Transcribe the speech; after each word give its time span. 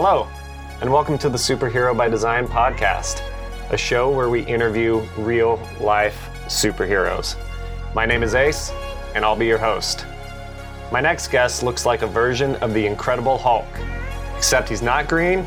Hello, 0.00 0.28
and 0.80 0.92
welcome 0.92 1.18
to 1.18 1.28
the 1.28 1.36
Superhero 1.36 1.94
by 1.94 2.08
Design 2.08 2.46
podcast, 2.46 3.20
a 3.70 3.76
show 3.76 4.08
where 4.08 4.28
we 4.28 4.42
interview 4.46 5.04
real 5.16 5.60
life 5.80 6.30
superheroes. 6.46 7.34
My 7.96 8.06
name 8.06 8.22
is 8.22 8.36
Ace, 8.36 8.70
and 9.16 9.24
I'll 9.24 9.34
be 9.34 9.46
your 9.46 9.58
host. 9.58 10.06
My 10.92 11.00
next 11.00 11.32
guest 11.32 11.64
looks 11.64 11.84
like 11.84 12.02
a 12.02 12.06
version 12.06 12.54
of 12.62 12.74
the 12.74 12.86
Incredible 12.86 13.38
Hulk, 13.38 13.66
except 14.36 14.68
he's 14.68 14.82
not 14.82 15.08
green 15.08 15.40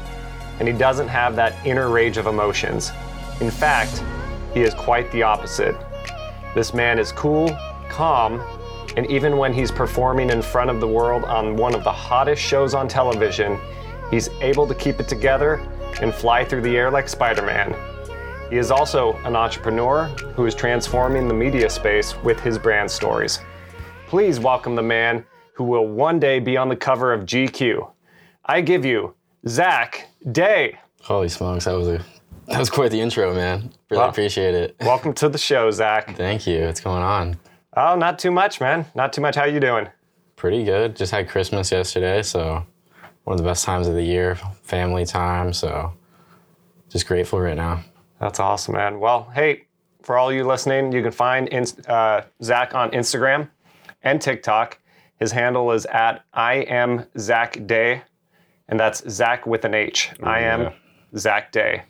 and 0.60 0.68
he 0.68 0.74
doesn't 0.74 1.07
have 1.07 1.33
that 1.38 1.56
inner 1.65 1.89
rage 1.89 2.18
of 2.18 2.28
emotions. 2.28 2.92
In 3.39 3.52
fact, 3.52 4.04
he 4.54 4.64
is 4.64 4.74
quite 4.74 5.10
the 5.14 5.24
opposite. 5.24 5.78
This 6.56 6.74
man 6.74 7.00
is 7.00 7.14
cool, 7.14 7.57
calm, 7.88 8.42
and 8.97 9.10
even 9.10 9.38
when 9.38 9.54
he's 9.54 9.71
performing 9.71 10.29
in 10.29 10.42
front 10.42 10.70
of 10.70 10.82
the 10.82 10.88
world 10.89 11.24
on 11.24 11.56
one 11.56 11.74
of 11.74 11.86
the 11.86 11.92
hottest 11.93 12.42
shows 12.42 12.74
on 12.74 12.89
television, 12.89 13.57
he's 14.11 14.29
able 14.42 14.68
to 14.68 14.75
keep 14.75 15.00
it 15.00 15.07
together 15.07 15.56
and 16.01 16.14
fly 16.14 16.46
through 16.46 16.61
the 16.61 16.78
air 16.78 16.92
like 16.92 17.07
Spider 17.10 17.42
Man. 17.42 17.74
He 18.50 18.57
is 18.57 18.70
also 18.70 19.14
an 19.24 19.36
entrepreneur 19.36 20.06
who 20.36 20.46
is 20.46 20.54
transforming 20.54 21.28
the 21.28 21.34
media 21.34 21.70
space 21.70 22.15
with 22.24 22.39
his 22.39 22.57
brand 22.60 22.92
stories. 22.92 23.39
Please 24.07 24.39
welcome 24.39 24.75
the 24.75 24.82
man 24.84 25.25
who 25.54 25.64
will 25.64 25.87
one 25.87 26.20
day 26.20 26.39
be 26.39 26.57
on 26.57 26.68
the 26.70 26.75
cover 26.75 27.14
of 27.14 27.21
GQ. 27.25 27.89
I 28.46 28.61
give 28.61 28.84
you 28.86 29.15
Zach 29.47 30.07
Day. 30.32 30.78
Holy 31.01 31.29
smokes, 31.29 31.65
that 31.65 31.73
was 31.73 31.87
a 31.87 32.03
that 32.48 32.59
was 32.59 32.70
quite 32.70 32.92
the 32.92 33.00
intro, 33.00 33.34
man. 33.34 33.72
Really 33.89 34.03
Wow. 34.03 34.09
appreciate 34.09 34.53
it. 34.53 34.75
Welcome 34.81 35.14
to 35.14 35.30
the 35.30 35.38
show, 35.38 35.72
Zach. 35.72 36.17
Thank 36.17 36.45
you. 36.45 36.66
What's 36.66 36.81
going 36.81 37.02
on? 37.02 37.38
Oh, 37.78 37.95
not 37.95 38.20
too 38.20 38.32
much, 38.32 38.59
man. 38.59 38.86
Not 38.94 39.14
too 39.14 39.22
much. 39.22 39.36
How 39.38 39.45
you 39.45 39.62
doing? 39.62 39.88
Pretty 40.36 40.66
good. 40.66 40.98
Just 40.98 41.14
had 41.14 41.30
Christmas 41.30 41.72
yesterday, 41.72 42.22
so 42.23 42.66
one 43.23 43.33
of 43.33 43.38
the 43.38 43.47
best 43.47 43.66
times 43.66 43.88
of 43.88 43.95
the 43.95 44.03
year, 44.03 44.36
family 44.64 45.05
time. 45.05 45.53
So 45.53 45.94
just 46.89 47.08
grateful 47.08 47.39
right 47.39 47.58
now. 47.58 47.83
That's 48.19 48.39
awesome, 48.39 48.75
man. 48.75 49.00
Well, 49.00 49.31
hey, 49.33 49.64
for 50.03 50.17
all 50.17 50.31
you 50.31 50.44
listening, 50.44 50.91
you 50.91 51.02
can 51.02 51.11
find 51.11 51.47
Inst- 51.49 51.88
uh, 51.88 52.23
Zach 52.44 52.75
on 52.75 52.92
Instagram 52.92 53.49
and 54.03 54.22
TikTok. 54.22 54.80
His 55.17 55.31
handle 55.31 55.72
is 55.72 55.86
at 55.88 56.25
I 56.33 56.55
am 56.55 57.05
Zach 57.17 57.66
Day, 57.67 58.02
and 58.67 58.80
that's 58.80 59.08
Zach 59.09 59.45
with 59.45 59.66
an 59.66 59.73
H. 59.73 60.11
I 60.23 60.39
am 60.39 60.61
yeah. 60.61 60.73
Zach 61.17 61.52
Day. 61.52 61.83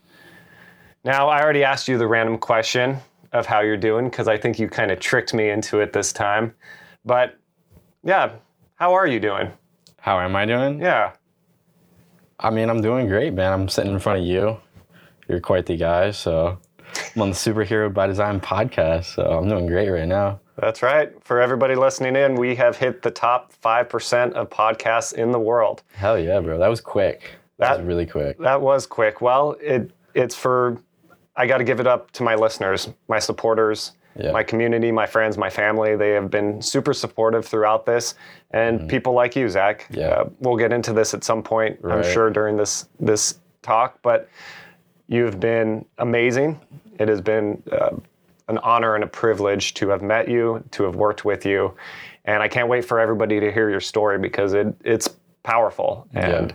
Now, 1.03 1.29
I 1.29 1.41
already 1.41 1.63
asked 1.63 1.87
you 1.87 1.97
the 1.97 2.07
random 2.07 2.37
question 2.37 2.97
of 3.31 3.45
how 3.45 3.61
you're 3.61 3.77
doing 3.77 4.09
because 4.09 4.27
I 4.27 4.37
think 4.37 4.59
you 4.59 4.67
kind 4.67 4.91
of 4.91 4.99
tricked 4.99 5.33
me 5.33 5.49
into 5.49 5.79
it 5.79 5.93
this 5.93 6.11
time. 6.11 6.53
But 7.05 7.39
yeah, 8.03 8.33
how 8.75 8.93
are 8.93 9.07
you 9.07 9.19
doing? 9.19 9.51
How 9.99 10.19
am 10.19 10.35
I 10.35 10.45
doing? 10.45 10.79
Yeah. 10.79 11.13
I 12.41 12.49
mean, 12.49 12.69
I'm 12.69 12.81
doing 12.81 13.07
great, 13.07 13.33
man. 13.33 13.53
I'm 13.53 13.69
sitting 13.69 13.91
in 13.91 13.99
front 13.99 14.19
of 14.19 14.25
you. 14.25 14.57
You're 15.27 15.39
quite 15.39 15.65
the 15.65 15.77
guy, 15.77 16.11
so 16.11 16.57
I'm 17.15 17.21
on 17.21 17.29
the 17.29 17.35
Superhero 17.35 17.93
by 17.93 18.07
Design 18.07 18.39
podcast, 18.41 19.05
so 19.15 19.23
I'm 19.23 19.47
doing 19.47 19.67
great 19.67 19.89
right 19.89 20.07
now. 20.07 20.39
That's 20.57 20.81
right. 20.83 21.11
For 21.23 21.41
everybody 21.41 21.75
listening 21.75 22.15
in, 22.15 22.35
we 22.35 22.55
have 22.55 22.75
hit 22.77 23.01
the 23.01 23.11
top 23.11 23.53
5% 23.63 24.33
of 24.33 24.49
podcasts 24.49 25.13
in 25.13 25.31
the 25.31 25.39
world. 25.39 25.83
Hell 25.93 26.19
yeah, 26.19 26.39
bro. 26.39 26.57
That 26.57 26.67
was 26.67 26.81
quick. 26.81 27.31
That, 27.57 27.69
That- 27.69 27.77
was 27.79 27.87
really 27.87 28.05
quick. 28.05 28.37
That 28.39 28.61
was 28.61 28.85
quick. 28.85 29.21
Well, 29.21 29.55
it 29.61 29.91
it's 30.13 30.35
for 30.35 30.77
I 31.37 31.45
got 31.47 31.59
to 31.59 31.63
give 31.63 31.79
it 31.79 31.87
up 31.87 32.11
to 32.11 32.23
my 32.23 32.35
listeners, 32.35 32.89
my 33.07 33.19
supporters, 33.19 33.93
Yeah. 34.15 34.31
my 34.31 34.43
community, 34.43 34.91
my 34.91 35.05
friends, 35.05 35.37
my 35.37 35.49
family. 35.49 35.95
They 35.95 36.11
have 36.11 36.29
been 36.29 36.61
super 36.61 36.93
supportive 36.93 37.45
throughout 37.45 37.85
this, 37.85 38.15
and 38.51 38.89
people 38.89 39.13
like 39.13 39.35
you, 39.35 39.47
Zach. 39.49 39.83
Mm-hmm. 39.83 39.99
Yeah. 39.99 40.07
Uh, 40.07 40.29
we'll 40.39 40.57
get 40.57 40.73
into 40.73 40.93
this 40.93 41.13
at 41.13 41.23
some 41.23 41.41
point, 41.41 41.79
I'm 41.83 42.03
sure, 42.03 42.29
during 42.29 42.57
this 42.57 42.87
this 42.99 43.39
talk. 43.61 43.99
But 44.01 44.29
you've 45.07 45.39
been 45.39 45.85
amazing. 45.97 46.59
It 46.99 47.07
has 47.07 47.21
been 47.21 47.61
uh, 47.71 47.95
an 48.47 48.57
honor 48.59 48.95
and 48.95 49.03
a 49.03 49.07
privilege 49.07 49.73
to 49.75 49.89
have 49.89 50.01
met 50.01 50.27
you, 50.27 50.63
to 50.71 50.83
have 50.83 50.95
worked 50.95 51.23
with 51.23 51.45
you, 51.45 51.73
and 52.25 52.43
I 52.43 52.47
can't 52.47 52.67
wait 52.67 52.85
for 52.85 52.99
everybody 52.99 53.39
to 53.39 53.51
hear 53.51 53.69
your 53.69 53.79
story 53.79 54.19
because 54.19 54.53
it 54.53 54.75
it's 54.83 55.09
powerful. 55.43 56.07
And 56.13 56.53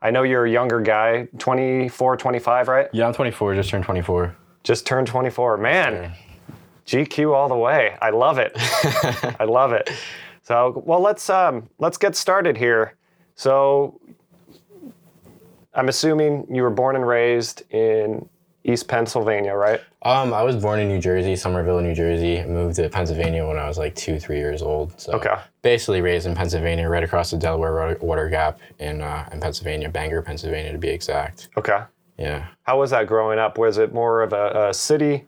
I 0.00 0.10
know 0.10 0.22
you're 0.22 0.44
a 0.44 0.50
younger 0.50 0.80
guy, 0.80 1.26
24, 1.38 2.16
25, 2.16 2.68
right? 2.68 2.88
Yeah, 2.92 3.06
I'm 3.08 3.12
24, 3.12 3.54
just 3.56 3.70
turned 3.70 3.84
24. 3.84 4.36
Just 4.62 4.86
turned 4.86 5.06
24. 5.06 5.56
Man, 5.56 6.12
GQ 6.88 7.34
all 7.34 7.48
the 7.48 7.56
way. 7.56 7.96
I 8.00 8.08
love 8.10 8.38
it. 8.38 8.52
I 9.38 9.44
love 9.44 9.72
it. 9.72 9.90
So, 10.42 10.82
well, 10.86 11.00
let's 11.00 11.28
um, 11.28 11.68
let's 11.78 11.98
get 11.98 12.16
started 12.16 12.56
here. 12.56 12.94
So, 13.34 14.00
I'm 15.74 15.88
assuming 15.90 16.46
you 16.50 16.62
were 16.62 16.70
born 16.70 16.96
and 16.96 17.06
raised 17.06 17.62
in 17.72 18.26
East 18.64 18.88
Pennsylvania, 18.88 19.54
right? 19.54 19.80
Um, 20.02 20.32
I 20.32 20.42
was 20.42 20.56
born 20.56 20.80
in 20.80 20.88
New 20.88 20.98
Jersey, 21.00 21.36
Somerville, 21.36 21.80
New 21.80 21.94
Jersey. 21.94 22.42
Moved 22.44 22.76
to 22.76 22.88
Pennsylvania 22.88 23.46
when 23.46 23.58
I 23.58 23.68
was 23.68 23.76
like 23.76 23.94
two, 23.94 24.18
three 24.18 24.38
years 24.38 24.62
old. 24.62 24.98
So 24.98 25.12
Okay. 25.12 25.34
basically 25.62 26.00
raised 26.00 26.26
in 26.26 26.34
Pennsylvania, 26.34 26.88
right 26.88 27.02
across 27.04 27.30
the 27.30 27.36
Delaware 27.36 27.74
Water- 27.74 27.98
Water 28.00 28.28
Gap 28.30 28.58
in 28.78 29.02
uh, 29.02 29.28
in 29.30 29.40
Pennsylvania, 29.40 29.90
Bangor, 29.90 30.22
Pennsylvania 30.22 30.72
to 30.72 30.78
be 30.78 30.88
exact. 30.88 31.48
Okay. 31.58 31.82
Yeah. 32.18 32.46
How 32.62 32.78
was 32.80 32.90
that 32.90 33.06
growing 33.06 33.38
up? 33.38 33.58
Was 33.58 33.76
it 33.78 33.92
more 33.92 34.22
of 34.22 34.32
a, 34.32 34.68
a 34.70 34.74
city 34.74 35.26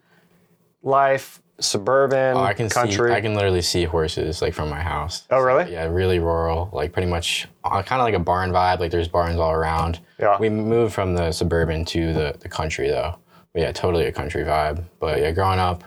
life, 0.83 1.40
suburban, 1.61 2.35
Oh, 2.37 2.41
I 2.41 2.53
can 2.53 2.69
country? 2.69 3.09
see. 3.09 3.15
I 3.15 3.21
can 3.21 3.33
literally 3.35 3.61
see 3.61 3.83
horses 3.85 4.41
like 4.41 4.53
from 4.53 4.69
my 4.69 4.81
house. 4.81 5.25
Oh, 5.29 5.39
really? 5.39 5.71
Yeah, 5.71 5.85
really 5.85 6.19
rural. 6.19 6.69
Like 6.73 6.91
pretty 6.91 7.07
much, 7.09 7.47
uh, 7.63 7.81
kind 7.83 8.01
of 8.01 8.05
like 8.05 8.13
a 8.15 8.19
barn 8.19 8.51
vibe. 8.51 8.79
Like 8.79 8.91
there's 8.91 9.07
barns 9.07 9.39
all 9.39 9.51
around. 9.51 9.99
Yeah. 10.19 10.37
We 10.39 10.49
moved 10.49 10.93
from 10.93 11.15
the 11.15 11.31
suburban 11.31 11.85
to 11.85 12.13
the 12.13 12.35
the 12.39 12.49
country 12.49 12.89
though. 12.89 13.15
But 13.53 13.61
yeah, 13.61 13.71
totally 13.71 14.05
a 14.05 14.11
country 14.11 14.43
vibe. 14.43 14.83
But 14.99 15.19
yeah, 15.19 15.31
growing 15.31 15.59
up, 15.59 15.83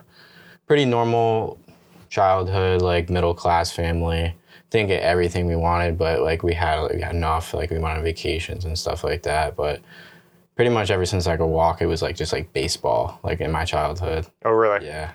pretty 0.67 0.85
normal 0.85 1.59
childhood, 2.09 2.83
like 2.83 3.11
middle 3.11 3.35
class 3.35 3.71
family. 3.71 4.35
Didn't 4.71 4.89
get 4.89 5.03
everything 5.03 5.47
we 5.47 5.57
wanted, 5.57 5.97
but 5.99 6.21
like 6.23 6.43
we 6.43 6.53
had 6.53 6.81
like, 6.81 7.01
enough. 7.01 7.55
Like 7.55 7.71
we 7.71 7.79
went 7.79 7.97
on 7.99 8.03
vacations 8.05 8.65
and 8.65 8.77
stuff 8.79 9.05
like 9.05 9.23
that. 9.23 9.55
But 9.57 9.81
pretty 10.57 10.71
much 10.71 10.91
ever 10.91 11.07
since 11.07 11.27
I 11.27 11.37
could 11.37 11.47
walk, 11.47 11.81
it 11.81 11.87
was 11.87 12.03
like 12.03 12.17
just 12.17 12.33
like 12.33 12.53
baseball. 12.53 13.19
Like 13.23 13.41
in 13.41 13.51
my 13.53 13.65
childhood. 13.65 14.27
oh, 14.45 14.51
really? 14.51 14.87
Yeah. 14.87 15.13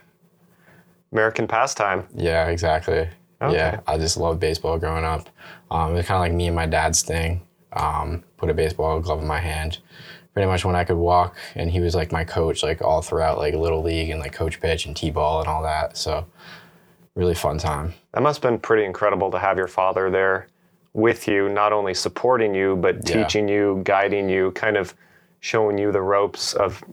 American 1.12 1.48
pastime. 1.48 2.08
Yeah, 2.16 2.48
exactly. 2.48 3.08
Okay. 3.42 3.56
Yeah, 3.56 3.80
I 3.88 3.98
just 3.98 4.18
loved 4.18 4.40
baseball 4.40 4.78
growing 4.78 5.06
up. 5.06 5.30
Um, 5.72 5.92
it 5.92 5.96
was 5.96 6.06
kind 6.06 6.18
of 6.18 6.22
like 6.22 6.34
me 6.34 6.48
and 6.48 6.56
my 6.56 6.66
dad's 6.66 7.02
thing. 7.02 7.42
Um, 7.74 8.24
put 8.38 8.50
a 8.50 8.54
baseball 8.54 9.00
glove 9.00 9.22
in 9.22 9.28
my 9.28 9.40
hand. 9.40 9.80
Pretty 10.34 10.48
much 10.48 10.64
when 10.64 10.76
I 10.76 10.84
could 10.84 10.98
walk, 10.98 11.36
and 11.56 11.70
he 11.72 11.80
was 11.80 11.96
like 11.96 12.12
my 12.12 12.24
coach, 12.24 12.62
like 12.64 12.82
all 12.82 13.02
throughout 13.02 13.38
like 13.40 13.54
little 13.56 13.82
league 13.82 14.10
and 14.10 14.20
like 14.20 14.32
coach 14.32 14.62
pitch 14.62 14.86
and 14.86 14.96
t-ball 14.96 15.40
and 15.40 15.48
all 15.50 15.64
that. 15.64 15.98
So, 15.98 16.26
really 17.16 17.34
fun 17.34 17.58
time. 17.58 17.94
That 18.14 18.22
must 18.22 18.42
have 18.44 18.52
been 18.52 18.60
pretty 18.60 18.86
incredible 18.86 19.32
to 19.32 19.40
have 19.40 19.58
your 19.58 19.68
father 19.68 20.10
there 20.12 20.48
with 20.94 21.28
you, 21.28 21.50
not 21.50 21.74
only 21.74 21.94
supporting 21.94 22.54
you, 22.54 22.76
but 22.76 23.08
Yeah. 23.10 23.24
teaching 23.24 23.50
you, 23.50 23.82
guiding 23.84 24.30
you, 24.30 24.52
kind 24.52 24.78
of 24.78 24.94
showing 25.40 25.78
you 25.78 25.92
the 25.92 26.02
ropes 26.02 26.54
of, 26.54 26.84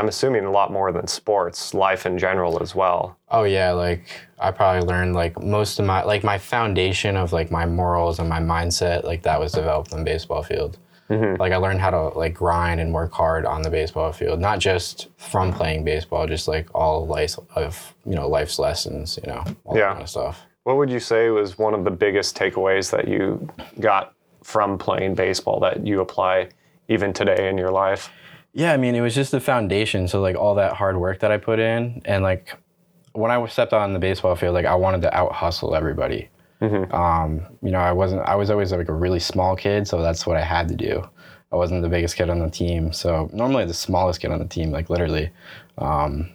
I'm 0.00 0.08
assuming, 0.08 0.46
a 0.46 0.50
lot 0.50 0.72
more 0.72 0.92
than 0.92 1.06
sports, 1.06 1.74
life 1.74 2.06
in 2.06 2.16
general 2.16 2.62
as 2.62 2.74
well. 2.74 3.18
Oh 3.30 3.44
yeah, 3.44 3.72
like 3.72 4.04
I 4.38 4.50
probably 4.50 4.88
learned 4.88 5.14
like 5.14 5.38
most 5.42 5.78
of 5.78 5.84
my 5.84 6.02
like 6.04 6.24
my 6.24 6.38
foundation 6.38 7.16
of 7.16 7.34
like 7.34 7.50
my 7.50 7.66
morals 7.66 8.18
and 8.18 8.26
my 8.26 8.40
mindset 8.40 9.04
like 9.04 9.22
that 9.24 9.38
was 9.38 9.52
developed 9.52 9.92
on 9.92 9.98
the 9.98 10.04
baseball 10.06 10.42
field. 10.42 10.78
Mm-hmm. 11.10 11.38
Like 11.38 11.52
I 11.52 11.56
learned 11.56 11.80
how 11.80 11.90
to 11.90 12.08
like 12.18 12.32
grind 12.32 12.80
and 12.80 12.94
work 12.94 13.12
hard 13.12 13.44
on 13.44 13.60
the 13.60 13.68
baseball 13.68 14.10
field, 14.12 14.40
not 14.40 14.58
just 14.58 15.08
from 15.18 15.52
playing 15.52 15.84
baseball, 15.84 16.26
just 16.26 16.48
like 16.48 16.68
all 16.74 17.06
life 17.06 17.38
of 17.54 17.94
you 18.06 18.14
know 18.14 18.26
life's 18.26 18.58
lessons, 18.58 19.18
you 19.22 19.30
know, 19.30 19.44
all 19.64 19.76
Yeah. 19.76 19.88
that 19.88 19.92
kind 19.92 20.02
of 20.02 20.08
stuff. 20.08 20.46
What 20.64 20.78
would 20.78 20.88
you 20.90 21.00
say 21.00 21.28
was 21.28 21.58
one 21.58 21.74
of 21.74 21.84
the 21.84 21.90
biggest 21.90 22.38
takeaways 22.38 22.90
that 22.92 23.06
you 23.06 23.48
got 23.80 24.14
from 24.42 24.78
playing 24.78 25.14
baseball 25.14 25.60
that 25.60 25.86
you 25.86 26.00
apply 26.00 26.48
even 26.88 27.12
today 27.12 27.50
in 27.50 27.58
your 27.58 27.70
life? 27.70 28.08
Yeah, 28.52 28.72
I 28.72 28.76
mean, 28.76 28.94
it 28.94 29.00
was 29.00 29.14
just 29.14 29.30
the 29.30 29.40
foundation. 29.40 30.08
So 30.08 30.20
like 30.20 30.36
all 30.36 30.56
that 30.56 30.72
hard 30.72 30.96
work 30.96 31.20
that 31.20 31.30
I 31.30 31.36
put 31.36 31.58
in, 31.58 32.02
and 32.04 32.22
like 32.22 32.56
when 33.12 33.30
I 33.30 33.44
stepped 33.46 33.72
on 33.72 33.92
the 33.92 33.98
baseball 33.98 34.34
field, 34.36 34.54
like 34.54 34.66
I 34.66 34.74
wanted 34.74 35.02
to 35.02 35.16
out 35.16 35.32
hustle 35.32 35.74
everybody. 35.74 36.28
Um, 36.92 37.46
you 37.62 37.70
know, 37.70 37.78
I 37.78 37.92
wasn't. 37.92 38.22
I 38.22 38.34
was 38.34 38.50
always 38.50 38.72
like 38.72 38.88
a 38.88 38.92
really 38.92 39.20
small 39.20 39.56
kid, 39.56 39.88
so 39.88 40.02
that's 40.02 40.26
what 40.26 40.36
I 40.36 40.42
had 40.42 40.68
to 40.68 40.74
do. 40.74 41.02
I 41.52 41.56
wasn't 41.56 41.82
the 41.82 41.88
biggest 41.88 42.16
kid 42.16 42.30
on 42.30 42.38
the 42.38 42.50
team, 42.50 42.92
so 42.92 43.28
normally 43.32 43.64
the 43.64 43.74
smallest 43.74 44.20
kid 44.20 44.30
on 44.30 44.38
the 44.38 44.44
team, 44.44 44.70
like 44.70 44.90
literally. 44.90 45.30
Um, 45.78 46.30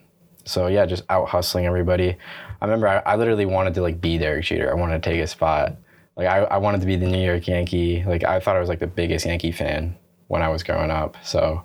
so 0.45 0.67
yeah, 0.67 0.85
just 0.85 1.03
out 1.09 1.29
hustling 1.29 1.65
everybody. 1.65 2.17
I 2.62 2.65
remember 2.65 2.88
I, 2.88 2.97
I 3.00 3.15
literally 3.15 3.45
wanted 3.45 3.73
to 3.75 3.81
like 3.81 4.01
be 4.01 4.17
Derek 4.17 4.45
Jeter. 4.45 4.69
I 4.69 4.73
wanted 4.73 5.01
to 5.03 5.09
take 5.09 5.19
his 5.19 5.31
spot. 5.31 5.75
Like 6.17 6.27
I, 6.27 6.39
I 6.44 6.57
wanted 6.57 6.81
to 6.81 6.88
be 6.88 6.95
the 6.95 7.07
New 7.07 7.23
York 7.23 7.47
Yankee. 7.47 8.03
Like 8.06 8.23
I 8.23 8.39
thought 8.39 8.56
I 8.56 8.59
was 8.59 8.69
like 8.69 8.79
the 8.79 8.88
biggest 8.88 9.25
Yankee 9.25 9.51
fan 9.51 9.95
when 10.27 10.41
I 10.41 10.50
was 10.50 10.63
growing 10.63 10.91
up. 10.91 11.17
So 11.23 11.63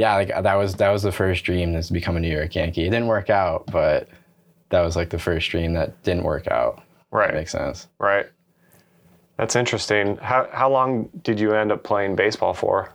yeah, 0.00 0.14
like 0.14 0.28
that 0.28 0.54
was 0.54 0.76
that 0.76 0.88
was 0.88 1.02
the 1.02 1.12
first 1.12 1.44
dream 1.44 1.78
to 1.78 1.92
become 1.92 2.16
a 2.16 2.20
New 2.20 2.34
York 2.34 2.54
Yankee. 2.54 2.86
It 2.86 2.90
didn't 2.90 3.06
work 3.06 3.28
out, 3.28 3.66
but 3.70 4.08
that 4.70 4.80
was 4.80 4.96
like 4.96 5.10
the 5.10 5.18
first 5.18 5.50
dream 5.50 5.74
that 5.74 6.02
didn't 6.04 6.24
work 6.24 6.48
out. 6.48 6.82
Right. 7.10 7.26
That 7.26 7.34
makes 7.34 7.52
sense. 7.52 7.86
Right. 7.98 8.24
That's 9.36 9.56
interesting. 9.56 10.16
How 10.16 10.48
how 10.52 10.70
long 10.70 11.10
did 11.22 11.38
you 11.38 11.52
end 11.52 11.70
up 11.70 11.84
playing 11.84 12.16
baseball 12.16 12.54
for? 12.54 12.94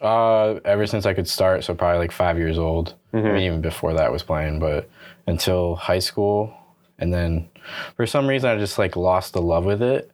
Uh, 0.00 0.58
ever 0.64 0.84
since 0.84 1.06
I 1.06 1.14
could 1.14 1.28
start, 1.28 1.62
so 1.62 1.76
probably 1.76 1.98
like 1.98 2.10
five 2.10 2.38
years 2.38 2.58
old. 2.58 2.94
I 3.12 3.18
mean, 3.18 3.36
even 3.42 3.60
before 3.60 3.94
that 3.94 4.06
I 4.06 4.08
was 4.10 4.24
playing, 4.24 4.58
but 4.58 4.90
until 5.28 5.76
high 5.76 6.00
school, 6.00 6.52
and 6.98 7.14
then 7.14 7.48
for 7.96 8.04
some 8.04 8.26
reason 8.26 8.50
I 8.50 8.58
just 8.58 8.78
like 8.78 8.96
lost 8.96 9.32
the 9.32 9.40
love 9.40 9.64
with 9.64 9.80
it. 9.80 10.10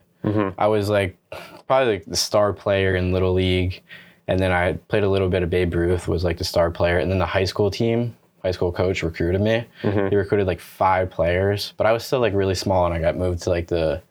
I 0.59 0.67
was 0.67 0.91
like 0.91 1.17
probably 1.67 1.95
like 1.95 2.05
the 2.05 2.17
star 2.17 2.53
player 2.53 2.95
in 2.97 3.13
little 3.13 3.33
league, 3.33 3.83
and 4.29 4.39
then 4.39 4.53
I 4.53 4.75
played 4.89 5.05
a 5.05 5.09
little 5.09 5.29
bit 5.29 5.43
of 5.43 5.51
Babe 5.51 5.75
Ruth 5.75 6.09
was 6.09 6.25
like 6.25 6.39
the 6.39 6.45
star 6.45 6.71
player, 6.71 6.99
and 6.99 7.11
then 7.11 7.19
the 7.19 7.27
high 7.27 7.45
school 7.45 7.71
team, 7.71 8.17
high 8.43 8.51
school 8.51 8.73
coach 8.73 9.03
recruited 9.03 9.41
me. 9.41 9.65
Mm-hmm. 9.83 10.09
He 10.09 10.17
recruited 10.17 10.47
like 10.47 10.61
five 10.61 11.11
players, 11.11 11.75
but 11.77 11.87
I 11.87 11.93
was 11.93 12.05
still 12.05 12.21
like 12.21 12.35
really 12.35 12.55
small, 12.55 12.87
and 12.87 12.95
I 12.95 12.99
got 12.99 13.17
moved 13.17 13.43
to 13.43 13.51
like 13.51 13.69
the 13.69 14.03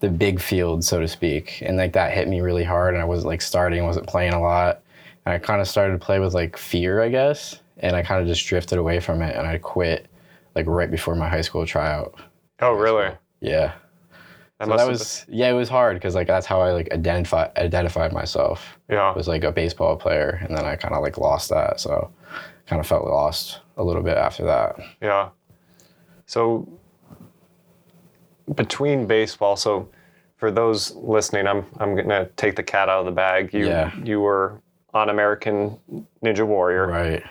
the 0.00 0.08
big 0.08 0.40
field, 0.40 0.84
so 0.84 1.00
to 1.00 1.08
speak, 1.08 1.62
and 1.62 1.76
like 1.76 1.94
that 1.94 2.12
hit 2.12 2.28
me 2.28 2.40
really 2.40 2.64
hard, 2.64 2.94
and 2.94 3.02
I 3.02 3.06
wasn't 3.06 3.28
like 3.28 3.42
starting, 3.42 3.84
wasn't 3.84 4.06
playing 4.06 4.34
a 4.34 4.40
lot. 4.40 4.82
And 5.24 5.34
I 5.34 5.38
kind 5.38 5.60
of 5.60 5.66
started 5.66 5.98
to 5.98 6.04
play 6.04 6.20
with 6.20 6.34
like 6.34 6.56
fear, 6.56 7.02
I 7.02 7.08
guess, 7.08 7.60
and 7.78 7.96
I 7.96 8.02
kind 8.02 8.20
of 8.20 8.28
just 8.28 8.46
drifted 8.46 8.78
away 8.78 9.00
from 9.00 9.22
it, 9.22 9.34
and 9.34 9.46
I 9.46 9.58
quit 9.58 10.06
like 10.54 10.66
right 10.66 10.90
before 10.90 11.14
my 11.14 11.28
high 11.28 11.40
school 11.40 11.66
tryout. 11.66 12.14
Oh, 12.60 12.72
really? 12.72 13.10
Yeah. 13.40 13.72
That 14.58 14.68
So 14.68 14.76
that 14.76 14.88
was 14.88 15.26
yeah, 15.28 15.50
it 15.50 15.54
was 15.54 15.68
hard 15.68 15.96
because 15.96 16.14
like 16.14 16.26
that's 16.26 16.46
how 16.46 16.62
I 16.62 16.72
like 16.72 16.92
identify 16.92 17.48
identified 17.56 18.12
myself 18.12 18.78
yeah. 18.88 19.12
was 19.14 19.28
like 19.28 19.44
a 19.44 19.52
baseball 19.52 19.96
player, 19.96 20.40
and 20.42 20.56
then 20.56 20.64
I 20.64 20.76
kind 20.76 20.94
of 20.94 21.02
like 21.02 21.18
lost 21.18 21.50
that, 21.50 21.78
so 21.78 22.10
kind 22.66 22.80
of 22.80 22.86
felt 22.86 23.04
lost 23.04 23.60
a 23.76 23.84
little 23.84 24.02
bit 24.02 24.16
after 24.16 24.44
that. 24.46 24.76
Yeah. 25.02 25.28
So 26.24 26.66
between 28.54 29.06
baseball, 29.06 29.56
so 29.56 29.88
for 30.36 30.50
those 30.50 30.94
listening, 30.96 31.46
I'm 31.46 31.66
I'm 31.78 31.94
gonna 31.94 32.26
take 32.36 32.56
the 32.56 32.62
cat 32.62 32.88
out 32.88 33.00
of 33.00 33.06
the 33.06 33.12
bag. 33.12 33.52
You 33.52 33.66
Yeah. 33.66 33.94
you 34.02 34.20
were 34.20 34.60
on 34.94 35.10
American 35.10 35.78
Ninja 36.24 36.46
Warrior. 36.46 36.86
Right. 36.86 37.22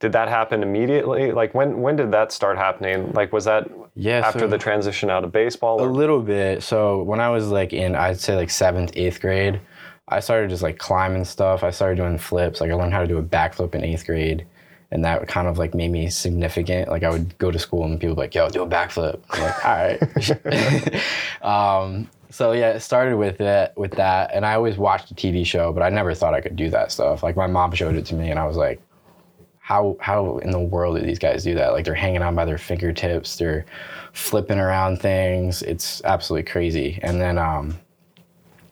Did 0.00 0.12
that 0.12 0.28
happen 0.28 0.62
immediately? 0.62 1.32
Like 1.32 1.54
when 1.54 1.80
when 1.82 1.96
did 1.96 2.10
that 2.12 2.32
start 2.32 2.56
happening? 2.56 3.12
Like 3.12 3.32
was 3.32 3.44
that 3.44 3.68
Yeah. 3.96 4.18
after 4.24 4.40
so- 4.40 4.46
the 4.48 4.58
transition 4.58 5.10
out 5.10 5.24
of 5.24 5.32
baseball? 5.32 5.80
A 5.80 5.84
Or? 5.84 5.90
little 5.90 6.20
bit. 6.20 6.62
So 6.62 7.02
when 7.02 7.18
I 7.20 7.30
was 7.30 7.48
like 7.48 7.72
in, 7.72 7.96
I'd 7.96 8.20
say 8.20 8.36
like 8.36 8.50
seventh, 8.50 8.92
eighth 8.94 9.20
grade, 9.20 9.60
I 10.08 10.20
started 10.20 10.50
just 10.50 10.62
like 10.62 10.78
climbing 10.78 11.24
stuff. 11.24 11.64
I 11.64 11.70
started 11.70 11.96
doing 11.96 12.18
flips. 12.18 12.60
Like 12.60 12.70
I 12.70 12.74
learned 12.74 12.92
how 12.92 13.00
to 13.00 13.06
do 13.08 13.18
a 13.18 13.22
backflip 13.22 13.74
in 13.74 13.82
eighth 13.82 14.06
grade, 14.06 14.46
and 14.92 15.04
that 15.04 15.26
kind 15.26 15.48
of 15.48 15.58
like 15.58 15.74
made 15.74 15.90
me 15.90 16.08
significant. 16.10 16.88
Like 16.88 17.02
I 17.02 17.10
would 17.10 17.36
go 17.38 17.50
to 17.50 17.58
school 17.58 17.84
and 17.84 17.98
people 17.98 18.10
would 18.14 18.16
be 18.16 18.22
like, 18.22 18.34
"Yo, 18.36 18.48
do 18.48 18.62
a 18.62 18.68
backflip." 18.68 19.18
I'm 19.30 19.42
like, 19.42 19.64
all 19.64 19.74
right. 19.74 21.02
um, 21.42 22.08
so 22.30 22.52
yeah, 22.52 22.70
it 22.72 22.80
started 22.80 23.16
with 23.16 23.38
that. 23.38 23.76
With 23.76 23.92
that, 23.92 24.30
and 24.32 24.44
I 24.46 24.54
always 24.54 24.76
watched 24.76 25.10
a 25.10 25.14
TV 25.14 25.44
show, 25.44 25.72
but 25.72 25.82
I 25.82 25.88
never 25.90 26.14
thought 26.14 26.34
I 26.34 26.40
could 26.40 26.54
do 26.56 26.70
that 26.70 26.92
stuff. 26.92 27.22
Like 27.22 27.36
my 27.36 27.46
mom 27.48 27.72
showed 27.72 27.96
it 27.96 28.06
to 28.06 28.14
me, 28.14 28.30
and 28.30 28.38
I 28.38 28.46
was 28.46 28.56
like, 28.56 28.80
how 29.66 29.96
how 29.98 30.38
in 30.38 30.52
the 30.52 30.60
world 30.60 30.96
do 30.96 31.04
these 31.04 31.18
guys 31.18 31.42
do 31.42 31.52
that? 31.56 31.72
Like 31.72 31.84
they're 31.84 31.92
hanging 31.92 32.22
on 32.22 32.36
by 32.36 32.44
their 32.44 32.56
fingertips, 32.56 33.34
they're 33.34 33.66
flipping 34.12 34.60
around 34.60 35.00
things. 35.00 35.60
It's 35.62 36.00
absolutely 36.04 36.48
crazy. 36.48 37.00
And 37.02 37.20
then 37.20 37.36
um, 37.36 37.76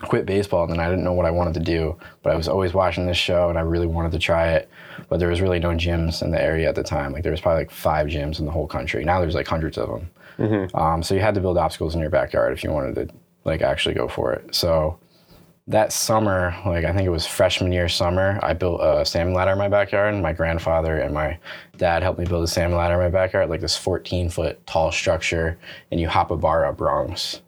quit 0.02 0.24
baseball, 0.24 0.62
and 0.62 0.72
then 0.72 0.78
I 0.78 0.88
didn't 0.88 1.02
know 1.02 1.12
what 1.12 1.26
I 1.26 1.32
wanted 1.32 1.54
to 1.54 1.60
do, 1.60 1.96
but 2.22 2.32
I 2.32 2.36
was 2.36 2.46
always 2.46 2.74
watching 2.74 3.06
this 3.06 3.16
show, 3.16 3.48
and 3.48 3.58
I 3.58 3.62
really 3.62 3.88
wanted 3.88 4.12
to 4.12 4.20
try 4.20 4.52
it. 4.52 4.70
But 5.08 5.18
there 5.18 5.28
was 5.28 5.40
really 5.40 5.58
no 5.58 5.70
gyms 5.70 6.22
in 6.22 6.30
the 6.30 6.40
area 6.40 6.68
at 6.68 6.76
the 6.76 6.84
time. 6.84 7.12
Like 7.12 7.24
there 7.24 7.32
was 7.32 7.40
probably 7.40 7.62
like 7.62 7.72
five 7.72 8.06
gyms 8.06 8.38
in 8.38 8.44
the 8.46 8.52
whole 8.52 8.68
country. 8.68 9.04
Now 9.04 9.20
there's 9.20 9.34
like 9.34 9.48
hundreds 9.48 9.76
of 9.76 9.88
them. 9.88 10.10
Um, 10.74 11.02
so 11.02 11.16
you 11.16 11.20
had 11.20 11.34
to 11.34 11.40
build 11.40 11.58
obstacles 11.58 11.96
in 11.96 12.00
your 12.02 12.10
backyard 12.10 12.52
if 12.52 12.62
you 12.62 12.70
wanted 12.70 12.94
to 12.94 13.14
like 13.44 13.62
actually 13.62 13.96
go 13.96 14.06
for 14.06 14.32
it. 14.32 14.54
So 14.54 14.96
that 15.66 15.92
summer, 15.92 16.54
like 16.66 16.84
I 16.84 16.92
think 16.92 17.06
it 17.06 17.10
was 17.10 17.26
freshman 17.26 17.72
year 17.72 17.88
summer, 17.88 18.38
I 18.42 18.52
built 18.52 18.80
a 18.82 19.04
salmon 19.04 19.32
ladder 19.32 19.52
in 19.52 19.58
my 19.58 19.68
backyard. 19.68 20.12
And 20.12 20.22
my 20.22 20.32
grandfather 20.32 20.98
and 20.98 21.14
my 21.14 21.38
dad 21.76 22.02
helped 22.02 22.18
me 22.18 22.26
build 22.26 22.44
a 22.44 22.48
salmon 22.48 22.76
ladder 22.76 22.94
in 22.94 23.00
my 23.00 23.08
backyard, 23.08 23.48
like 23.48 23.60
this 23.60 23.76
14 23.76 24.28
foot 24.28 24.64
tall 24.66 24.92
structure, 24.92 25.58
and 25.90 26.00
you 26.00 26.08
hop 26.08 26.30
a 26.30 26.36
bar 26.36 26.66
up 26.66 26.80
rungs. 26.80 27.40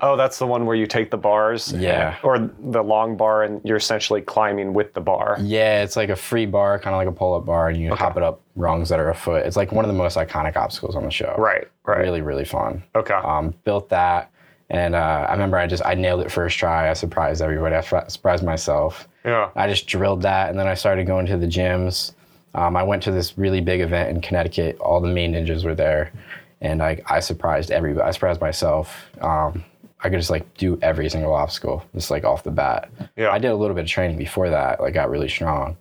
Oh, 0.00 0.16
that's 0.16 0.38
the 0.38 0.46
one 0.46 0.66
where 0.66 0.74
you 0.74 0.86
take 0.86 1.10
the 1.10 1.16
bars. 1.16 1.72
Yeah. 1.72 2.16
Or 2.22 2.50
the 2.58 2.82
long 2.82 3.16
bar 3.16 3.44
and 3.44 3.60
you're 3.64 3.76
essentially 3.76 4.20
climbing 4.20 4.72
with 4.72 4.92
the 4.94 5.00
bar. 5.00 5.36
Yeah, 5.40 5.82
it's 5.82 5.96
like 5.96 6.08
a 6.08 6.16
free 6.16 6.46
bar, 6.46 6.78
kind 6.78 6.94
of 6.94 6.98
like 6.98 7.08
a 7.08 7.12
pull 7.12 7.34
up 7.34 7.44
bar, 7.44 7.68
and 7.68 7.80
you 7.80 7.94
hop 7.94 8.16
it 8.16 8.22
up 8.22 8.40
rungs 8.56 8.88
that 8.88 8.98
are 8.98 9.10
a 9.10 9.14
foot. 9.14 9.46
It's 9.46 9.56
like 9.56 9.70
one 9.70 9.84
of 9.84 9.88
the 9.88 9.96
most 9.96 10.16
iconic 10.16 10.56
obstacles 10.56 10.96
on 10.96 11.04
the 11.04 11.10
show. 11.10 11.34
Right. 11.38 11.68
Right. 11.84 12.00
Really, 12.00 12.22
really 12.22 12.44
fun. 12.44 12.82
Okay. 12.96 13.14
um, 13.14 13.54
built 13.64 13.90
that 13.90 14.30
and 14.70 14.94
uh, 14.94 15.26
i 15.28 15.32
remember 15.32 15.56
i 15.58 15.66
just 15.66 15.84
i 15.84 15.94
nailed 15.94 16.20
it 16.20 16.30
first 16.32 16.58
try. 16.58 16.90
I 16.90 16.92
surprised 16.94 17.42
everybody. 17.42 17.74
I 17.74 17.80
surprised 18.08 18.42
myself. 18.44 19.08
Yeah. 19.24 19.50
i 19.56 19.68
just 19.68 19.86
drilled 19.86 20.22
that 20.22 20.50
and 20.50 20.58
then 20.58 20.66
i 20.66 20.74
started 20.74 21.06
going 21.06 21.26
to 21.26 21.36
the 21.36 21.46
gyms. 21.46 22.12
Um, 22.54 22.76
i 22.76 22.82
went 22.82 23.02
to 23.04 23.10
this 23.10 23.36
really 23.36 23.60
big 23.60 23.80
event 23.80 24.10
in 24.10 24.20
connecticut. 24.20 24.78
All 24.78 25.00
the 25.00 25.08
main 25.08 25.32
ninjas 25.34 25.64
were 25.64 25.74
there. 25.74 26.12
And 26.60 26.82
i, 26.82 27.00
I 27.06 27.20
surprised 27.20 27.70
everybody 27.70 28.06
i 28.06 28.10
surprised 28.10 28.40
myself. 28.40 29.10
Um, 29.20 29.64
i 30.00 30.08
could 30.08 30.18
just 30.18 30.30
like 30.30 30.52
do 30.54 30.78
every 30.82 31.08
single 31.08 31.34
obstacle 31.34 31.84
just 31.94 32.10
like 32.10 32.24
off 32.24 32.42
the 32.42 32.50
bat. 32.50 32.90
Yeah. 33.16 33.30
i 33.30 33.38
did 33.38 33.50
a 33.50 33.56
little 33.56 33.74
bit 33.74 33.84
of 33.84 33.90
training 33.90 34.16
before 34.18 34.50
that 34.50 34.80
like 34.80 34.94
got 34.94 35.10
really 35.10 35.28
strong. 35.28 35.76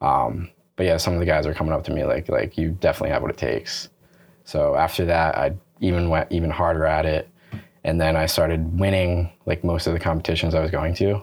Um, 0.00 0.50
but 0.76 0.86
yeah 0.86 0.96
some 0.96 1.14
of 1.14 1.20
the 1.20 1.26
guys 1.26 1.46
are 1.46 1.54
coming 1.54 1.72
up 1.72 1.84
to 1.84 1.92
me 1.92 2.04
like 2.04 2.28
like 2.28 2.56
you 2.56 2.70
definitely 2.80 3.10
have 3.10 3.22
what 3.22 3.30
it 3.30 3.36
takes. 3.38 3.88
So 4.44 4.74
after 4.74 5.04
that, 5.04 5.36
I 5.38 5.52
even 5.80 6.08
went 6.08 6.32
even 6.32 6.50
harder 6.50 6.84
at 6.84 7.06
it, 7.06 7.28
and 7.84 8.00
then 8.00 8.16
I 8.16 8.26
started 8.26 8.78
winning 8.78 9.30
like 9.46 9.64
most 9.64 9.86
of 9.86 9.92
the 9.92 10.00
competitions 10.00 10.54
I 10.54 10.60
was 10.60 10.70
going 10.70 10.94
to, 10.96 11.22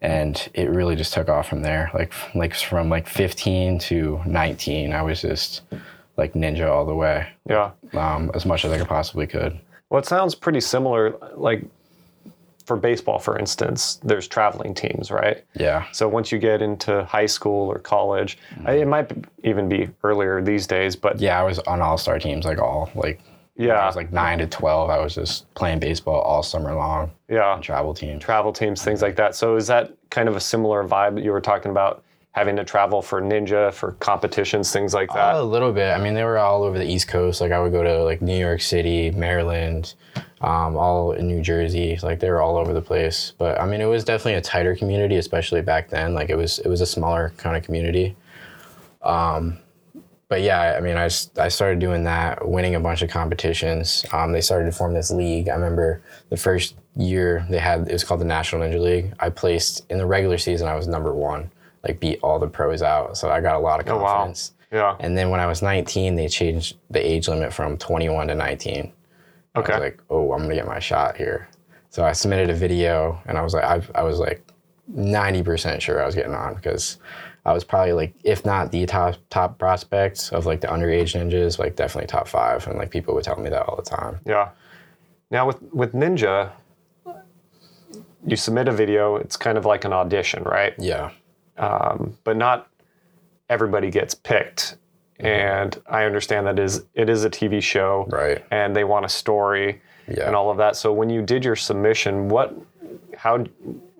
and 0.00 0.48
it 0.54 0.68
really 0.70 0.96
just 0.96 1.12
took 1.12 1.28
off 1.28 1.48
from 1.48 1.62
there. 1.62 1.90
Like 1.94 2.12
like 2.34 2.54
from 2.54 2.88
like 2.88 3.06
15 3.06 3.78
to 3.80 4.20
19, 4.26 4.92
I 4.92 5.02
was 5.02 5.20
just 5.20 5.62
like 6.16 6.34
ninja 6.34 6.68
all 6.70 6.84
the 6.84 6.94
way, 6.94 7.26
Yeah. 7.48 7.70
um, 7.94 8.30
as 8.34 8.44
much 8.44 8.64
as 8.64 8.72
I 8.72 8.78
could 8.78 8.88
possibly 8.88 9.26
could. 9.26 9.58
Well, 9.90 9.98
it 9.98 10.06
sounds 10.06 10.34
pretty 10.34 10.60
similar. 10.60 11.16
Like 11.34 11.64
for 12.66 12.76
baseball, 12.76 13.18
for 13.18 13.38
instance, 13.38 13.98
there's 14.04 14.28
traveling 14.28 14.72
teams, 14.74 15.10
right? 15.10 15.42
Yeah, 15.54 15.84
So 15.92 16.08
once 16.08 16.30
you 16.30 16.38
get 16.38 16.62
into 16.62 17.02
high 17.04 17.26
school 17.26 17.68
or 17.68 17.78
college, 17.78 18.38
I- 18.64 18.74
it 18.74 18.86
might 18.88 19.10
even 19.42 19.68
be 19.68 19.88
earlier 20.04 20.40
these 20.42 20.66
days, 20.66 20.94
but 20.96 21.18
yeah, 21.18 21.40
I 21.40 21.42
was 21.44 21.58
on 21.60 21.80
all 21.80 21.98
star 21.98 22.18
teams 22.18 22.44
like 22.44 22.58
all 22.60 22.90
like. 22.94 23.20
When 23.54 23.68
Yeah. 23.68 23.74
I 23.74 23.86
was 23.86 23.96
like 23.96 24.12
nine 24.12 24.38
to 24.38 24.46
twelve. 24.46 24.90
I 24.90 24.98
was 24.98 25.14
just 25.14 25.52
playing 25.54 25.78
baseball 25.80 26.20
all 26.20 26.42
summer 26.42 26.74
long. 26.74 27.10
yeah, 27.28 27.58
travel 27.60 27.94
teams. 27.94 28.22
travel 28.22 28.52
teams, 28.52 28.82
things 28.82 29.02
like 29.02 29.16
that. 29.16 29.34
So 29.34 29.56
is 29.56 29.66
that 29.68 29.92
kind 30.10 30.28
of 30.28 30.36
a 30.36 30.40
similar 30.40 30.84
vibe 30.84 31.14
that 31.16 31.24
you 31.24 31.32
were 31.32 31.40
talking 31.40 31.70
about 31.70 32.02
having 32.32 32.56
to 32.56 32.64
travel 32.64 33.02
for 33.02 33.20
ninja, 33.20 33.70
for 33.74 33.92
competitions, 33.92 34.72
things 34.72 34.94
like 34.94 35.10
that? 35.12 35.34
a 35.34 35.42
little 35.42 35.70
bit. 35.70 35.90
I 35.94 35.98
mean, 36.02 36.14
they 36.14 36.24
were 36.24 36.38
all 36.38 36.62
over 36.62 36.78
the 36.78 36.84
East 36.90 37.08
Coast. 37.08 37.42
Like 37.42 37.52
I 37.52 37.60
would 37.60 37.72
go 37.72 37.82
to 37.82 38.02
like 38.04 38.22
New 38.22 38.38
York 38.38 38.62
City, 38.62 39.10
Maryland, 39.10 39.94
um, 40.40 40.74
all 40.76 41.12
in 41.12 41.28
New 41.28 41.42
Jersey. 41.42 41.98
Like 42.02 42.20
they 42.20 42.30
were 42.30 42.40
all 42.40 42.56
over 42.56 42.72
the 42.72 42.80
place. 42.80 43.34
But 43.36 43.60
I 43.60 43.66
mean, 43.66 43.82
it 43.82 43.86
was 43.86 44.02
definitely 44.02 44.34
a 44.34 44.40
tighter 44.40 44.74
community, 44.74 45.16
especially 45.16 45.60
back 45.60 45.90
then. 45.90 46.14
Like 46.14 46.30
it 46.30 46.36
was 46.36 46.58
it 46.60 46.68
was 46.68 46.80
a 46.80 46.86
smaller 46.86 47.34
kind 47.36 47.54
of 47.54 47.64
community. 47.64 48.16
Um, 49.02 49.58
but 50.32 50.40
yeah, 50.40 50.74
I 50.78 50.80
mean, 50.80 50.96
I, 50.96 51.10
I 51.36 51.48
started 51.48 51.78
doing 51.78 52.04
that, 52.04 52.48
winning 52.48 52.74
a 52.74 52.80
bunch 52.80 53.02
of 53.02 53.10
competitions. 53.10 54.06
Um, 54.12 54.32
they 54.32 54.40
started 54.40 54.64
to 54.64 54.72
form 54.72 54.94
this 54.94 55.10
league. 55.10 55.50
I 55.50 55.54
remember 55.54 56.00
the 56.30 56.38
first 56.38 56.74
year 56.96 57.46
they 57.50 57.58
had 57.58 57.86
it 57.86 57.92
was 57.92 58.02
called 58.02 58.20
the 58.22 58.24
National 58.24 58.62
Ninja 58.62 58.80
League. 58.80 59.12
I 59.20 59.28
placed 59.28 59.84
in 59.90 59.98
the 59.98 60.06
regular 60.06 60.38
season. 60.38 60.68
I 60.68 60.74
was 60.74 60.88
number 60.88 61.12
one. 61.12 61.50
Like 61.86 62.00
beat 62.00 62.18
all 62.22 62.38
the 62.38 62.46
pros 62.48 62.80
out. 62.80 63.18
So 63.18 63.28
I 63.28 63.42
got 63.42 63.56
a 63.56 63.58
lot 63.58 63.78
of 63.78 63.84
confidence. 63.84 64.52
Oh, 64.72 64.78
wow. 64.78 64.96
yeah. 64.98 65.04
And 65.04 65.18
then 65.18 65.28
when 65.28 65.38
I 65.38 65.44
was 65.46 65.60
19, 65.60 66.16
they 66.16 66.28
changed 66.28 66.78
the 66.88 67.06
age 67.06 67.28
limit 67.28 67.52
from 67.52 67.76
21 67.76 68.28
to 68.28 68.34
19. 68.34 68.90
I 69.54 69.58
Okay. 69.58 69.72
was 69.74 69.80
like, 69.82 70.00
oh, 70.08 70.32
I'm 70.32 70.40
gonna 70.44 70.54
get 70.54 70.66
my 70.66 70.78
shot 70.78 71.18
here. 71.18 71.46
So 71.90 72.04
I 72.04 72.12
submitted 72.12 72.48
a 72.48 72.54
video, 72.54 73.20
and 73.26 73.36
I 73.36 73.42
was 73.42 73.52
like, 73.52 73.64
I, 73.64 73.82
I 73.94 74.02
was 74.02 74.18
like 74.18 74.42
90% 74.96 75.82
sure 75.82 76.02
I 76.02 76.06
was 76.06 76.14
getting 76.14 76.32
on 76.34 76.54
because 76.54 76.96
I 77.44 77.52
was 77.52 77.64
probably 77.64 77.92
like, 77.92 78.14
if 78.22 78.44
not 78.44 78.70
the 78.70 78.86
top 78.86 79.16
top 79.30 79.58
prospects 79.58 80.30
of 80.30 80.46
like 80.46 80.60
the 80.60 80.68
underage 80.68 81.14
ninjas, 81.18 81.58
like 81.58 81.74
definitely 81.76 82.06
top 82.06 82.28
five, 82.28 82.66
and 82.68 82.78
like 82.78 82.90
people 82.90 83.14
would 83.14 83.24
tell 83.24 83.38
me 83.40 83.50
that 83.50 83.62
all 83.66 83.76
the 83.76 83.82
time. 83.82 84.20
Yeah. 84.24 84.50
Now 85.30 85.46
with 85.46 85.60
with 85.72 85.92
Ninja, 85.92 86.50
you 88.26 88.36
submit 88.36 88.68
a 88.68 88.72
video. 88.72 89.16
It's 89.16 89.36
kind 89.36 89.58
of 89.58 89.64
like 89.64 89.84
an 89.84 89.92
audition, 89.92 90.44
right? 90.44 90.74
Yeah, 90.78 91.10
um, 91.58 92.16
But 92.24 92.36
not 92.36 92.68
everybody 93.48 93.90
gets 93.90 94.14
picked. 94.14 94.76
Mm-hmm. 95.18 95.26
And 95.26 95.82
I 95.88 96.04
understand 96.04 96.46
that 96.46 96.58
is 96.58 96.84
it 96.94 97.08
is 97.08 97.24
a 97.24 97.30
TV 97.30 97.62
show, 97.62 98.06
right. 98.10 98.44
and 98.50 98.74
they 98.74 98.84
want 98.84 99.04
a 99.04 99.08
story 99.08 99.80
Yeah. 100.08 100.26
and 100.26 100.36
all 100.36 100.50
of 100.50 100.56
that. 100.58 100.76
So 100.76 100.92
when 100.92 101.10
you 101.10 101.22
did 101.22 101.44
your 101.44 101.56
submission, 101.56 102.28
what, 102.28 102.54
how, 103.22 103.44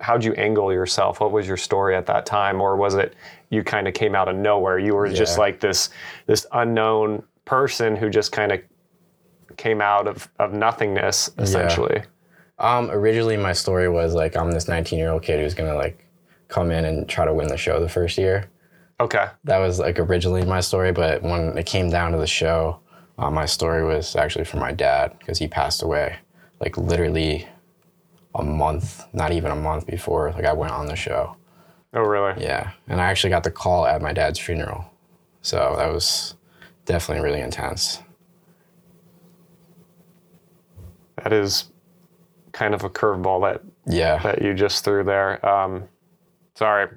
how'd 0.01 0.21
you 0.21 0.33
angle 0.33 0.73
yourself? 0.73 1.21
What 1.21 1.31
was 1.31 1.47
your 1.47 1.55
story 1.55 1.95
at 1.95 2.05
that 2.07 2.25
time, 2.25 2.59
or 2.59 2.75
was 2.75 2.95
it 2.95 3.15
you 3.49 3.63
kind 3.63 3.87
of 3.87 3.93
came 3.93 4.15
out 4.15 4.27
of 4.27 4.35
nowhere? 4.35 4.77
You 4.77 4.95
were 4.95 5.07
just 5.07 5.37
like 5.37 5.61
this 5.61 5.91
this 6.25 6.45
unknown 6.51 7.23
person 7.45 7.95
who 7.95 8.09
just 8.09 8.33
kind 8.33 8.51
of 8.51 8.59
came 9.55 9.79
out 9.79 10.09
of 10.09 10.29
of 10.39 10.51
nothingness, 10.51 11.29
essentially. 11.37 12.03
Um, 12.59 12.91
originally, 12.91 13.37
my 13.37 13.53
story 13.53 13.87
was 13.87 14.13
like 14.13 14.35
I'm 14.35 14.51
this 14.51 14.67
19 14.67 14.99
year 14.99 15.11
old 15.11 15.23
kid 15.23 15.39
who's 15.39 15.53
gonna 15.53 15.75
like 15.75 16.05
come 16.49 16.69
in 16.69 16.83
and 16.83 17.07
try 17.07 17.23
to 17.23 17.33
win 17.33 17.47
the 17.47 17.55
show 17.55 17.79
the 17.79 17.87
first 17.87 18.17
year. 18.17 18.49
Okay. 18.99 19.27
That 19.45 19.59
was 19.59 19.79
like 19.79 19.99
originally 19.99 20.43
my 20.43 20.59
story, 20.59 20.91
but 20.91 21.23
when 21.23 21.57
it 21.57 21.65
came 21.65 21.89
down 21.89 22.11
to 22.11 22.17
the 22.17 22.27
show, 22.27 22.81
uh, 23.17 23.31
my 23.31 23.45
story 23.45 23.85
was 23.85 24.17
actually 24.17 24.43
for 24.43 24.57
my 24.57 24.73
dad 24.73 25.17
because 25.17 25.39
he 25.39 25.47
passed 25.47 25.81
away, 25.81 26.17
like 26.59 26.77
literally 26.77 27.47
a 28.35 28.43
month, 28.43 29.05
not 29.13 29.31
even 29.31 29.51
a 29.51 29.55
month 29.55 29.85
before, 29.85 30.31
like 30.31 30.45
I 30.45 30.53
went 30.53 30.71
on 30.73 30.85
the 30.87 30.95
show. 30.95 31.35
Oh, 31.93 32.01
really? 32.01 32.41
Yeah, 32.43 32.71
and 32.87 32.99
I 32.99 33.05
actually 33.05 33.29
got 33.29 33.43
the 33.43 33.51
call 33.51 33.85
at 33.85 34.01
my 34.01 34.13
dad's 34.13 34.39
funeral, 34.39 34.85
so 35.41 35.75
that 35.77 35.91
was 35.91 36.35
definitely 36.85 37.23
really 37.23 37.41
intense. 37.41 38.01
That 41.23 41.31
is 41.31 41.65
kind 42.51 42.73
of 42.73 42.83
a 42.83 42.89
curveball 42.89 43.41
that 43.43 43.61
Yeah, 43.85 44.17
that 44.23 44.41
you 44.41 44.53
just 44.53 44.83
threw 44.83 45.03
there. 45.03 45.43
Um, 45.47 45.83
sorry, 46.55 46.89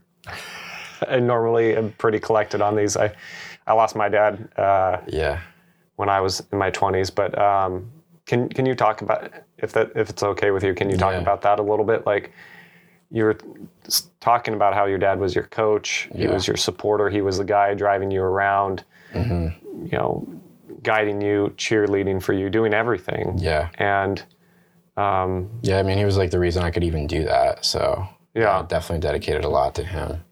I 1.07 1.21
normally 1.21 1.76
am 1.76 1.93
pretty 1.99 2.19
collected 2.19 2.61
on 2.62 2.75
these. 2.76 2.97
I 2.97 3.12
I 3.66 3.73
lost 3.75 3.97
my 3.97 4.09
dad 4.09 4.49
uh, 4.57 4.99
yeah, 5.07 5.40
when 5.97 6.09
I 6.09 6.21
was 6.21 6.43
in 6.52 6.59
my 6.59 6.71
twenties, 6.71 7.11
but 7.11 7.37
um, 7.38 7.90
can 8.26 8.49
can 8.49 8.66
you 8.66 8.75
talk 8.75 9.00
about 9.02 9.33
if 9.59 9.73
that 9.73 9.92
if 9.95 10.11
it's 10.11 10.23
okay 10.23 10.50
with 10.50 10.62
you? 10.64 10.75
Can 10.75 10.90
you 10.90 10.97
talk 10.97 11.12
Yeah. 11.12 11.21
about 11.21 11.42
that 11.42 11.59
a 11.59 11.62
little 11.62 11.85
bit? 11.85 12.04
Like 12.06 12.33
you 13.11 13.25
were 13.25 13.38
talking 14.21 14.54
about 14.54 14.75
how 14.75 14.87
your 14.87 14.99
dad 14.99 15.21
was 15.21 15.35
your 15.35 15.45
coach, 15.45 16.09
he 16.14 16.26
was 16.26 16.47
your 16.47 16.56
supporter, 16.56 17.09
he 17.09 17.21
was 17.23 17.38
the 17.38 17.45
guy 17.45 17.73
driving 17.75 18.11
you 18.11 18.21
around, 18.23 18.85
hmm 19.12 19.49
you 19.85 19.97
know, 19.99 20.26
guiding 20.83 21.21
you, 21.21 21.52
cheerleading 21.56 22.21
for 22.23 22.33
you, 22.33 22.50
doing 22.50 22.75
everything, 22.75 23.38
yeah, 23.38 23.68
and 23.78 24.25
um, 24.97 25.49
yeah. 25.62 25.78
I 25.78 25.83
mean, 25.83 25.99
he 25.99 26.04
was 26.04 26.16
like 26.16 26.30
the 26.30 26.38
reason 26.40 26.64
I 26.64 26.71
could 26.71 26.83
even 26.83 27.06
do 27.06 27.25
that. 27.25 27.64
So 27.64 28.09
Yeah. 28.35 28.59
I 28.59 28.62
definitely 28.62 29.00
dedicated 29.06 29.45
a 29.45 29.49
lot 29.49 29.75
to 29.76 29.85
him. 29.85 30.23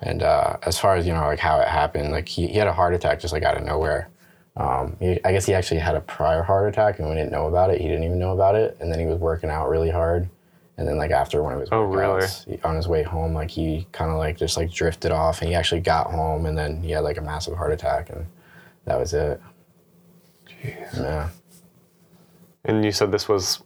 And 0.00 0.22
uh, 0.22 0.58
as 0.62 0.78
far 0.78 0.96
as 0.96 1.06
you 1.06 1.14
know, 1.14 1.22
like 1.26 1.38
how 1.38 1.58
it 1.60 1.68
happened, 1.68 2.12
like 2.12 2.28
he, 2.28 2.46
he 2.46 2.58
had 2.58 2.66
a 2.68 2.72
heart 2.72 2.92
attack 2.94 3.18
just 3.20 3.32
like 3.32 3.42
out 3.42 3.56
of 3.56 3.64
nowhere. 3.64 4.08
Um, 4.56 4.96
he, 5.00 5.18
I 5.24 5.32
guess 5.32 5.46
he 5.46 5.54
actually 5.54 5.80
had 5.80 5.96
a 5.96 6.00
prior 6.00 6.42
heart 6.42 6.68
attack, 6.68 6.98
and 7.00 7.08
we 7.08 7.14
didn't 7.16 7.32
know 7.32 7.46
about 7.46 7.70
it. 7.70 7.80
He 7.80 7.88
didn't 7.88 8.04
even 8.04 8.18
know 8.18 8.32
about 8.32 8.54
it, 8.54 8.76
and 8.80 8.90
then 8.92 9.00
he 9.00 9.06
was 9.06 9.18
working 9.18 9.50
out 9.50 9.68
really 9.68 9.90
hard. 9.90 10.28
And 10.76 10.86
then 10.88 10.96
like 10.96 11.10
after 11.12 11.42
one 11.42 11.52
of 11.54 11.60
his 11.60 11.68
Oh, 11.72 11.82
really? 11.82 12.22
workouts, 12.22 12.46
he- 12.48 12.60
on 12.62 12.74
his 12.76 12.88
way 12.88 13.02
home, 13.02 13.32
like 13.34 13.50
he 13.50 13.86
kind 13.92 14.10
of 14.10 14.16
like 14.18 14.36
just 14.36 14.56
like 14.56 14.72
drifted 14.72 15.10
off, 15.12 15.40
and 15.40 15.48
he 15.48 15.54
actually 15.54 15.80
got 15.80 16.10
home, 16.10 16.46
and 16.46 16.56
then 16.56 16.82
he 16.82 16.90
had 16.92 17.00
like 17.04 17.16
a 17.16 17.20
massive 17.22 17.56
heart 17.56 17.72
attack, 17.72 18.10
and 18.10 18.26
that 18.84 18.98
was 18.98 19.12
it. 19.14 19.40
Yeah. 20.96 21.28
and 22.64 22.84
you 22.84 22.90
said 22.92 23.12
this 23.12 23.28
was 23.28 23.62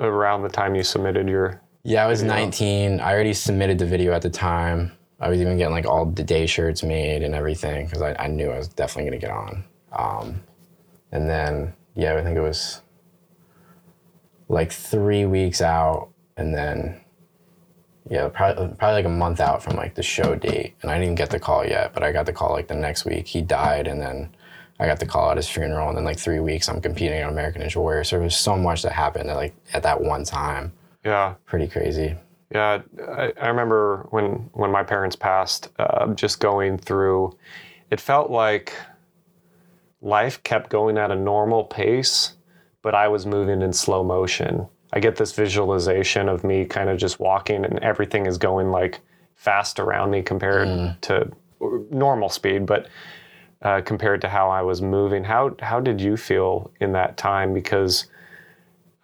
around 0.00 0.42
the 0.42 0.48
time 0.48 0.74
you 0.74 0.82
submitted 0.82 1.28
your 1.28 1.60
Yeah, 1.84 2.04
I 2.04 2.08
was 2.08 2.20
Video. 2.22 2.34
19. 2.36 3.00
I 3.00 3.12
already 3.12 3.32
submitted 3.32 3.78
the 3.78 3.86
video 3.86 4.12
at 4.12 4.22
the 4.22 4.28
time. 4.30 4.92
I 5.20 5.28
was 5.30 5.40
even 5.40 5.56
getting 5.56 5.72
like 5.72 5.86
all 5.86 6.04
the 6.04 6.22
day 6.24 6.46
shirts 6.46 6.82
made 6.82 7.22
and 7.22 7.34
everything 7.34 7.86
because 7.86 8.02
I, 8.02 8.14
I 8.18 8.26
knew 8.26 8.50
I 8.50 8.58
was 8.58 8.68
definitely 8.68 9.10
going 9.10 9.20
to 9.20 9.26
get 9.26 9.34
on. 9.34 9.64
Um, 9.92 10.42
and 11.10 11.28
then, 11.28 11.74
yeah, 11.94 12.16
I 12.16 12.22
think 12.22 12.36
it 12.36 12.40
was 12.40 12.80
like 14.48 14.72
three 14.72 15.24
weeks 15.26 15.60
out. 15.60 16.08
And 16.36 16.54
then, 16.54 17.00
yeah, 18.08 18.28
probably, 18.28 18.68
probably 18.76 18.94
like 18.94 19.04
a 19.04 19.10
month 19.10 19.40
out 19.40 19.62
from 19.62 19.76
like 19.76 19.94
the 19.94 20.02
show 20.02 20.34
date. 20.34 20.74
And 20.82 20.90
I 20.90 20.98
didn't 20.98 21.16
get 21.16 21.30
the 21.30 21.38
call 21.38 21.64
yet, 21.64 21.92
but 21.92 22.02
I 22.02 22.12
got 22.12 22.26
the 22.26 22.32
call 22.32 22.52
like 22.52 22.68
the 22.68 22.74
next 22.74 23.04
week. 23.04 23.26
He 23.26 23.42
died. 23.42 23.86
And 23.86 24.00
then 24.00 24.34
I 24.80 24.86
got 24.86 24.98
the 24.98 25.06
call 25.06 25.30
at 25.30 25.36
his 25.36 25.48
funeral. 25.48 25.88
And 25.88 25.96
then 25.96 26.04
like 26.04 26.18
three 26.18 26.40
weeks, 26.40 26.68
I'm 26.68 26.80
competing 26.80 27.22
on 27.22 27.30
American 27.30 27.62
Ninja 27.62 27.76
Warrior. 27.76 28.04
So 28.04 28.16
there 28.16 28.24
was 28.24 28.36
so 28.36 28.56
much 28.56 28.82
that 28.82 28.92
happened 28.92 29.28
at, 29.30 29.36
like 29.36 29.54
at 29.74 29.82
that 29.82 30.00
one 30.00 30.24
time. 30.24 30.72
yeah 31.04 31.34
Pretty 31.46 31.68
crazy. 31.68 32.16
Yeah, 32.54 32.82
I, 33.08 33.32
I 33.40 33.48
remember 33.48 34.06
when 34.10 34.50
when 34.52 34.70
my 34.70 34.82
parents 34.82 35.16
passed, 35.16 35.70
uh, 35.78 36.08
just 36.08 36.38
going 36.38 36.76
through. 36.76 37.34
It 37.90 37.98
felt 37.98 38.30
like 38.30 38.74
life 40.02 40.42
kept 40.42 40.68
going 40.68 40.98
at 40.98 41.10
a 41.10 41.16
normal 41.16 41.64
pace, 41.64 42.34
but 42.82 42.94
I 42.94 43.08
was 43.08 43.24
moving 43.24 43.62
in 43.62 43.72
slow 43.72 44.02
motion. 44.02 44.66
I 44.92 45.00
get 45.00 45.16
this 45.16 45.32
visualization 45.32 46.28
of 46.28 46.44
me 46.44 46.66
kind 46.66 46.90
of 46.90 46.98
just 46.98 47.18
walking, 47.18 47.64
and 47.64 47.78
everything 47.78 48.26
is 48.26 48.36
going 48.36 48.70
like 48.70 49.00
fast 49.36 49.80
around 49.80 50.10
me 50.10 50.22
compared 50.22 51.00
to 51.02 51.30
normal 51.90 52.28
speed, 52.28 52.66
but 52.66 52.88
uh, 53.62 53.80
compared 53.80 54.20
to 54.20 54.28
how 54.28 54.50
I 54.50 54.62
was 54.62 54.82
moving. 54.82 55.24
How 55.24 55.56
how 55.60 55.80
did 55.80 56.00
you 56.00 56.16
feel 56.16 56.70
in 56.80 56.92
that 56.92 57.16
time? 57.16 57.54
Because 57.54 58.06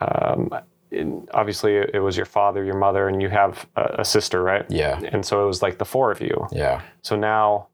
um, 0.00 0.50
in, 0.90 1.26
obviously 1.32 1.76
it 1.76 1.90
it 1.94 2.00
was 2.00 2.16
your 2.16 2.26
father, 2.26 2.64
your 2.64 2.76
mother, 2.76 3.08
and 3.08 3.22
you 3.22 3.28
have 3.28 3.66
a, 3.76 3.96
a 4.00 4.04
sister, 4.04 4.42
right? 4.42 4.66
Yeah. 4.68 5.00
And 5.12 5.24
so 5.24 5.42
it 5.44 5.46
was 5.46 5.62
like 5.62 5.78
the 5.78 5.84
four 5.84 6.10
of 6.10 6.20
you. 6.20 6.48
Yeah. 6.50 6.82
So 7.02 7.16
now, 7.16 7.68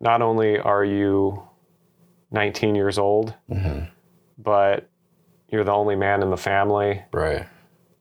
not 0.00 0.22
only 0.22 0.58
are 0.58 0.84
you 0.84 1.42
19 2.36 2.74
years 2.74 2.98
old, 2.98 3.34
but 4.38 4.88
you're 5.48 5.64
the 5.64 5.72
only 5.72 5.96
man 5.96 6.22
in 6.22 6.30
the 6.30 6.36
family. 6.36 7.02
Right. 7.12 7.46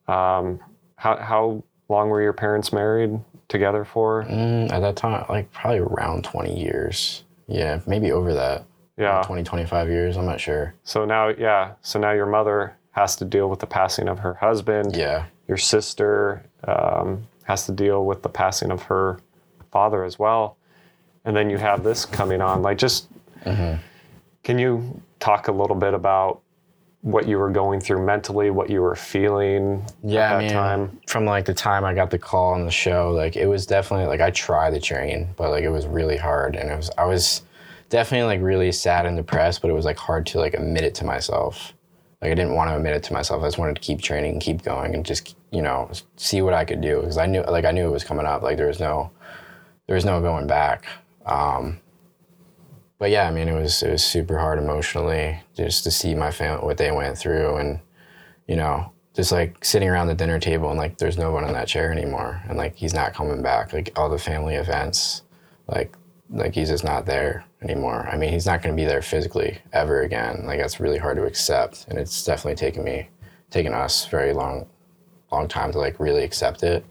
Um, 0.07 0.59
how 0.97 1.17
how 1.17 1.63
long 1.89 2.09
were 2.09 2.21
your 2.21 2.33
parents 2.33 2.71
married 2.73 3.19
together 3.47 3.85
for? 3.85 4.23
Mm, 4.25 4.71
at 4.71 4.81
that 4.81 4.95
time, 4.95 5.25
like 5.29 5.51
probably 5.51 5.79
around 5.79 6.23
20 6.25 6.59
years. 6.59 7.23
Yeah, 7.47 7.79
maybe 7.87 8.11
over 8.11 8.33
that. 8.33 8.65
Yeah. 8.97 9.21
20, 9.25 9.43
25 9.43 9.89
years. 9.89 10.17
I'm 10.17 10.25
not 10.25 10.39
sure. 10.39 10.73
So 10.83 11.05
now, 11.05 11.29
yeah. 11.29 11.73
So 11.81 11.99
now 11.99 12.11
your 12.11 12.25
mother 12.25 12.77
has 12.91 13.15
to 13.17 13.25
deal 13.25 13.49
with 13.49 13.59
the 13.59 13.67
passing 13.67 14.07
of 14.07 14.19
her 14.19 14.33
husband. 14.35 14.95
Yeah. 14.95 15.25
Your 15.47 15.57
sister 15.57 16.45
um, 16.65 17.27
has 17.43 17.65
to 17.65 17.71
deal 17.71 18.05
with 18.05 18.21
the 18.23 18.29
passing 18.29 18.71
of 18.71 18.83
her 18.83 19.19
father 19.71 20.03
as 20.03 20.17
well. 20.17 20.57
And 21.25 21.35
then 21.35 21.49
you 21.49 21.57
have 21.57 21.83
this 21.83 22.05
coming 22.05 22.41
on. 22.41 22.61
Like, 22.61 22.77
just 22.77 23.09
can 24.45 24.57
you 24.59 25.01
talk 25.19 25.47
a 25.49 25.51
little 25.51 25.75
bit 25.75 25.93
about 25.93 26.41
what 27.01 27.27
you 27.27 27.37
were 27.37 27.49
going 27.49 27.79
through 27.81 28.03
mentally, 28.05 28.49
what 28.51 28.69
you 28.69 28.81
were 28.81 28.95
feeling 28.95 29.83
Yeah. 30.03 30.35
at 30.35 30.39
that 30.41 30.51
time? 30.51 30.99
from 31.07 31.25
like 31.25 31.45
the 31.45 31.53
time 31.53 31.83
I 31.83 31.93
got 31.93 32.09
the 32.09 32.17
call 32.17 32.53
on 32.53 32.63
the 32.65 32.71
show, 32.71 33.11
like 33.11 33.35
it 33.35 33.47
was 33.47 33.65
definitely 33.65 34.05
like 34.07 34.21
I 34.21 34.31
tried 34.31 34.73
to 34.75 34.79
train, 34.79 35.29
but 35.35 35.49
like 35.51 35.63
it 35.63 35.69
was 35.69 35.85
really 35.87 36.17
hard. 36.17 36.55
And 36.55 36.69
it 36.71 36.75
was, 36.75 36.89
I 36.97 37.05
was 37.05 37.41
definitely 37.89 38.25
like 38.25 38.41
really 38.43 38.71
sad 38.71 39.05
and 39.05 39.17
depressed, 39.17 39.61
but 39.61 39.69
it 39.69 39.73
was 39.73 39.85
like 39.85 39.97
hard 39.97 40.25
to 40.27 40.39
like 40.39 40.53
admit 40.53 40.83
it 40.83 40.95
to 40.95 41.05
myself. 41.05 41.73
Like 42.21 42.31
I 42.31 42.35
didn't 42.35 42.55
want 42.55 42.69
to 42.69 42.75
admit 42.75 42.95
it 42.95 43.03
to 43.03 43.13
myself. 43.13 43.43
I 43.43 43.47
just 43.47 43.57
wanted 43.57 43.75
to 43.75 43.81
keep 43.81 44.01
training 44.01 44.33
and 44.33 44.41
keep 44.41 44.63
going 44.63 44.95
and 44.95 45.05
just, 45.05 45.35
you 45.51 45.61
know, 45.61 45.89
see 46.17 46.41
what 46.41 46.53
I 46.55 46.65
could 46.65 46.81
do. 46.81 47.01
Cause 47.01 47.17
I 47.17 47.25
knew, 47.27 47.41
like 47.41 47.65
I 47.65 47.71
knew 47.71 47.87
it 47.87 47.91
was 47.91 48.03
coming 48.03 48.25
up. 48.25 48.41
Like 48.41 48.57
there 48.57 48.67
was 48.67 48.79
no, 48.79 49.11
there 49.87 49.95
was 49.95 50.05
no 50.05 50.21
going 50.21 50.47
back. 50.47 50.85
Um, 51.25 51.79
but 52.97 53.11
yeah, 53.11 53.27
I 53.27 53.31
mean, 53.31 53.47
it 53.47 53.53
was 53.53 53.83
it 53.83 53.91
was 53.91 54.03
super 54.03 54.37
hard 54.37 54.59
emotionally 54.59 55.41
just 55.55 55.83
to 55.83 55.91
see 55.91 56.15
my 56.15 56.31
family 56.31 56.65
what 56.65 56.77
they 56.77 56.91
went 56.91 57.17
through, 57.17 57.57
and 57.57 57.79
you 58.47 58.55
know, 58.55 58.91
just 59.15 59.31
like 59.31 59.63
sitting 59.63 59.89
around 59.89 60.07
the 60.07 60.15
dinner 60.15 60.39
table 60.39 60.69
and 60.69 60.77
like 60.77 60.97
there's 60.97 61.17
no 61.17 61.31
one 61.31 61.43
in 61.43 61.53
that 61.53 61.67
chair 61.67 61.91
anymore, 61.91 62.41
and 62.47 62.57
like 62.57 62.75
he's 62.75 62.93
not 62.93 63.13
coming 63.13 63.41
back. 63.41 63.73
Like 63.73 63.91
all 63.97 64.09
the 64.09 64.17
family 64.17 64.55
events, 64.55 65.23
like 65.67 65.95
like 66.29 66.55
he's 66.55 66.69
just 66.69 66.83
not 66.83 67.05
there 67.05 67.45
anymore. 67.61 68.07
I 68.11 68.17
mean, 68.17 68.31
he's 68.31 68.45
not 68.45 68.61
going 68.61 68.75
to 68.75 68.81
be 68.81 68.87
there 68.87 69.01
physically 69.01 69.59
ever 69.73 70.01
again. 70.01 70.45
Like 70.45 70.59
that's 70.59 70.79
really 70.79 70.97
hard 70.97 71.17
to 71.17 71.25
accept, 71.25 71.85
and 71.89 71.99
it's 71.99 72.23
definitely 72.23 72.55
taken 72.55 72.83
me, 72.83 73.09
taken 73.51 73.73
us 73.73 74.05
very 74.07 74.33
long, 74.33 74.67
long 75.31 75.47
time 75.47 75.71
to 75.73 75.79
like 75.79 75.99
really 75.99 76.23
accept 76.23 76.63
it 76.63 76.85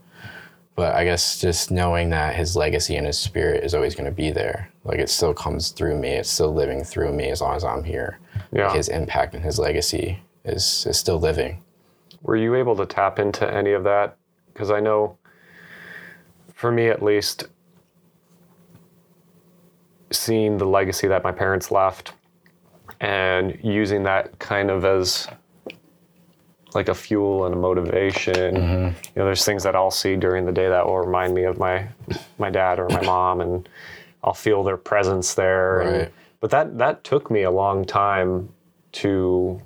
but 0.75 0.93
I 0.93 1.05
guess 1.05 1.39
just 1.39 1.71
knowing 1.71 2.09
that 2.09 2.35
his 2.35 2.55
legacy 2.55 2.97
and 2.97 3.07
his 3.07 3.17
spirit 3.17 3.63
is 3.63 3.73
always 3.73 3.95
going 3.95 4.09
to 4.09 4.15
be 4.15 4.31
there. 4.31 4.69
Like 4.83 4.99
it 4.99 5.09
still 5.09 5.33
comes 5.33 5.69
through 5.69 5.97
me. 5.97 6.09
It's 6.09 6.29
still 6.29 6.53
living 6.53 6.83
through 6.83 7.13
me 7.13 7.29
as 7.29 7.41
long 7.41 7.55
as 7.55 7.63
I'm 7.63 7.83
here. 7.83 8.19
Yeah. 8.51 8.73
His 8.73 8.89
impact 8.89 9.33
and 9.33 9.43
his 9.43 9.57
legacy 9.57 10.19
is 10.43 10.85
is 10.87 10.99
still 10.99 11.19
living. 11.19 11.63
Were 12.21 12.35
you 12.35 12.55
able 12.55 12.75
to 12.75 12.85
tap 12.85 13.19
into 13.19 13.51
any 13.51 13.71
of 13.71 13.83
that? 13.85 14.17
Because 14.51 14.69
I 14.69 14.79
know, 14.79 15.17
for 16.53 16.71
me 16.71 16.87
at 16.89 17.01
least, 17.01 17.45
seeing 20.11 20.57
the 20.57 20.65
legacy 20.65 21.07
that 21.07 21.23
my 21.23 21.31
parents 21.31 21.71
left 21.71 22.13
and 22.99 23.57
using 23.63 24.03
that 24.03 24.37
kind 24.39 24.69
of 24.71 24.85
as 24.85 25.27
like 26.75 26.89
a 26.89 26.95
fuel 26.95 27.45
and 27.45 27.55
a 27.55 27.57
motivation. 27.57 28.55
Mm-hmm. 28.55 28.85
You 28.85 28.91
know, 29.15 29.25
there's 29.25 29.45
things 29.45 29.63
that 29.63 29.75
I'll 29.75 29.91
see 29.91 30.15
during 30.15 30.45
the 30.45 30.51
day 30.51 30.67
that 30.69 30.85
will 30.85 30.97
remind 30.99 31.33
me 31.33 31.43
of 31.43 31.57
my 31.57 31.87
my 32.37 32.49
dad 32.49 32.79
or 32.79 32.87
my 32.89 33.01
mom, 33.05 33.41
and 33.41 33.67
I'll 34.23 34.33
feel 34.33 34.63
their 34.63 34.77
presence 34.77 35.33
there. 35.33 35.81
and- 35.81 36.11
but 36.41 36.51
that 36.51 36.77
that 36.77 37.03
took 37.03 37.31
me 37.31 37.43
a 37.43 37.49
long 37.51 37.85
time 37.85 38.49
to 38.91 39.59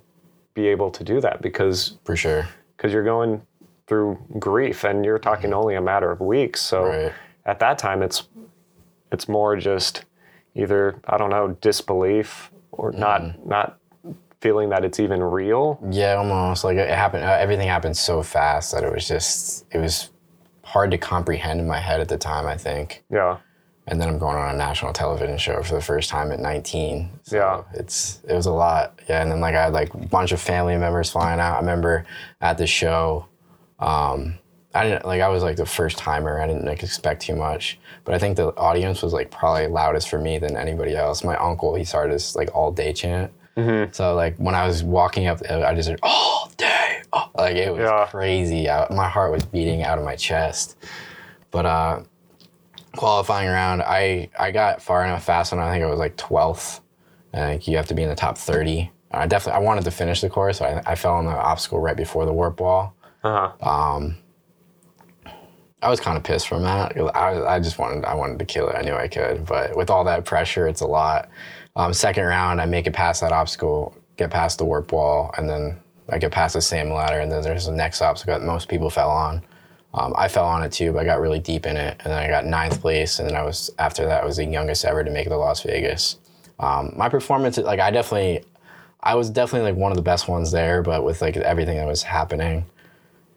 be 0.53 0.67
able 0.67 0.89
to 0.91 1.03
do 1.03 1.19
that 1.19 1.41
because 1.41 1.97
For 2.05 2.15
sure. 2.15 2.47
because 2.77 2.93
you're 2.93 3.03
going 3.03 3.41
through 3.87 4.17
grief 4.37 4.83
and 4.85 5.03
you're 5.03 5.19
talking 5.19 5.49
mm-hmm. 5.49 5.59
only 5.59 5.75
a 5.75 5.81
matter 5.81 6.11
of 6.11 6.21
weeks. 6.21 6.61
So 6.61 6.85
Right. 6.85 7.11
at 7.45 7.59
that 7.59 7.79
time, 7.79 8.01
it's 8.01 8.29
it's 9.11 9.27
more 9.27 9.55
just 9.57 10.05
either 10.55 11.01
I 11.07 11.17
don't 11.17 11.31
know 11.31 11.49
disbelief 11.59 12.51
or 12.71 12.91
not 12.91 13.21
mm. 13.21 13.45
not 13.45 13.78
feeling 14.41 14.69
that 14.69 14.85
it's 14.85 14.99
even 14.99 15.21
real. 15.21 15.79
Yeah, 15.89 16.15
almost 16.15 16.63
like 16.63 16.77
it 16.77 16.89
happened. 16.89 17.23
Uh, 17.23 17.37
everything 17.39 17.67
happened 17.67 17.97
so 17.97 18.23
fast 18.23 18.71
that 18.71 18.83
it 18.83 18.91
was 18.91 19.07
just 19.07 19.65
it 19.71 19.79
was 19.79 20.09
hard 20.63 20.91
to 20.91 20.97
comprehend 20.97 21.59
in 21.59 21.67
my 21.67 21.79
head 21.79 21.99
at 21.99 22.07
the 22.07 22.17
time. 22.17 22.45
I 22.45 22.57
think. 22.57 23.03
Yeah. 23.11 23.37
And 23.87 23.99
then 23.99 24.07
I'm 24.07 24.19
going 24.19 24.37
on 24.37 24.53
a 24.53 24.57
national 24.57 24.93
television 24.93 25.39
show 25.39 25.63
for 25.63 25.73
the 25.73 25.81
first 25.81 26.11
time 26.11 26.31
at 26.31 26.39
19. 26.39 27.09
So 27.23 27.37
Yeah. 27.37 27.63
It's 27.73 28.21
it 28.27 28.35
was 28.35 28.45
a 28.45 28.51
lot. 28.51 28.99
Yeah, 29.09 29.21
and 29.21 29.31
then 29.31 29.41
like 29.41 29.55
I 29.55 29.63
had 29.63 29.73
like 29.73 29.93
a 29.93 29.97
bunch 29.97 30.31
of 30.31 30.39
family 30.39 30.77
members 30.77 31.09
flying 31.09 31.39
out. 31.39 31.55
I 31.55 31.59
remember 31.59 32.05
at 32.39 32.59
the 32.59 32.67
show, 32.67 33.25
um, 33.79 34.37
I 34.75 34.83
didn't 34.83 35.05
like 35.05 35.21
I 35.21 35.29
was 35.29 35.41
like 35.41 35.57
the 35.57 35.65
first 35.65 35.97
timer. 35.97 36.39
I 36.39 36.45
didn't 36.45 36.65
like 36.65 36.83
expect 36.83 37.23
too 37.23 37.35
much, 37.35 37.79
but 38.03 38.13
I 38.13 38.19
think 38.19 38.37
the 38.37 38.55
audience 38.55 39.01
was 39.01 39.13
like 39.13 39.31
probably 39.31 39.65
loudest 39.65 40.07
for 40.09 40.19
me 40.19 40.37
than 40.37 40.55
anybody 40.55 40.95
else. 40.95 41.23
My 41.23 41.35
uncle 41.37 41.73
he 41.73 41.83
started 41.83 42.13
this 42.13 42.35
like 42.35 42.53
all 42.53 42.71
day 42.71 42.93
chant. 42.93 43.33
So 43.91 44.15
like 44.15 44.37
when 44.37 44.55
I 44.55 44.65
was 44.67 44.83
walking 44.83 45.27
up, 45.27 45.41
I 45.49 45.73
just 45.75 45.89
heard 45.89 45.99
all 46.03 46.51
day, 46.57 47.01
oh, 47.13 47.29
like 47.35 47.55
it 47.55 47.71
was 47.71 47.81
Yeah. 47.81 48.05
crazy. 48.09 48.69
I, 48.69 48.87
my 48.93 49.07
heart 49.09 49.31
was 49.31 49.43
beating 49.45 49.83
out 49.83 49.97
of 49.97 50.05
my 50.05 50.15
chest. 50.15 50.77
But 51.51 51.65
uh, 51.65 52.01
qualifying 52.95 53.49
round, 53.49 53.81
I 53.81 54.29
I 54.39 54.51
got 54.51 54.81
far 54.81 55.03
enough 55.03 55.23
fast 55.23 55.51
enough. 55.53 55.65
I 55.65 55.71
think 55.71 55.83
it 55.83 55.87
was 55.89 55.99
like 55.99 56.15
12th. 56.17 56.81
Like 57.33 57.67
you 57.67 57.77
have 57.77 57.87
to 57.87 57.93
be 57.95 58.03
in 58.03 58.09
the 58.09 58.15
top 58.15 58.37
30. 58.37 58.91
I 59.11 59.25
definitely 59.27 59.57
I 59.61 59.63
wanted 59.63 59.83
to 59.85 59.91
finish 59.91 60.21
the 60.21 60.29
course. 60.29 60.59
So 60.59 60.65
I, 60.65 60.91
I 60.91 60.95
fell 60.95 61.15
on 61.15 61.25
the 61.25 61.31
obstacle 61.31 61.79
right 61.79 61.97
before 61.97 62.25
the 62.25 62.33
warp 62.33 62.59
wall. 62.59 62.93
Uh 63.23 63.51
huh. 63.61 64.09
I 65.81 65.89
was 65.89 65.99
kind 66.01 66.17
of 66.17 66.23
pissed 66.23 66.47
from 66.47 66.63
that. 66.63 66.97
I, 67.15 67.55
I 67.55 67.59
just 67.59 67.79
wanted 67.79 68.03
I 68.05 68.13
wanted 68.13 68.37
to 68.39 68.45
kill 68.45 68.67
it. 68.69 68.75
I 68.75 68.81
knew 68.81 68.93
I 68.93 69.07
could, 69.07 69.45
but 69.45 69.75
with 69.77 69.89
all 69.89 70.03
that 70.05 70.25
pressure, 70.25 70.67
it's 70.67 70.81
a 70.81 70.87
lot. 70.87 71.29
Um, 71.75 71.93
second 71.93 72.25
round, 72.25 72.59
I 72.59 72.65
make 72.65 72.87
it 72.87 72.93
past 72.93 73.21
that 73.21 73.31
obstacle, 73.31 73.95
get 74.17 74.31
past 74.31 74.57
the 74.57 74.65
warp 74.65 74.91
wall, 74.91 75.33
and 75.37 75.49
then 75.49 75.79
I 76.09 76.17
get 76.17 76.31
past 76.31 76.55
the 76.55 76.61
salmon 76.61 76.93
ladder, 76.93 77.19
and 77.19 77.31
then 77.31 77.41
there's 77.41 77.65
the 77.65 77.71
next 77.71 78.01
obstacle 78.01 78.37
that 78.37 78.45
most 78.45 78.67
people 78.67 78.89
fell 78.89 79.09
on. 79.09 79.43
Um, 79.93 80.13
I 80.17 80.27
fell 80.27 80.45
on 80.45 80.63
it 80.63 80.71
too, 80.71 80.91
but 80.93 80.99
I 80.99 81.05
got 81.05 81.19
really 81.19 81.39
deep 81.39 81.65
in 81.65 81.77
it, 81.77 81.99
and 82.03 82.11
then 82.11 82.17
I 82.17 82.27
got 82.27 82.45
ninth 82.45 82.81
place, 82.81 83.19
and 83.19 83.27
then 83.27 83.35
I 83.35 83.43
was 83.43 83.71
after 83.79 84.05
that 84.05 84.23
I 84.23 84.25
was 84.25 84.37
the 84.37 84.45
youngest 84.45 84.85
ever 84.85 85.03
to 85.03 85.09
make 85.09 85.25
it 85.25 85.29
to 85.29 85.37
Las 85.37 85.63
Vegas. 85.63 86.17
Um, 86.59 86.93
my 86.95 87.09
performance, 87.09 87.57
like 87.57 87.79
I 87.79 87.89
definitely, 87.89 88.43
I 89.01 89.15
was 89.15 89.29
definitely 89.29 89.71
like 89.71 89.79
one 89.79 89.91
of 89.91 89.95
the 89.95 90.03
best 90.03 90.27
ones 90.27 90.51
there, 90.51 90.83
but 90.83 91.03
with 91.03 91.21
like 91.21 91.37
everything 91.37 91.77
that 91.77 91.87
was 91.87 92.03
happening, 92.03 92.65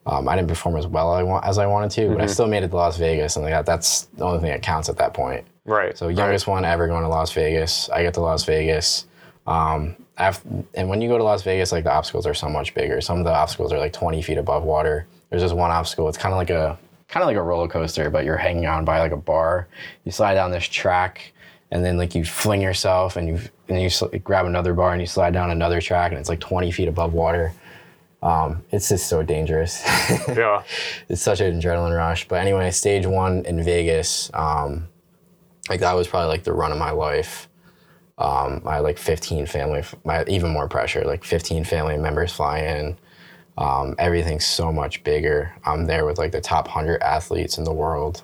um, 0.04 0.28
I 0.28 0.34
didn't 0.34 0.48
perform 0.48 0.76
as 0.76 0.86
well 0.86 1.12
I 1.12 1.22
want, 1.22 1.46
as 1.46 1.58
I 1.58 1.66
wanted 1.66 1.90
to, 1.92 2.08
but 2.08 2.20
I 2.20 2.26
still 2.26 2.48
made 2.48 2.64
it 2.64 2.68
to 2.68 2.76
Las 2.76 2.98
Vegas, 2.98 3.36
and 3.36 3.44
like, 3.44 3.64
that's 3.64 4.06
the 4.16 4.24
only 4.24 4.40
thing 4.40 4.50
that 4.50 4.62
counts 4.62 4.88
at 4.88 4.96
that 4.96 5.14
point. 5.14 5.46
Right. 5.64 5.96
So 5.96 6.08
youngest 6.08 6.46
one 6.46 6.64
ever 6.64 6.86
going 6.88 7.02
to 7.02 7.08
Las 7.08 7.32
Vegas. 7.32 7.88
I 7.90 8.02
get 8.02 8.14
to 8.14 8.20
Las 8.20 8.44
Vegas. 8.44 9.06
Um, 9.46 9.96
af 10.18 10.42
and 10.74 10.88
when 10.88 11.00
you 11.00 11.08
go 11.08 11.18
to 11.18 11.24
Las 11.24 11.42
Vegas, 11.42 11.72
like 11.72 11.84
the 11.84 11.92
obstacles 11.92 12.26
are 12.26 12.34
so 12.34 12.48
much 12.48 12.74
bigger. 12.74 13.00
Some 13.00 13.18
of 13.18 13.24
the 13.24 13.32
obstacles 13.32 13.72
are 13.72 13.78
like 13.78 13.92
20 13.92 14.22
feet 14.22 14.38
above 14.38 14.64
water. 14.64 15.06
There's 15.30 15.42
this 15.42 15.52
one 15.52 15.70
obstacle. 15.70 16.08
It's 16.08 16.18
kind 16.18 16.32
of 16.32 16.36
like 16.38 16.50
a 16.50 16.78
kind 17.08 17.22
of 17.22 17.26
like 17.28 17.36
a 17.36 17.42
roller 17.42 17.68
coaster, 17.68 18.10
but 18.10 18.24
you're 18.24 18.36
hanging 18.36 18.66
on 18.66 18.84
by 18.84 18.98
like 19.00 19.12
a 19.12 19.16
bar. 19.16 19.68
You 20.04 20.12
slide 20.12 20.34
down 20.34 20.50
this 20.50 20.64
track, 20.64 21.32
and 21.70 21.84
then 21.84 21.96
like 21.96 22.14
you 22.14 22.24
fling 22.24 22.60
yourself, 22.60 23.16
and 23.16 23.28
you 23.28 23.40
and 23.68 23.80
you 23.80 23.88
sl- 23.90 24.06
grab 24.24 24.46
another 24.46 24.74
bar 24.74 24.92
and 24.92 25.00
you 25.00 25.06
slide 25.06 25.32
down 25.32 25.50
another 25.50 25.80
track, 25.80 26.10
and 26.10 26.18
it's 26.18 26.28
like 26.28 26.40
20 26.40 26.70
feet 26.72 26.88
above 26.88 27.12
water. 27.14 27.52
Um, 28.22 28.62
it's 28.70 28.88
just 28.88 29.08
so 29.08 29.22
dangerous. 29.22 29.82
Yeah. 30.28 30.62
it's 31.08 31.22
such 31.22 31.40
an 31.40 31.60
adrenaline 31.60 31.96
rush. 31.96 32.28
But 32.28 32.36
anyway, 32.40 32.70
stage 32.70 33.06
one 33.06 33.44
in 33.46 33.62
Vegas, 33.62 34.30
um, 34.34 34.86
like 35.68 35.80
that 35.80 35.92
was 35.94 36.08
probably 36.08 36.28
like 36.28 36.44
the 36.44 36.52
run 36.52 36.72
of 36.72 36.78
my 36.78 36.90
life. 36.90 37.48
Um, 38.18 38.62
I 38.66 38.76
had 38.76 38.80
like 38.80 38.98
15 38.98 39.46
family, 39.46 39.82
my 40.04 40.24
even 40.28 40.50
more 40.50 40.68
pressure, 40.68 41.02
like 41.04 41.24
15 41.24 41.64
family 41.64 41.96
members 41.96 42.32
fly 42.32 42.58
in. 42.58 42.96
Um, 43.58 43.94
everything's 43.98 44.46
so 44.46 44.72
much 44.72 45.02
bigger. 45.04 45.52
I'm 45.64 45.86
there 45.86 46.04
with 46.04 46.18
like 46.18 46.32
the 46.32 46.40
top 46.40 46.66
100 46.66 47.02
athletes 47.02 47.58
in 47.58 47.64
the 47.64 47.72
world. 47.72 48.22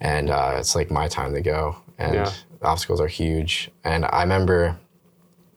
And 0.00 0.30
uh, 0.30 0.56
it's 0.58 0.74
like 0.74 0.90
my 0.90 1.08
time 1.08 1.32
to 1.34 1.40
go. 1.40 1.76
And 1.98 2.14
Yeah. 2.14 2.32
obstacles 2.62 3.00
are 3.00 3.06
huge. 3.08 3.70
And 3.84 4.04
I 4.04 4.22
remember 4.22 4.78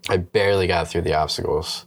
I 0.10 0.17
barely 0.17 0.67
got 0.67 0.88
through 0.88 1.01
the 1.01 1.15
obstacles. 1.15 1.86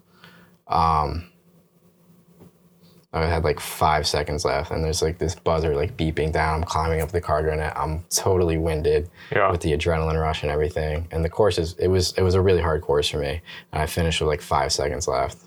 I 3.12 3.26
had 3.26 3.42
like 3.42 3.58
five 3.58 4.06
seconds 4.06 4.44
left, 4.44 4.70
and 4.70 4.84
there's 4.84 5.02
like 5.02 5.18
this 5.18 5.34
buzzer 5.34 5.74
like 5.74 5.96
beeping 5.96 6.32
down. 6.32 6.60
I'm 6.60 6.64
climbing 6.64 7.00
up 7.00 7.10
the 7.10 7.20
cargo 7.20 7.54
net. 7.56 7.72
I'm 7.76 8.04
totally 8.08 8.56
winded 8.56 9.10
Yeah. 9.32 9.50
with 9.50 9.60
the 9.62 9.72
adrenaline 9.72 10.20
rush 10.20 10.42
and 10.42 10.50
everything. 10.52 11.08
And 11.10 11.24
the 11.24 11.28
course 11.28 11.58
is 11.58 11.74
it 11.74 11.88
was 11.88 12.12
it 12.16 12.22
was 12.22 12.34
a 12.36 12.40
really 12.40 12.60
hard 12.62 12.82
course 12.82 13.08
for 13.08 13.18
me. 13.18 13.40
And 13.72 13.82
I 13.82 13.86
finished 13.86 14.20
with 14.20 14.28
like 14.28 14.40
five 14.40 14.72
seconds 14.72 15.08
left, 15.08 15.38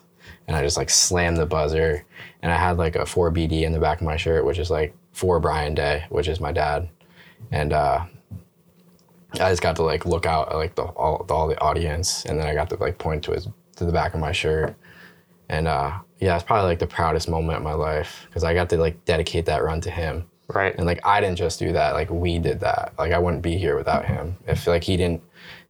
and 0.47 0.57
I 0.57 0.61
just 0.63 0.75
like 0.75 0.89
slammed 0.89 1.37
the 1.37 1.45
buzzer. 1.45 2.03
And 2.41 2.51
I 2.51 2.57
had 2.57 2.77
like 2.77 2.97
a 2.97 3.05
4BD 3.05 3.61
in 3.63 3.71
the 3.71 3.79
back 3.79 4.01
of 4.01 4.05
my 4.05 4.17
shirt, 4.17 4.43
which 4.45 4.59
is 4.59 4.69
like 4.69 4.93
for 5.13 5.39
Brian 5.39 5.73
Day, 5.73 6.03
which 6.09 6.27
is 6.27 6.41
my 6.41 6.51
dad. 6.51 6.89
And 7.51 7.71
uh, 7.71 8.03
I 9.35 9.49
just 9.49 9.61
got 9.61 9.77
to 9.77 9.83
like 9.83 10.05
look 10.05 10.25
out 10.25 10.49
at 10.51 10.55
like 10.57 10.75
the 10.75 10.83
all, 10.83 11.25
all 11.29 11.47
the 11.47 11.59
audience, 11.61 12.25
and 12.25 12.37
then 12.37 12.45
I 12.45 12.53
got 12.53 12.69
to 12.71 12.75
like 12.75 12.97
point 12.97 13.23
to 13.23 13.31
his 13.31 13.47
to 13.77 13.85
the 13.85 13.93
back 13.93 14.13
of 14.13 14.19
my 14.19 14.33
shirt. 14.33 14.75
And 15.49 15.67
uh, 15.67 15.99
yeah, 16.23 16.35
it's 16.35 16.43
probably 16.43 16.69
like 16.69 16.79
the 16.79 16.87
proudest 16.87 17.27
moment 17.27 17.57
of 17.57 17.63
my 17.63 17.73
life 17.73 18.25
because 18.27 18.45
I 18.45 18.53
got 18.53 18.69
to 18.69 18.77
like 18.77 19.03
dedicate 19.03 19.45
that 19.47 19.61
run 19.61 19.81
to 19.81 19.91
him. 19.91 20.25
Right. 20.47 20.73
And 20.77 20.85
like 20.85 21.01
I 21.05 21.19
didn't 21.19 21.37
just 21.37 21.59
do 21.59 21.73
that, 21.73 21.95
like 21.95 22.09
we 22.09 22.39
did 22.39 22.61
that. 22.61 22.93
Like 22.97 23.11
I 23.11 23.19
wouldn't 23.19 23.41
be 23.41 23.57
here 23.57 23.75
without 23.75 24.05
him. 24.05 24.37
If 24.47 24.65
like 24.65 24.85
he 24.85 24.95
didn't 24.95 25.21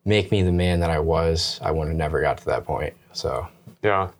make 0.05 0.31
me 0.31 0.43
the 0.43 0.51
man 0.51 0.79
that 0.81 0.91
I 0.91 0.99
was, 0.99 1.59
I 1.63 1.71
would 1.71 1.87
have 1.87 1.97
never 1.97 2.21
got 2.21 2.37
to 2.37 2.45
that 2.45 2.65
point. 2.65 2.93
So 3.13 3.47
Yeah. 3.81 4.11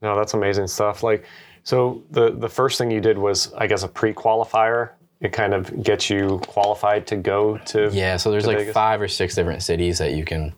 No, 0.00 0.16
that's 0.16 0.34
amazing 0.34 0.68
stuff. 0.68 1.02
Like, 1.02 1.24
so 1.64 2.02
the 2.12 2.30
the 2.30 2.48
first 2.48 2.78
thing 2.78 2.92
you 2.92 3.00
did 3.00 3.18
was, 3.18 3.52
I 3.54 3.66
guess, 3.66 3.82
a 3.82 3.88
pre-qualifier. 3.88 4.90
It 5.20 5.32
kind 5.32 5.54
of 5.54 5.82
gets 5.82 6.08
you 6.08 6.40
qualified 6.46 7.06
to 7.08 7.16
go 7.16 7.58
to. 7.58 7.90
yeah, 7.92 8.16
so 8.16 8.30
there's 8.30 8.46
like 8.46 8.58
Vegas? 8.58 8.74
five 8.74 9.00
or 9.00 9.08
six 9.08 9.34
different 9.34 9.62
cities 9.62 9.98
that 9.98 10.12
you 10.12 10.24
can. 10.24 10.52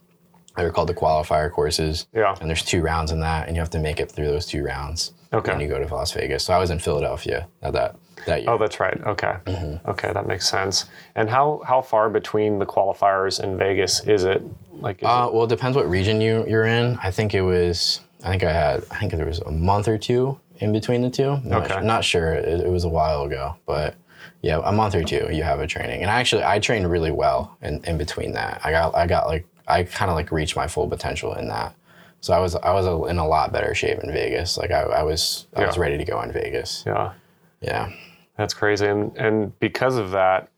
They're 0.57 0.71
called 0.71 0.89
the 0.89 0.95
qualifier 0.95 1.51
courses. 1.51 2.07
Yeah. 2.15 2.37
And 2.41 2.49
there's 2.49 2.63
two 2.63 2.83
rounds 2.83 3.11
in 3.11 3.21
that, 3.21 3.49
and 3.49 3.57
you 3.57 3.61
have 3.61 3.71
to 3.71 3.79
make 3.79 3.99
it 4.01 4.11
through 4.11 4.27
those 4.29 4.47
two 4.47 4.65
rounds. 4.65 5.13
Okay. 5.33 5.53
And 5.53 5.61
you 5.61 5.69
go 5.69 5.85
to 5.85 5.93
Las 5.95 6.13
Vegas. 6.13 6.45
So 6.45 6.55
I 6.55 6.59
was 6.59 6.71
in 6.71 6.79
Philadelphia 6.79 7.49
at 7.63 7.73
that 7.73 7.97
that 8.27 8.43
year. 8.43 8.51
Oh, 8.51 8.59
that's 8.59 8.79
right. 8.81 8.99
Okay. 9.05 9.35
Mm-hmm. 9.47 9.91
Okay, 9.91 10.13
that 10.13 10.27
makes 10.27 10.49
sense. 10.49 10.87
And 11.17 11.29
how 11.29 11.61
how 11.67 11.83
far 11.83 12.09
between 12.09 12.59
the 12.59 12.67
qualifiers 12.67 13.43
in 13.43 13.59
Vegas 13.59 14.07
is 14.07 14.25
it? 14.25 14.43
Like, 14.73 15.03
is 15.03 15.07
Uh, 15.09 15.29
well, 15.33 15.45
it 15.45 15.49
depends 15.49 15.77
what 15.77 15.89
region 15.89 16.21
you 16.21 16.45
you're 16.49 16.65
in. 16.67 16.99
I 17.03 17.11
think 17.11 17.35
it 17.35 17.43
was. 17.43 18.01
I 18.23 18.31
think 18.31 18.45
I 18.45 18.53
had. 18.53 18.85
I 18.91 18.99
think 19.01 19.13
there 19.13 19.27
was 19.27 19.41
a 19.41 19.51
month 19.51 19.89
or 19.89 19.99
two 19.99 20.39
in 20.59 20.73
between 20.73 21.03
the 21.03 21.11
two. 21.11 21.39
Not, 21.45 21.71
Okay. 21.71 21.85
Not 21.85 22.05
sure. 22.05 22.33
It, 22.33 22.61
it 22.61 22.71
was 22.71 22.85
a 22.85 22.89
while 22.89 23.25
ago, 23.25 23.57
but 23.67 23.97
yeah, 24.41 24.61
a 24.65 24.73
month 24.73 24.95
or 24.95 25.03
two 25.03 25.29
you 25.33 25.43
have 25.43 25.59
a 25.59 25.67
training. 25.67 26.03
And 26.03 26.11
actually, 26.11 26.45
I 26.45 26.61
trained 26.61 26.89
really 26.91 27.11
well 27.11 27.57
in, 27.61 27.83
in 27.85 27.99
between 27.99 28.33
that. 28.33 28.61
I 28.65 28.71
got 28.71 28.95
I 28.95 29.07
got 29.07 29.27
like 29.27 29.47
I 29.67 29.85
kind 29.85 30.11
of 30.11 30.17
like 30.17 30.31
reached 30.33 30.57
my 30.57 30.67
full 30.67 30.89
potential 30.89 31.35
in 31.35 31.49
that. 31.49 31.75
So 32.21 32.33
I 32.33 32.39
was 32.39 32.55
I 32.57 32.73
was 32.73 32.87
in 33.11 33.19
a 33.19 33.27
lot 33.27 33.53
better 33.53 33.75
shape 33.75 33.99
in 34.01 34.11
Vegas. 34.13 34.57
Like 34.59 34.71
I, 34.71 34.81
I 34.83 35.03
was 35.03 35.47
I 35.57 35.67
was 35.67 35.77
ready 35.79 35.99
to 35.99 36.05
go 36.05 36.21
in 36.23 36.33
Vegas. 36.33 36.83
yeah, 36.87 37.13
Yeah. 37.61 37.91
that's 38.39 38.55
crazy. 38.55 38.87
And 38.87 39.17
and 39.17 39.59
because 39.61 39.97
of 39.97 40.11
that, 40.13 40.49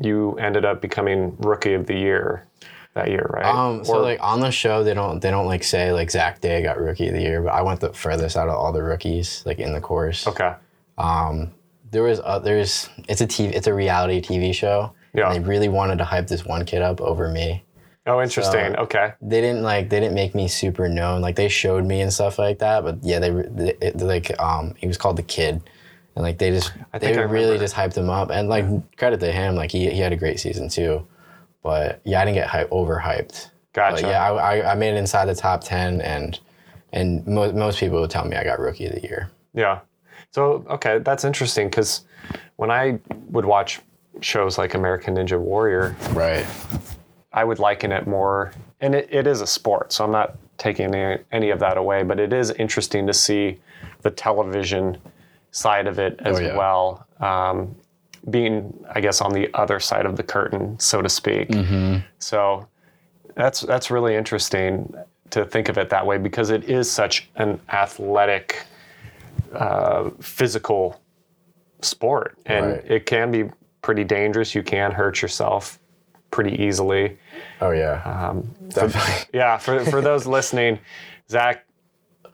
you 0.00 0.34
ended 0.38 0.64
up 0.64 0.80
becoming 0.80 1.36
rookie 1.38 1.74
of 1.74 1.86
the 1.86 1.94
year 1.94 2.46
that 2.94 3.08
year, 3.08 3.26
right? 3.30 3.44
Um, 3.46 3.84
so 3.84 3.94
Or- 3.94 4.02
like 4.02 4.22
on 4.22 4.40
the 4.40 4.50
show, 4.50 4.84
they 4.84 4.94
don't 4.94 5.20
they 5.20 5.30
don't 5.30 5.46
like 5.46 5.64
say 5.64 5.92
like 5.92 6.10
Zach 6.10 6.40
Day 6.40 6.62
got 6.62 6.78
rookie 6.78 7.08
of 7.08 7.14
the 7.14 7.22
year, 7.22 7.40
but 7.42 7.52
I 7.52 7.62
went 7.62 7.80
the 7.80 7.92
furthest 7.92 8.36
out 8.36 8.48
of 8.48 8.54
all 8.54 8.70
the 8.72 8.82
rookies 8.82 9.42
like 9.46 9.58
in 9.58 9.72
the 9.72 9.80
course. 9.80 10.26
okay. 10.28 10.54
Um, 10.98 11.52
there 11.90 12.02
was 12.04 12.20
uh, 12.20 12.38
there's 12.38 12.88
it's 13.08 13.20
a 13.20 13.26
TV 13.26 13.52
it's 13.52 13.66
a 13.66 13.74
reality 13.74 14.20
TV 14.22 14.54
show. 14.54 14.92
Yeah. 15.14 15.30
And 15.32 15.44
they 15.44 15.48
really 15.48 15.68
wanted 15.68 15.98
to 15.98 16.04
hype 16.04 16.26
this 16.28 16.44
one 16.44 16.64
kid 16.64 16.80
up 16.80 17.00
over 17.00 17.28
me. 17.28 17.64
Oh, 18.06 18.20
interesting. 18.20 18.74
okay. 18.76 19.12
They 19.20 19.40
didn't 19.40 19.62
like 19.62 19.88
they 19.88 20.00
didn't 20.00 20.14
make 20.14 20.34
me 20.34 20.48
super 20.48 20.88
known. 20.88 21.20
Like 21.22 21.36
they 21.36 21.48
showed 21.48 21.84
me 21.84 22.00
and 22.00 22.12
stuff 22.12 22.38
like 22.38 22.58
that, 22.58 22.82
but 22.82 22.98
yeah, 23.02 23.18
they, 23.20 23.30
they, 23.30 23.74
it- 23.80 24.00
like 24.00 24.38
um 24.40 24.74
he 24.76 24.86
was 24.88 24.96
called 24.98 25.16
the 25.16 25.22
kid. 25.22 25.62
And 26.14 26.22
like 26.24 26.38
they 26.38 26.50
just 26.50 26.72
I 26.92 26.98
they 26.98 27.16
really 27.26 27.58
just 27.58 27.74
hyped 27.74 27.96
him 27.96 28.10
up 28.10 28.30
and 28.30 28.48
like 28.48 28.66
credit 28.98 29.20
to 29.20 29.30
him 29.32 29.54
like 29.54 29.70
he, 29.70 29.88
he 29.90 30.00
had 30.00 30.12
a 30.12 30.16
great 30.16 30.40
season 30.40 30.68
too. 30.68 31.06
But 31.62 32.00
yeah, 32.04 32.20
I 32.20 32.24
didn't 32.24 32.34
get 32.36 32.48
hype 32.48 32.68
overhyped. 32.70 33.50
Gotcha. 33.72 34.02
But 34.02 34.10
yeah, 34.10 34.22
I, 34.30 34.56
I, 34.58 34.72
I 34.72 34.74
made 34.74 34.94
it 34.94 34.96
inside 34.98 35.26
the 35.26 35.34
top 35.34 35.62
10 35.64 36.00
and 36.02 36.38
and 36.92 37.26
mo- 37.26 37.52
most 37.52 37.78
people 37.78 38.00
would 38.00 38.10
tell 38.10 38.26
me 38.26 38.36
I 38.36 38.44
got 38.44 38.58
rookie 38.58 38.84
of 38.86 38.92
the 38.92 39.00
year. 39.00 39.30
Yeah. 39.54 39.78
So, 40.32 40.64
okay, 40.68 40.98
that's 40.98 41.24
interesting 41.24 41.68
because 41.68 42.04
when 42.56 42.70
I 42.70 42.98
would 43.30 43.44
watch 43.46 43.80
shows 44.20 44.58
like 44.58 44.74
American 44.74 45.14
Ninja 45.16 45.38
Warrior, 45.40 45.96
Right. 46.10 46.44
I 47.34 47.44
would 47.44 47.58
liken 47.58 47.92
it 47.92 48.06
more, 48.06 48.52
and 48.80 48.94
it, 48.94 49.08
it 49.10 49.26
is 49.26 49.40
a 49.40 49.46
sport, 49.46 49.92
so 49.92 50.04
I'm 50.04 50.10
not 50.12 50.36
taking 50.58 50.94
any, 50.94 51.22
any 51.32 51.50
of 51.50 51.58
that 51.60 51.76
away, 51.76 52.02
but 52.02 52.20
it 52.20 52.32
is 52.32 52.50
interesting 52.52 53.06
to 53.06 53.14
see 53.14 53.58
the 54.02 54.10
television 54.10 54.98
side 55.50 55.86
of 55.86 55.98
it 55.98 56.20
as 56.24 56.38
Oh, 56.38 56.42
yeah. 56.42 56.56
well. 56.56 57.06
Um, 57.20 57.74
being, 58.30 58.72
I 58.94 59.00
guess, 59.00 59.20
on 59.20 59.32
the 59.32 59.50
other 59.54 59.80
side 59.80 60.06
of 60.06 60.16
the 60.16 60.22
curtain, 60.22 60.78
so 60.78 61.02
to 61.02 61.08
speak. 61.08 61.48
Mm-hmm. 61.48 61.98
So 62.18 62.68
that's 63.34 63.62
that's 63.62 63.90
really 63.90 64.14
interesting. 64.14 64.94
to 65.30 65.44
think 65.46 65.68
of 65.70 65.78
it 65.78 65.88
that 65.88 66.06
way 66.06 66.18
because 66.18 66.50
it 66.50 66.64
is 66.64 66.90
such 66.90 67.30
an 67.36 67.58
athletic, 67.70 68.64
uh, 69.54 70.10
physical 70.20 71.00
sport, 71.80 72.36
and 72.46 72.66
Right. 72.66 72.84
it 72.90 73.06
can 73.06 73.30
be 73.30 73.44
pretty 73.80 74.04
dangerous. 74.04 74.54
You 74.54 74.62
can 74.62 74.92
hurt 74.92 75.22
yourself 75.22 75.78
pretty 76.30 76.62
easily. 76.62 77.18
Oh 77.62 77.70
yeah. 77.70 78.02
Um, 78.04 78.54
Definitely. 78.68 79.28
yeah, 79.32 79.56
for, 79.58 79.84
for 79.84 80.00
those 80.00 80.26
listening, 80.26 80.78
Zach 81.30 81.64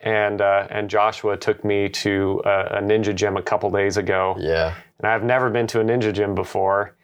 and 0.00 0.40
uh, 0.40 0.66
and 0.70 0.88
Joshua 0.88 1.36
took 1.36 1.64
me 1.64 1.88
to 1.88 2.40
a, 2.44 2.78
a 2.78 2.82
ninja 2.82 3.14
gym 3.14 3.36
a 3.36 3.42
couple 3.42 3.70
days 3.70 3.96
ago, 3.96 4.36
Yeah. 4.38 4.74
and 4.98 5.06
I've 5.06 5.24
never 5.24 5.50
been 5.50 5.66
to 5.68 5.80
a 5.80 5.84
ninja 5.84 6.12
gym 6.12 6.34
before. 6.34 6.94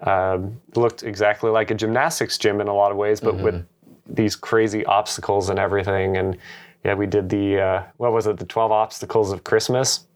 Um, 0.00 0.60
looked 0.74 1.02
exactly 1.04 1.50
like 1.50 1.70
a 1.70 1.74
gymnastics 1.74 2.36
gym 2.36 2.60
in 2.60 2.66
a 2.68 2.74
lot 2.74 2.90
of 2.90 2.96
ways, 2.98 3.20
but 3.20 3.36
with 3.36 3.64
these 4.06 4.34
crazy 4.34 4.84
obstacles 4.84 5.48
and 5.48 5.58
everything. 5.60 6.16
And 6.16 6.36
yeah, 6.84 6.94
we 6.94 7.06
did 7.06 7.28
the 7.28 7.60
uh, 7.60 7.82
what 7.98 8.12
was 8.12 8.26
it? 8.26 8.36
The 8.36 8.44
twelve 8.46 8.72
obstacles 8.72 9.32
of 9.32 9.44
Christmas. 9.44 10.06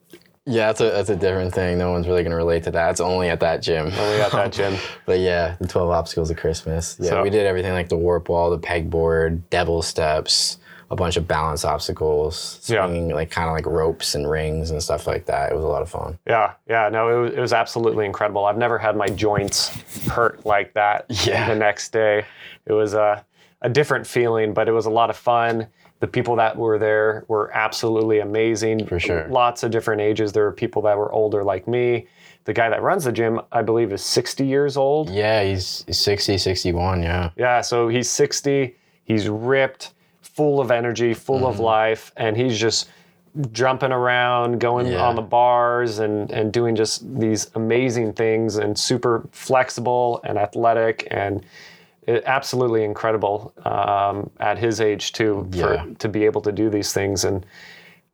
Yeah, 0.47 0.69
that's 0.69 0.81
a 0.81 0.85
that's 0.91 1.11
a 1.11 1.17
different 1.17 1.53
thing. 1.53 1.77
No 1.79 1.91
one's 1.91 2.07
really 2.07 2.23
gonna 2.23 2.37
relate 2.37 2.63
to 2.65 2.71
that. 2.71 2.91
It's 2.91 3.01
only 3.01 3.29
at 3.29 3.41
that 3.41 3.63
gym. 3.63 3.87
Only 3.87 4.21
at 4.21 4.33
that 4.33 4.53
gym. 4.53 4.77
But 5.05 5.19
yeah, 5.19 5.57
the 5.61 5.67
twelve 5.69 5.91
obstacles 5.91 6.31
of 6.31 6.37
Christmas. 6.37 6.97
Yeah, 7.01 7.11
So- 7.11 7.23
we 7.23 7.31
did 7.31 7.47
everything 7.47 7.73
like 7.73 7.89
the 7.89 7.97
warp 7.97 8.29
wall, 8.29 8.51
the 8.51 8.59
pegboard, 8.59 9.43
devil 9.51 9.83
steps, 9.83 10.59
a 10.91 10.95
bunch 10.95 11.17
of 11.17 11.27
balance 11.27 11.65
obstacles, 11.65 12.61
Yeah. 12.69 12.87
swinging 12.87 13.13
like 13.13 13.31
kind 13.31 13.49
of 13.49 13.55
like 13.55 13.67
ropes 13.67 14.15
and 14.15 14.29
rings 14.31 14.71
and 14.71 14.81
stuff 14.81 15.07
like 15.09 15.27
that. 15.27 15.51
It 15.51 15.55
was 15.57 15.65
a 15.65 15.69
lot 15.69 15.83
of 15.83 15.89
fun. 15.91 16.17
Yeah, 16.29 16.53
yeah, 16.69 16.89
no, 16.91 17.09
it 17.09 17.21
was, 17.23 17.33
it 17.35 17.41
was 17.41 17.53
absolutely 17.53 18.05
incredible. 18.07 18.45
I've 18.45 18.57
never 18.59 18.79
had 18.79 18.97
my 18.97 19.09
joints 19.09 19.71
hurt 20.07 20.47
like 20.47 20.75
that 20.75 21.07
Yeah. 21.27 21.49
the 21.49 21.57
next 21.57 21.93
day. 21.93 22.25
It 22.67 22.73
was 22.73 22.95
a, 22.95 23.25
a 23.63 23.69
different 23.69 24.07
feeling, 24.07 24.55
but 24.55 24.69
it 24.69 24.73
was 24.73 24.87
a 24.87 24.91
lot 24.91 25.11
of 25.11 25.17
fun. 25.17 25.67
The 26.01 26.07
people 26.07 26.37
that 26.37 26.57
were 26.57 26.79
there 26.79 27.25
were 27.29 27.51
absolutely 27.55 28.19
amazing. 28.21 28.87
For 28.87 29.01
sure. 29.01 29.27
Lots 29.29 29.63
of 29.63 29.71
different 29.71 30.03
ages. 30.03 30.33
There 30.33 30.45
were 30.45 30.53
people 30.53 30.83
that 30.83 30.97
were 30.99 31.11
older 31.13 31.43
like 31.43 31.67
me. 31.67 32.07
The 32.45 32.53
guy 32.53 32.69
that 32.69 32.83
runs 32.83 33.05
the 33.05 33.13
gym, 33.13 33.41
I 33.51 33.63
believe, 33.63 33.93
is 33.93 34.03
60 34.05 34.47
years 34.47 34.77
old. 34.77 35.11
Yeah, 35.11 35.43
he's, 35.43 35.85
he's 35.87 35.99
60, 35.99 36.39
61, 36.39 37.03
yeah. 37.03 37.31
Yeah, 37.37 37.61
so 37.61 37.89
he's 37.89 38.09
60, 38.11 38.77
he's 39.05 39.29
ripped, 39.29 39.95
full 40.21 40.61
of 40.61 40.71
energy, 40.71 41.15
full 41.15 41.37
Mm-hmm. 41.39 41.47
of 41.47 41.59
life, 41.61 42.13
and 42.17 42.37
he's 42.37 42.59
just 42.59 42.89
jumping 43.53 43.91
around, 43.93 44.61
going 44.61 44.87
Yeah. 44.87 45.07
on 45.07 45.15
the 45.17 45.23
bars 45.23 45.99
and 45.99 46.31
and 46.31 46.53
doing 46.53 46.75
just 46.77 47.03
these 47.21 47.51
amazing 47.55 48.13
things 48.15 48.57
and 48.57 48.79
super 48.79 49.29
flexible 49.33 50.21
and 50.25 50.39
athletic 50.39 51.07
and 51.11 51.45
absolutely 52.09 52.85
incredible 52.85 53.53
um, 53.65 54.31
at 54.41 54.59
his 54.59 54.81
age 54.81 55.13
too 55.13 55.47
for 55.53 55.75
Yeah. 55.75 55.85
to 55.99 56.09
be 56.09 56.25
able 56.25 56.41
to 56.43 56.53
do 56.53 56.71
these 56.71 56.93
things 56.93 57.25
and 57.25 57.45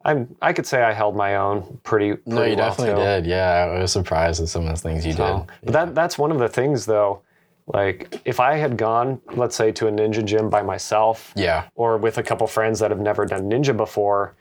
I'm 0.04 0.34
I 0.42 0.52
could 0.52 0.66
say 0.66 0.82
I 0.82 0.92
held 0.92 1.14
my 1.14 1.36
own 1.36 1.78
pretty, 1.84 2.14
pretty 2.14 2.22
No, 2.30 2.42
you 2.42 2.56
well 2.56 2.70
definitely 2.70 2.94
too. 2.94 3.00
did. 3.00 3.26
Yeah, 3.26 3.68
I 3.72 3.78
was 3.80 3.92
surprised 3.92 4.42
at 4.42 4.48
some 4.48 4.66
of 4.66 4.74
the 4.74 4.80
things 4.88 5.06
you 5.06 5.12
So, 5.12 5.46
did. 5.46 5.66
but 5.66 5.72
that 5.72 5.94
that's 5.94 6.18
one 6.18 6.32
of 6.32 6.38
the 6.40 6.48
things 6.48 6.86
though. 6.86 7.22
Like 7.68 8.20
if 8.24 8.40
I 8.40 8.56
had 8.56 8.76
gone, 8.76 9.20
let's 9.36 9.54
say, 9.54 9.70
to 9.72 9.86
a 9.86 9.92
ninja 9.92 10.24
gym 10.24 10.50
by 10.50 10.62
myself, 10.62 11.32
Yeah, 11.36 11.68
or 11.76 11.96
with 11.98 12.18
a 12.18 12.22
couple 12.24 12.44
friends 12.48 12.80
that 12.80 12.90
have 12.90 12.98
never 12.98 13.24
done 13.24 13.48
ninja 13.48 13.76
before, 13.76 14.34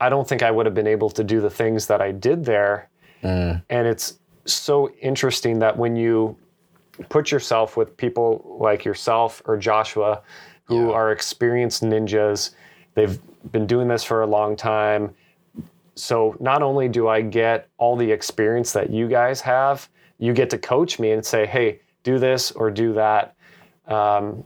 I 0.00 0.08
don't 0.08 0.28
think 0.28 0.44
I 0.44 0.52
would 0.52 0.66
have 0.66 0.74
been 0.74 0.86
able 0.86 1.10
to 1.10 1.24
do 1.24 1.40
the 1.40 1.50
things 1.50 1.88
that 1.88 2.00
I 2.00 2.12
did 2.12 2.44
there. 2.44 2.88
Mm. 3.24 3.60
And 3.68 3.86
it's 3.88 4.20
so 4.44 4.90
interesting 5.00 5.58
that 5.58 5.76
when 5.76 5.96
you 5.96 6.36
put 7.08 7.30
yourself 7.30 7.76
with 7.76 7.96
people 7.96 8.56
like 8.60 8.84
yourself 8.84 9.42
or 9.46 9.56
Joshua, 9.56 10.20
who 10.64 10.88
Yeah. 10.90 10.94
are 10.96 11.12
experienced 11.12 11.82
ninjas, 11.82 12.50
they've 12.94 13.18
been 13.50 13.66
doing 13.66 13.88
this 13.88 14.04
for 14.04 14.22
a 14.22 14.26
long 14.26 14.56
time. 14.56 15.14
So 15.94 16.36
not 16.40 16.62
only 16.62 16.88
do 16.88 17.08
I 17.08 17.20
get 17.20 17.68
all 17.78 17.96
the 17.96 18.10
experience 18.10 18.72
that 18.72 18.90
you 18.90 19.08
guys 19.08 19.40
have, 19.42 19.88
you 20.18 20.32
get 20.32 20.48
to 20.50 20.58
coach 20.58 20.98
me 20.98 21.12
and 21.12 21.24
say, 21.24 21.44
"Hey, 21.46 21.80
do 22.02 22.18
this 22.18 22.52
or 22.52 22.70
do 22.70 22.92
that." 22.94 23.34
Um, 23.88 24.44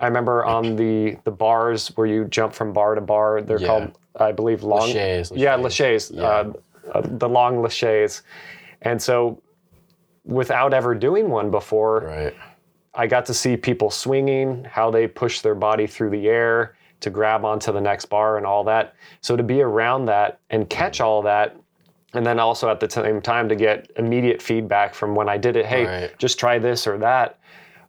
I 0.00 0.06
remember 0.06 0.44
on 0.44 0.76
the 0.76 1.16
the 1.24 1.30
bars 1.30 1.88
where 1.96 2.06
you 2.06 2.24
jump 2.26 2.52
from 2.52 2.72
bar 2.72 2.94
to 2.96 3.00
bar. 3.00 3.40
They're 3.40 3.60
Yeah. 3.60 3.66
called, 3.68 3.98
I 4.18 4.32
believe, 4.32 4.62
long. 4.62 4.88
Lache, 4.92 5.30
Yeah, 5.32 5.54
lache. 5.56 5.80
lache. 5.80 6.10
Uh, 6.18 6.52
uh, 6.92 7.02
the 7.04 7.28
long 7.28 7.62
lache. 7.62 8.20
And 8.82 9.00
so, 9.00 9.38
without 10.24 10.72
ever 10.74 10.94
doing 10.94 11.28
one 11.28 11.50
before, 11.50 12.00
right. 12.00 12.34
I 12.94 13.06
got 13.06 13.26
to 13.26 13.34
see 13.34 13.56
people 13.56 13.90
swinging, 13.90 14.64
how 14.64 14.90
they 14.90 15.06
push 15.06 15.40
their 15.40 15.54
body 15.54 15.86
through 15.86 16.10
the 16.10 16.28
air 16.28 16.76
to 17.00 17.10
grab 17.10 17.44
onto 17.44 17.72
the 17.72 17.80
next 17.80 18.06
bar 18.06 18.36
and 18.36 18.46
all 18.46 18.64
that. 18.64 18.94
So 19.20 19.36
to 19.36 19.42
be 19.42 19.60
around 19.62 20.06
that 20.06 20.38
and 20.50 20.70
catch 20.70 21.00
all 21.00 21.20
that, 21.22 21.56
and 22.14 22.24
then 22.24 22.38
also 22.38 22.70
at 22.70 22.78
the 22.78 22.88
same 22.88 23.20
time 23.20 23.48
to 23.48 23.56
get 23.56 23.90
immediate 23.96 24.40
feedback 24.40 24.94
from 24.94 25.14
when 25.14 25.28
I 25.28 25.36
did 25.36 25.56
it, 25.56 25.66
hey, 25.66 25.84
Right. 25.84 26.18
just 26.18 26.38
try 26.38 26.58
this 26.58 26.86
or 26.86 26.96
that. 26.98 27.38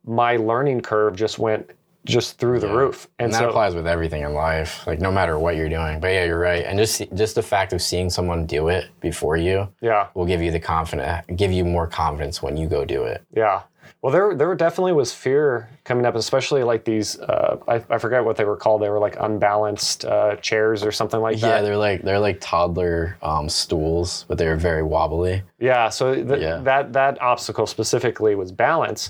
My 0.05 0.37
learning 0.37 0.81
curve 0.81 1.15
just 1.15 1.37
went 1.39 1.69
just 2.05 2.37
through 2.37 2.59
the 2.59 2.67
roof. 2.67 3.07
And, 3.19 3.25
And, 3.25 3.33
that 3.33 3.39
so 3.39 3.49
applies 3.49 3.75
with 3.75 3.87
everything 3.87 4.21
in 4.23 4.33
life, 4.33 4.85
like 4.87 4.99
no 4.99 5.11
matter 5.11 5.37
what 5.37 5.55
you're 5.55 5.69
doing. 5.69 5.99
But 5.99 6.09
yeah, 6.09 6.25
you're 6.25 6.39
right. 6.39 6.63
And 6.65 6.77
just 6.79 7.01
just 7.13 7.35
the 7.35 7.43
fact 7.43 7.73
of 7.73 7.81
seeing 7.81 8.09
someone 8.09 8.45
do 8.45 8.69
it 8.69 8.85
before 9.01 9.37
you 9.37 9.67
yeah, 9.81 10.07
will 10.13 10.25
give 10.25 10.41
you 10.41 10.51
the 10.51 10.59
confidence, 10.59 11.25
give 11.35 11.51
you 11.51 11.65
more 11.65 11.87
confidence 11.87 12.41
when 12.41 12.55
you 12.57 12.67
go 12.67 12.85
do 12.85 13.03
it. 13.03 13.23
yeah. 13.35 13.63
Well, 14.01 14.11
there 14.11 14.35
there 14.35 14.53
definitely 14.53 14.93
was 14.93 15.11
fear 15.13 15.67
coming 15.83 16.05
up, 16.05 16.15
especially 16.15 16.61
like 16.63 16.85
these. 16.85 17.19
Uh, 17.19 17.57
I, 17.67 17.75
I 17.89 17.97
forget 17.97 18.23
what 18.23 18.35
they 18.35 18.45
were 18.45 18.55
called. 18.57 18.83
They 18.83 18.89
were 18.89 18.99
like 18.99 19.15
unbalanced 19.19 20.05
uh, 20.05 20.35
chairs 20.37 20.83
or 20.83 20.91
something 20.91 21.19
like 21.21 21.39
that. 21.39 21.47
Yeah, 21.47 21.61
they're 21.63 21.77
like 21.77 22.03
they're 22.03 22.19
like 22.19 22.39
toddler 22.39 23.17
um, 23.23 23.49
stools, 23.49 24.25
but 24.27 24.37
they're 24.37 24.57
very 24.57 24.83
wobbly. 24.83 25.41
Yeah, 25.59 25.89
so 25.89 26.13
th- 26.13 26.39
Yeah. 26.39 26.57
that 26.57 26.93
that 26.93 27.19
obstacle 27.19 27.65
specifically 27.65 28.35
was 28.35 28.51
balance, 28.51 29.09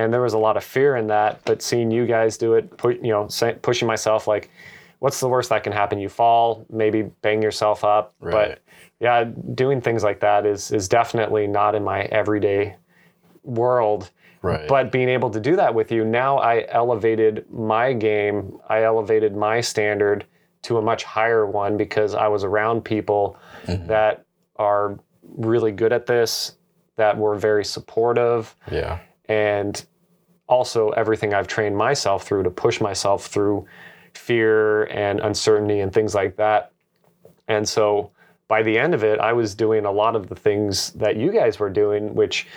and 0.00 0.12
there 0.12 0.22
was 0.22 0.32
a 0.32 0.38
lot 0.38 0.56
of 0.56 0.64
fear 0.64 0.96
in 0.96 1.06
that. 1.08 1.44
But 1.44 1.62
seeing 1.62 1.90
you 1.90 2.06
guys 2.06 2.38
do 2.38 2.54
it, 2.54 2.76
put 2.78 2.96
you 3.04 3.10
know, 3.10 3.28
say, 3.28 3.56
pushing 3.60 3.86
myself 3.86 4.26
like, 4.26 4.50
what's 5.00 5.20
the 5.20 5.28
worst 5.28 5.50
that 5.50 5.62
can 5.62 5.72
happen? 5.72 5.98
You 5.98 6.08
fall, 6.08 6.64
maybe 6.70 7.02
bang 7.02 7.42
yourself 7.42 7.84
up. 7.84 8.14
Right. 8.20 8.32
But 8.32 8.62
yeah, 9.00 9.24
doing 9.54 9.80
things 9.80 10.02
like 10.02 10.20
that 10.20 10.46
is 10.46 10.70
is 10.70 10.88
definitely 10.88 11.46
not 11.46 11.74
in 11.74 11.84
my 11.84 12.02
everyday 12.04 12.76
world. 13.42 14.10
Right. 14.42 14.66
But 14.66 14.90
being 14.90 15.10
able 15.10 15.28
to 15.30 15.40
do 15.40 15.54
that 15.56 15.74
with 15.74 15.92
you, 15.92 16.02
now 16.02 16.38
I 16.38 16.64
elevated 16.68 17.44
my 17.50 17.92
game. 17.92 18.58
I 18.70 18.84
elevated 18.84 19.36
my 19.36 19.60
standard 19.60 20.24
to 20.62 20.78
a 20.78 20.82
much 20.82 21.04
higher 21.04 21.46
one 21.46 21.76
because 21.76 22.14
I 22.14 22.28
was 22.28 22.42
around 22.42 22.82
people 22.82 23.38
mm-hmm. 23.66 23.86
that 23.88 24.24
are 24.56 24.98
really 25.22 25.72
good 25.72 25.92
at 25.92 26.06
this, 26.06 26.56
that 26.96 27.16
were 27.18 27.36
very 27.36 27.64
supportive, 27.64 28.54
yeah. 28.70 28.98
And 29.30 29.86
also 30.48 30.90
everything 30.90 31.32
I've 31.32 31.46
trained 31.46 31.76
myself 31.76 32.26
through 32.26 32.42
to 32.42 32.50
push 32.50 32.80
myself 32.80 33.26
through 33.28 33.64
fear 34.12 34.84
and 34.86 35.20
uncertainty 35.20 35.78
and 35.80 35.92
things 35.92 36.16
like 36.16 36.36
that. 36.36 36.72
And 37.46 37.66
so 37.66 38.10
by 38.48 38.64
the 38.64 38.76
end 38.76 38.92
of 38.92 39.04
it, 39.04 39.20
I 39.20 39.32
was 39.32 39.54
doing 39.54 39.84
a 39.86 39.92
lot 39.92 40.16
of 40.16 40.28
the 40.28 40.34
things 40.34 40.90
that 40.94 41.16
you 41.16 41.30
guys 41.30 41.60
were 41.60 41.70
doing, 41.70 42.12
which 42.16 42.48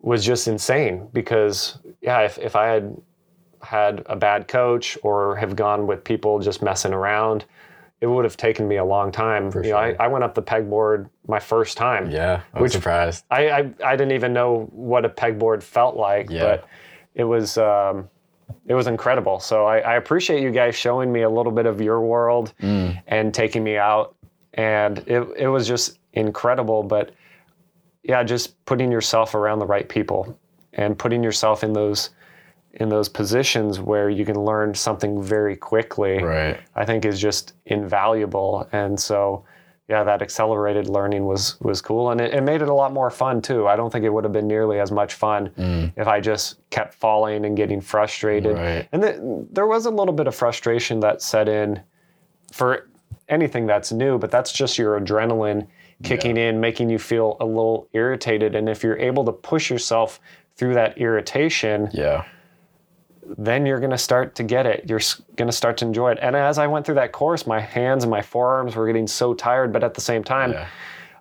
was 0.00 0.22
just 0.26 0.46
insane 0.46 1.08
because, 1.14 1.78
yeah, 2.02 2.20
if, 2.20 2.36
if 2.38 2.54
I 2.54 2.66
had 2.66 3.00
had 3.62 4.02
a 4.06 4.14
bad 4.14 4.46
coach 4.46 4.98
or 5.02 5.36
have 5.36 5.56
gone 5.56 5.86
with 5.86 6.04
people 6.04 6.38
just 6.38 6.62
messing 6.62 6.92
around, 6.92 7.46
it 8.00 8.06
would 8.06 8.24
have 8.24 8.36
taken 8.36 8.68
me 8.68 8.76
a 8.76 8.84
long 8.84 9.10
time. 9.10 9.50
For 9.50 9.64
you 9.64 9.70
know, 9.72 9.76
I. 9.78 9.96
I 9.98 10.06
went 10.08 10.22
up 10.24 10.34
the 10.34 10.42
pegboard 10.42 11.08
my 11.26 11.40
first 11.40 11.76
time. 11.76 12.10
Yeah. 12.10 12.42
I'm 12.54 12.62
Which- 12.62 12.72
surprised. 12.72 13.24
I, 13.30 13.50
I 13.50 13.58
I 13.84 13.96
didn't 13.96 14.12
even 14.12 14.32
know 14.32 14.68
what 14.72 15.04
a 15.04 15.08
pegboard 15.08 15.62
felt 15.62 15.96
like, 15.96 16.30
Yeah. 16.30 16.42
but 16.44 16.68
it 17.14 17.24
was 17.24 17.58
um, 17.58 18.08
it 18.66 18.74
was 18.74 18.86
incredible. 18.86 19.40
So 19.40 19.66
I, 19.66 19.78
I 19.80 19.94
appreciate 19.96 20.42
you 20.42 20.50
guys 20.50 20.74
showing 20.76 21.12
me 21.12 21.22
a 21.22 21.30
little 21.30 21.52
bit 21.52 21.66
of 21.66 21.80
your 21.80 22.00
world 22.00 22.52
Mm. 22.62 23.02
and 23.08 23.34
taking 23.34 23.64
me 23.64 23.76
out, 23.76 24.14
and 24.54 24.98
it 25.08 25.26
it 25.36 25.48
was 25.48 25.66
just 25.66 25.98
incredible. 26.12 26.82
But 26.84 27.10
yeah, 28.04 28.22
just 28.22 28.64
putting 28.64 28.90
yourself 28.92 29.34
around 29.34 29.58
the 29.58 29.66
right 29.66 29.88
people 29.88 30.38
and 30.74 30.96
putting 30.98 31.22
yourself 31.22 31.64
in 31.64 31.72
those 31.72 32.10
in 32.78 32.88
those 32.88 33.08
positions 33.08 33.80
where 33.80 34.08
you 34.08 34.24
can 34.24 34.44
learn 34.44 34.74
something 34.74 35.22
very 35.22 35.56
quickly. 35.56 36.22
Right. 36.22 36.58
I 36.74 36.84
think 36.84 37.04
is 37.04 37.20
just 37.20 37.54
invaluable. 37.66 38.68
And 38.72 38.98
so, 38.98 39.44
yeah, 39.88 40.04
that 40.04 40.22
accelerated 40.22 40.88
learning 40.88 41.24
was 41.24 41.58
was 41.60 41.80
cool, 41.80 42.10
and 42.10 42.20
it, 42.20 42.34
it 42.34 42.42
made 42.42 42.60
it 42.60 42.68
a 42.68 42.74
lot 42.74 42.92
more 42.92 43.10
fun 43.10 43.40
too. 43.40 43.66
I 43.66 43.74
don't 43.74 43.90
think 43.90 44.04
it 44.04 44.10
would 44.10 44.24
have 44.24 44.32
been 44.32 44.46
nearly 44.46 44.80
as 44.80 44.92
much 44.92 45.14
fun 45.14 45.50
mm. 45.58 45.92
if 45.96 46.06
I 46.06 46.20
just 46.20 46.58
kept 46.70 46.94
falling 46.94 47.46
and 47.46 47.56
getting 47.56 47.80
frustrated. 47.80 48.56
Right. 48.56 48.88
And 48.92 49.02
th- 49.02 49.16
there 49.50 49.66
was 49.66 49.86
a 49.86 49.90
little 49.90 50.14
bit 50.14 50.26
of 50.26 50.34
frustration 50.34 51.00
that 51.00 51.22
set 51.22 51.48
in 51.48 51.80
for 52.52 52.88
anything 53.28 53.66
that's 53.66 53.90
new, 53.92 54.18
but 54.18 54.30
that's 54.30 54.52
just 54.52 54.78
your 54.78 55.00
adrenaline 55.00 55.66
kicking 56.02 56.36
in, 56.36 56.60
making 56.60 56.90
you 56.90 56.98
feel 56.98 57.36
a 57.40 57.44
little 57.44 57.88
irritated. 57.92 58.54
And 58.54 58.68
if 58.68 58.82
you're 58.82 58.98
able 58.98 59.24
to 59.24 59.32
push 59.32 59.70
yourself 59.70 60.20
through 60.56 60.74
that 60.74 60.98
irritation, 60.98 61.88
Yeah. 61.92 62.24
Then 63.36 63.66
you're 63.66 63.80
going 63.80 63.90
to 63.90 63.98
start 63.98 64.34
to 64.36 64.42
get 64.42 64.66
it. 64.66 64.84
You're 64.88 65.00
going 65.36 65.48
to 65.48 65.56
start 65.56 65.76
to 65.78 65.84
enjoy 65.84 66.12
it. 66.12 66.18
And 66.22 66.34
as 66.36 66.58
I 66.58 66.66
went 66.66 66.86
through 66.86 66.96
that 66.96 67.12
course, 67.12 67.46
my 67.46 67.60
hands 67.60 68.04
and 68.04 68.10
my 68.10 68.22
forearms 68.22 68.74
were 68.74 68.86
getting 68.86 69.06
so 69.06 69.34
tired, 69.34 69.72
but 69.72 69.84
at 69.84 69.94
the 69.94 70.00
same 70.00 70.24
time, 70.24 70.52
Yeah. 70.52 70.66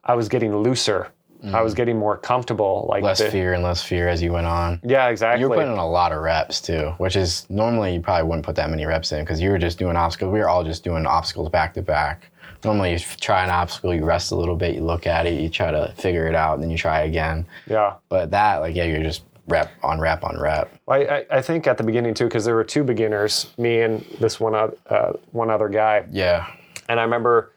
I 0.03 0.15
was 0.15 0.29
getting 0.29 0.55
looser. 0.55 1.11
I 1.53 1.61
was 1.61 1.73
mm. 1.73 1.77
getting 1.77 1.99
more 1.99 2.17
comfortable. 2.17 2.87
Like 2.89 3.03
Less 3.03 3.19
the- 3.19 3.29
fear 3.29 3.53
and 3.53 3.61
less 3.61 3.83
fear 3.83 4.07
as 4.07 4.21
you 4.23 4.31
went 4.33 4.47
on. 4.47 4.79
Yeah, 4.83 5.09
exactly. 5.09 5.41
You 5.41 5.49
were 5.49 5.55
putting 5.55 5.71
in 5.71 5.77
a 5.77 5.87
lot 5.87 6.11
of 6.11 6.19
reps 6.21 6.59
too, 6.61 6.93
which 6.97 7.15
is 7.15 7.45
normally 7.49 7.93
you 7.93 7.99
probably 7.99 8.27
wouldn't 8.27 8.45
put 8.45 8.55
that 8.55 8.69
many 8.69 8.85
reps 8.85 9.11
in 9.11 9.23
because 9.23 9.39
you 9.39 9.51
were 9.51 9.59
just 9.59 9.77
doing 9.77 9.95
obstacles. 9.95 10.33
We 10.33 10.39
were 10.39 10.49
all 10.49 10.63
just 10.63 10.83
doing 10.83 11.05
obstacles 11.05 11.49
back 11.49 11.73
to 11.75 11.81
back. 11.81 12.31
Normally, 12.63 12.93
you 12.93 12.99
try 12.99 13.43
an 13.43 13.51
obstacle, 13.51 13.93
you 13.93 14.03
rest 14.03 14.31
a 14.31 14.35
little 14.35 14.55
bit, 14.55 14.73
you 14.73 14.81
look 14.81 15.05
at 15.05 15.27
it, 15.27 15.39
you 15.39 15.47
try 15.47 15.69
to 15.69 15.93
figure 15.95 16.27
it 16.27 16.33
out, 16.33 16.55
and 16.55 16.63
then 16.63 16.71
you 16.71 16.77
try 16.77 17.01
again. 17.01 17.45
yeah. 17.67 17.93
But 18.09 18.31
that, 18.31 18.57
like, 18.57 18.75
yeah, 18.75 18.85
you're 18.85 19.03
just 19.03 19.21
rep 19.47 19.71
on 19.83 19.99
rep 19.99 20.23
on. 20.23 20.37
Well, 20.37 20.67
I, 20.87 21.25
I 21.29 21.41
think 21.41 21.67
at 21.67 21.77
the 21.77 21.83
beginning 21.83 22.13
too, 22.13 22.25
because 22.25 22.45
there 22.45 22.55
were 22.55 22.63
two 22.63 22.83
beginners, 22.83 23.53
me 23.57 23.81
and 23.81 24.01
this 24.19 24.39
one 24.39 24.55
oth- 24.55 24.75
uh, 24.89 25.13
one 25.31 25.49
other 25.49 25.69
guy, 25.69 26.05
Yeah, 26.11 26.47
and 26.89 26.99
I 26.99 27.03
remember 27.03 27.53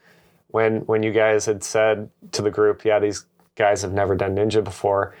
when 0.47 0.81
when 0.81 1.03
you 1.03 1.11
guys 1.11 1.45
had 1.45 1.63
said 1.63 2.09
to 2.33 2.41
the 2.41 2.51
group, 2.51 2.83
"Yeah, 2.85 2.99
these 2.99 3.25
guys 3.55 3.81
have 3.83 3.91
never 3.93 4.15
done 4.15 4.35
ninja 4.35 4.63
before." 4.63 5.15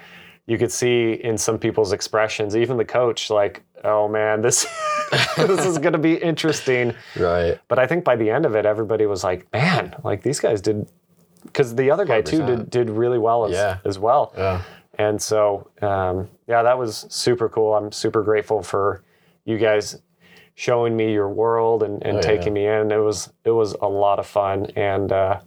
You 0.47 0.57
could 0.57 0.71
see 0.71 1.13
in 1.13 1.37
some 1.37 1.57
people's 1.59 1.93
expressions, 1.93 2.55
even 2.57 2.75
the 2.77 2.83
coach, 2.85 3.29
like, 3.29 3.63
"Oh 3.83 4.07
man, 4.07 4.41
this 4.41 4.65
this 5.37 5.65
is 5.65 5.77
going 5.77 5.93
to 5.93 5.99
be 5.99 6.15
interesting." 6.15 6.93
right. 7.17 7.59
But 7.67 7.79
I 7.79 7.87
think 7.87 8.03
by 8.03 8.15
the 8.15 8.29
end 8.29 8.45
of 8.45 8.55
it, 8.55 8.65
everybody 8.65 9.05
was 9.05 9.23
like, 9.23 9.47
"Man, 9.53 9.95
like 10.03 10.23
these 10.23 10.39
guys 10.39 10.59
did," 10.61 10.89
because 11.43 11.75
the 11.75 11.91
other 11.91 12.05
guy 12.05 12.21
too 12.21 12.39
100%. 12.39 12.45
did 12.47 12.69
did 12.69 12.89
really 12.89 13.19
well 13.19 13.45
as, 13.45 13.51
Yeah. 13.51 13.77
as 13.85 13.97
well. 13.99 14.33
Yeah. 14.37 14.61
And 15.01 15.21
so, 15.21 15.69
um, 15.81 16.29
yeah, 16.47 16.61
that 16.63 16.77
was 16.77 17.05
super 17.09 17.49
cool. 17.49 17.73
I'm 17.75 17.91
super 17.91 18.23
grateful 18.23 18.61
for 18.61 19.03
you 19.45 19.57
guys 19.57 20.01
showing 20.55 20.95
me 20.95 21.11
your 21.11 21.29
world 21.29 21.81
and, 21.81 22.03
and 22.03 22.17
Oh, 22.17 22.21
yeah. 22.21 22.21
taking 22.21 22.53
me 22.53 22.67
in. 22.67 22.91
It 22.91 22.97
was 22.97 23.31
it 23.43 23.51
was 23.51 23.73
a 23.81 23.87
lot 23.87 24.19
of 24.19 24.27
fun, 24.27 24.67
and 24.75 25.11
uh, 25.11 25.39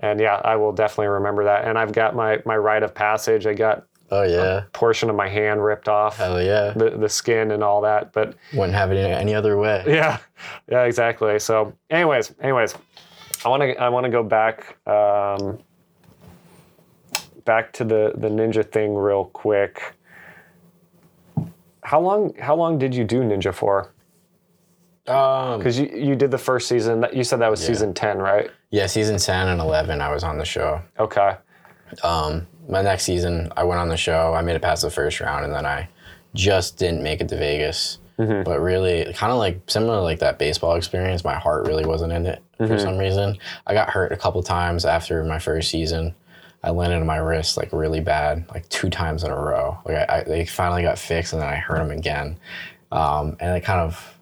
and 0.00 0.18
yeah, 0.20 0.40
I 0.44 0.56
will 0.56 0.72
definitely 0.72 1.08
remember 1.08 1.44
that. 1.44 1.66
And 1.66 1.78
I've 1.78 1.92
got 1.92 2.14
my 2.16 2.40
my 2.44 2.56
rite 2.56 2.82
of 2.82 2.92
passage. 2.94 3.46
I 3.46 3.54
got 3.54 3.84
Oh 4.10 4.22
yeah. 4.22 4.58
a 4.58 4.62
portion 4.72 5.10
of 5.10 5.16
my 5.16 5.28
hand 5.28 5.64
ripped 5.64 5.88
off, 5.88 6.16
Hell 6.16 6.40
yeah. 6.42 6.72
the 6.76 6.90
the 6.90 7.08
skin 7.08 7.50
and 7.52 7.62
all 7.62 7.80
that. 7.82 8.12
But 8.12 8.34
Wouldn't 8.54 8.74
have 8.74 8.90
it 8.92 8.96
any 8.96 9.34
other 9.34 9.56
way. 9.58 9.84
yeah, 9.88 10.18
yeah, 10.70 10.82
exactly. 10.84 11.38
So, 11.38 11.72
anyways, 11.90 12.34
anyways, 12.40 12.74
I 13.44 13.48
want 13.48 13.62
to 13.62 13.76
I 13.80 13.88
want 13.90 14.04
to 14.04 14.10
go 14.10 14.22
back 14.24 14.76
um, 14.88 15.58
back 17.46 17.72
to 17.74 17.84
the 17.84 18.12
the 18.16 18.28
ninja 18.28 18.70
thing 18.70 18.94
real 18.94 19.24
quick. 19.32 19.94
How 21.82 22.00
long 22.00 22.34
how 22.38 22.54
long 22.56 22.78
did 22.78 22.94
you 22.94 23.04
do 23.04 23.22
ninja 23.22 23.54
for? 23.54 23.92
Um, 25.06 25.58
Because 25.58 25.78
you 25.78 25.86
you 25.86 26.16
did 26.16 26.30
the 26.30 26.38
first 26.38 26.68
season. 26.68 27.06
You 27.12 27.24
said 27.24 27.40
that 27.40 27.50
was 27.50 27.64
season 27.64 27.94
ten, 27.94 28.18
right? 28.18 28.50
yeah, 28.70 28.86
season 28.86 29.16
ten 29.18 29.48
and 29.48 29.60
eleven, 29.60 30.00
I 30.02 30.12
was 30.12 30.24
on 30.24 30.36
the 30.36 30.44
show. 30.44 30.82
Okay. 30.98 31.36
Um, 32.02 32.46
my 32.68 32.82
next 32.82 33.04
season, 33.04 33.52
I 33.56 33.62
went 33.62 33.80
on 33.80 33.88
the 33.88 33.96
show. 33.96 34.34
I 34.34 34.42
made 34.42 34.56
it 34.56 34.62
past 34.62 34.82
the 34.82 34.90
first 34.90 35.20
round, 35.20 35.44
and 35.44 35.54
then 35.54 35.64
I 35.64 35.88
just 36.34 36.76
didn't 36.76 37.02
make 37.02 37.20
it 37.20 37.28
to 37.28 37.36
Vegas. 37.38 37.98
But 38.18 38.60
really, 38.60 39.12
kind 39.12 39.30
of 39.30 39.36
like 39.38 39.60
similar 39.66 39.96
to 39.96 40.00
like 40.00 40.20
that 40.20 40.38
baseball 40.38 40.74
experience, 40.74 41.22
my 41.22 41.34
heart 41.34 41.66
really 41.66 41.84
wasn't 41.84 42.14
in 42.14 42.24
it 42.24 42.42
for 42.56 42.78
some 42.78 42.96
reason. 42.96 43.36
I 43.66 43.74
got 43.74 43.90
hurt 43.90 44.10
a 44.10 44.16
couple 44.16 44.42
times 44.42 44.86
after 44.86 45.22
my 45.22 45.38
first 45.38 45.70
season. 45.70 46.14
I 46.66 46.70
landed 46.70 46.96
on 46.96 47.06
my 47.06 47.18
wrist 47.18 47.56
like 47.56 47.72
really 47.72 48.00
bad, 48.00 48.44
like 48.52 48.68
two 48.68 48.90
times 48.90 49.22
in 49.22 49.30
a 49.30 49.36
row. 49.36 49.78
Like 49.84 50.10
I, 50.10 50.18
I 50.18 50.24
they 50.24 50.44
finally 50.44 50.82
got 50.82 50.98
fixed, 50.98 51.32
and 51.32 51.40
then 51.40 51.48
I 51.48 51.54
hurt 51.54 51.78
them 51.78 51.92
again. 51.92 52.38
Um, 52.90 53.36
and 53.38 53.56
it 53.56 53.62
kind 53.62 53.80
of, 53.80 54.18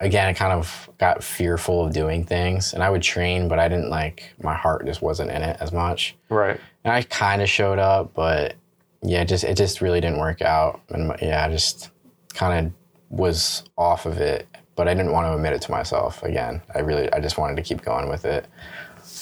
again, 0.00 0.26
I 0.26 0.32
kind 0.32 0.54
of 0.54 0.88
got 0.96 1.22
fearful 1.22 1.84
of 1.84 1.92
doing 1.92 2.24
things. 2.24 2.72
And 2.72 2.82
I 2.82 2.88
would 2.88 3.02
train, 3.02 3.46
but 3.46 3.58
I 3.58 3.68
didn't 3.68 3.90
like 3.90 4.32
my 4.42 4.54
heart 4.54 4.86
just 4.86 5.02
wasn't 5.02 5.30
in 5.30 5.42
it 5.42 5.58
as 5.60 5.70
much. 5.70 6.16
Right. 6.30 6.58
And 6.84 6.94
I 6.94 7.02
kind 7.02 7.42
of 7.42 7.48
showed 7.48 7.78
up, 7.78 8.14
but 8.14 8.54
yeah, 9.02 9.20
it 9.20 9.28
just 9.28 9.44
it 9.44 9.58
just 9.58 9.82
really 9.82 10.00
didn't 10.00 10.18
work 10.18 10.40
out. 10.40 10.80
And 10.88 11.08
my- 11.08 11.18
yeah, 11.20 11.44
I 11.44 11.50
just 11.50 11.90
kind 12.32 12.66
of 12.66 12.72
was 13.10 13.64
off 13.76 14.06
of 14.06 14.16
it, 14.16 14.46
but 14.76 14.88
I 14.88 14.94
didn't 14.94 15.12
want 15.12 15.26
to 15.26 15.34
admit 15.34 15.52
it 15.52 15.60
to 15.62 15.70
myself 15.70 16.22
again. 16.22 16.62
I 16.74 16.78
really 16.78 17.12
I 17.12 17.20
just 17.20 17.36
wanted 17.36 17.56
to 17.56 17.62
keep 17.62 17.82
going 17.82 18.08
with 18.08 18.24
it. 18.24 18.46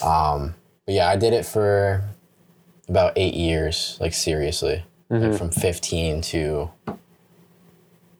Um, 0.01 0.55
but 0.85 0.93
yeah, 0.93 1.09
I 1.09 1.17
did 1.17 1.33
it 1.33 1.45
for 1.45 2.01
about 2.87 3.13
eight 3.15 3.33
years, 3.33 3.97
like 3.99 4.13
seriously, 4.13 4.83
like 5.09 5.37
from 5.37 5.51
fifteen 5.51 6.21
to 6.21 6.69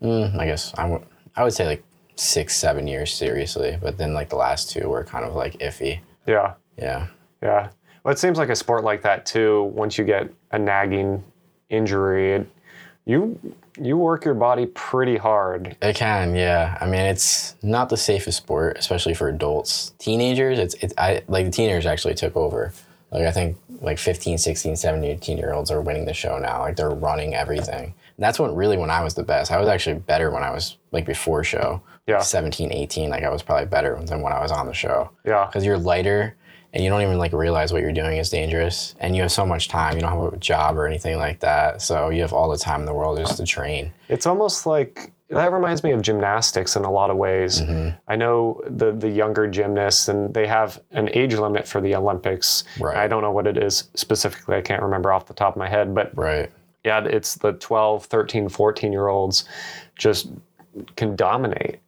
mm, 0.02 0.40
I 0.40 0.46
guess 0.46 0.74
I 0.78 0.88
would 0.88 1.04
I 1.36 1.44
would 1.44 1.54
say 1.54 1.66
like 1.66 1.84
six 2.16 2.56
seven 2.56 2.88
years 2.88 3.14
seriously, 3.14 3.78
but 3.82 3.98
then 3.98 4.14
like 4.14 4.30
the 4.30 4.36
last 4.38 4.70
two 4.70 4.90
were 4.90 5.04
kind 5.04 5.26
of 5.26 5.36
like 5.36 5.58
iffy. 5.60 6.00
Yeah. 6.28 6.54
Yeah. 6.78 7.08
Yeah. 7.42 7.70
Well, 8.04 8.12
it 8.12 8.20
seems 8.20 8.38
like 8.38 8.50
a 8.50 8.56
sport 8.56 8.84
like 8.84 9.02
that 9.02 9.26
too. 9.26 9.64
Once 9.64 9.98
you 9.98 10.06
get 10.06 10.30
a 10.52 10.60
nagging 10.60 11.24
injury, 11.70 12.34
it, 12.34 12.50
you 13.06 13.40
you 13.80 13.98
work 13.98 14.24
your 14.26 14.34
body 14.34 14.68
pretty 14.68 15.18
hard. 15.18 15.76
It 15.82 15.96
can, 15.96 16.34
yeah. 16.34 16.78
I 16.80 16.86
mean, 16.86 17.02
it's 17.02 17.56
not 17.62 17.90
the 17.90 17.98
safest 17.98 18.38
sport, 18.38 18.78
especially 18.78 19.14
for 19.14 19.28
adults. 19.28 19.94
Teenagers, 20.00 20.60
it's 20.60 20.76
it's 20.76 20.94
I 20.98 21.24
like 21.28 21.46
the 21.46 21.52
teenagers 21.52 21.86
actually 21.86 22.16
took 22.16 22.36
over. 22.36 22.74
Like 23.12 23.24
I 23.24 23.32
think 23.32 23.58
like 23.82 23.98
15, 23.98 24.38
16, 24.38 24.76
17, 24.76 25.10
18 25.12 25.38
year 25.38 25.54
olds 25.54 25.72
are 25.72 25.82
winning 25.82 26.06
the 26.06 26.14
show 26.14 26.38
now. 26.38 26.62
Like 26.62 26.76
they're 26.76 26.90
running 26.90 27.36
everything. 27.36 27.94
And 28.18 28.24
that's 28.24 28.40
when 28.40 28.56
really 28.56 28.78
when 28.78 28.90
I 28.90 29.04
was 29.04 29.14
the 29.14 29.24
best. 29.24 29.52
I 29.52 29.60
was 29.60 29.68
actually 29.68 30.00
better 30.00 30.32
when 30.32 30.44
I 30.44 30.52
was 30.52 30.78
like 30.92 31.06
before 31.06 31.44
show. 31.44 31.82
Yeah. 32.08 32.20
17, 32.20 32.72
18, 32.72 33.10
like 33.10 33.24
I 33.24 33.30
was 33.30 33.42
probably 33.42 33.66
better 33.66 34.00
than 34.06 34.22
when 34.22 34.34
I 34.34 34.42
was 34.42 34.52
on 34.52 34.68
the 34.68 34.74
show. 34.74 35.10
Yeah. 35.26 35.46
Because 35.46 35.66
you're 35.66 35.78
lighter 35.78 36.36
and 36.74 36.84
you 36.84 36.90
don't 36.90 37.02
even 37.02 37.18
like 37.18 37.34
realize 37.34 37.72
what 37.72 37.82
you're 37.82 37.94
doing 37.94 38.18
is 38.18 38.30
dangerous. 38.30 38.96
And 39.00 39.16
you 39.16 39.22
have 39.22 39.32
so 39.32 39.46
much 39.46 39.70
time. 39.70 39.96
You 39.96 40.02
don't 40.02 40.12
have 40.12 40.34
a 40.34 40.38
job 40.38 40.78
or 40.78 40.86
anything 40.86 41.18
like 41.18 41.40
that. 41.40 41.82
So 41.82 42.10
you 42.10 42.22
have 42.22 42.34
all 42.34 42.50
the 42.50 42.58
time 42.58 42.82
in 42.82 42.86
the 42.86 42.94
world 42.94 43.18
just 43.18 43.38
to 43.38 43.46
train. 43.46 43.92
It's 44.10 44.26
almost 44.26 44.66
like 44.66 45.12
that 45.30 45.52
reminds 45.52 45.84
me 45.84 45.92
of 45.92 46.02
gymnastics 46.02 46.76
in 46.76 46.84
a 46.84 46.92
lot 46.92 47.10
of 47.10 47.18
ways. 47.18 47.62
Mm-hmm. 47.62 47.98
I 48.08 48.16
know 48.16 48.62
the 48.68 48.92
the 48.92 49.10
younger 49.10 49.48
gymnasts 49.48 50.08
and 50.08 50.34
they 50.34 50.46
have 50.48 50.80
an 50.92 51.10
age 51.14 51.36
limit 51.36 51.68
for 51.68 51.82
the 51.82 51.96
Olympics. 51.96 52.64
Right. 52.80 52.98
I 52.98 53.08
don't 53.08 53.22
know 53.24 53.32
what 53.32 53.48
it 53.48 53.58
is 53.58 53.90
specifically. 53.96 54.56
I 54.56 54.62
can't 54.62 54.84
remember 54.84 55.12
off 55.12 55.26
the 55.26 55.34
top 55.34 55.54
of 55.56 55.58
my 55.58 55.68
head, 55.70 55.96
but 55.96 56.16
Right. 56.16 56.52
yeah, 56.84 57.04
it's 57.04 57.36
the 57.36 57.54
12, 57.54 58.06
13, 58.06 58.50
14 58.50 58.92
year 58.92 59.08
olds 59.08 59.46
just 59.96 60.30
can 60.96 61.16
dominate 61.16 61.80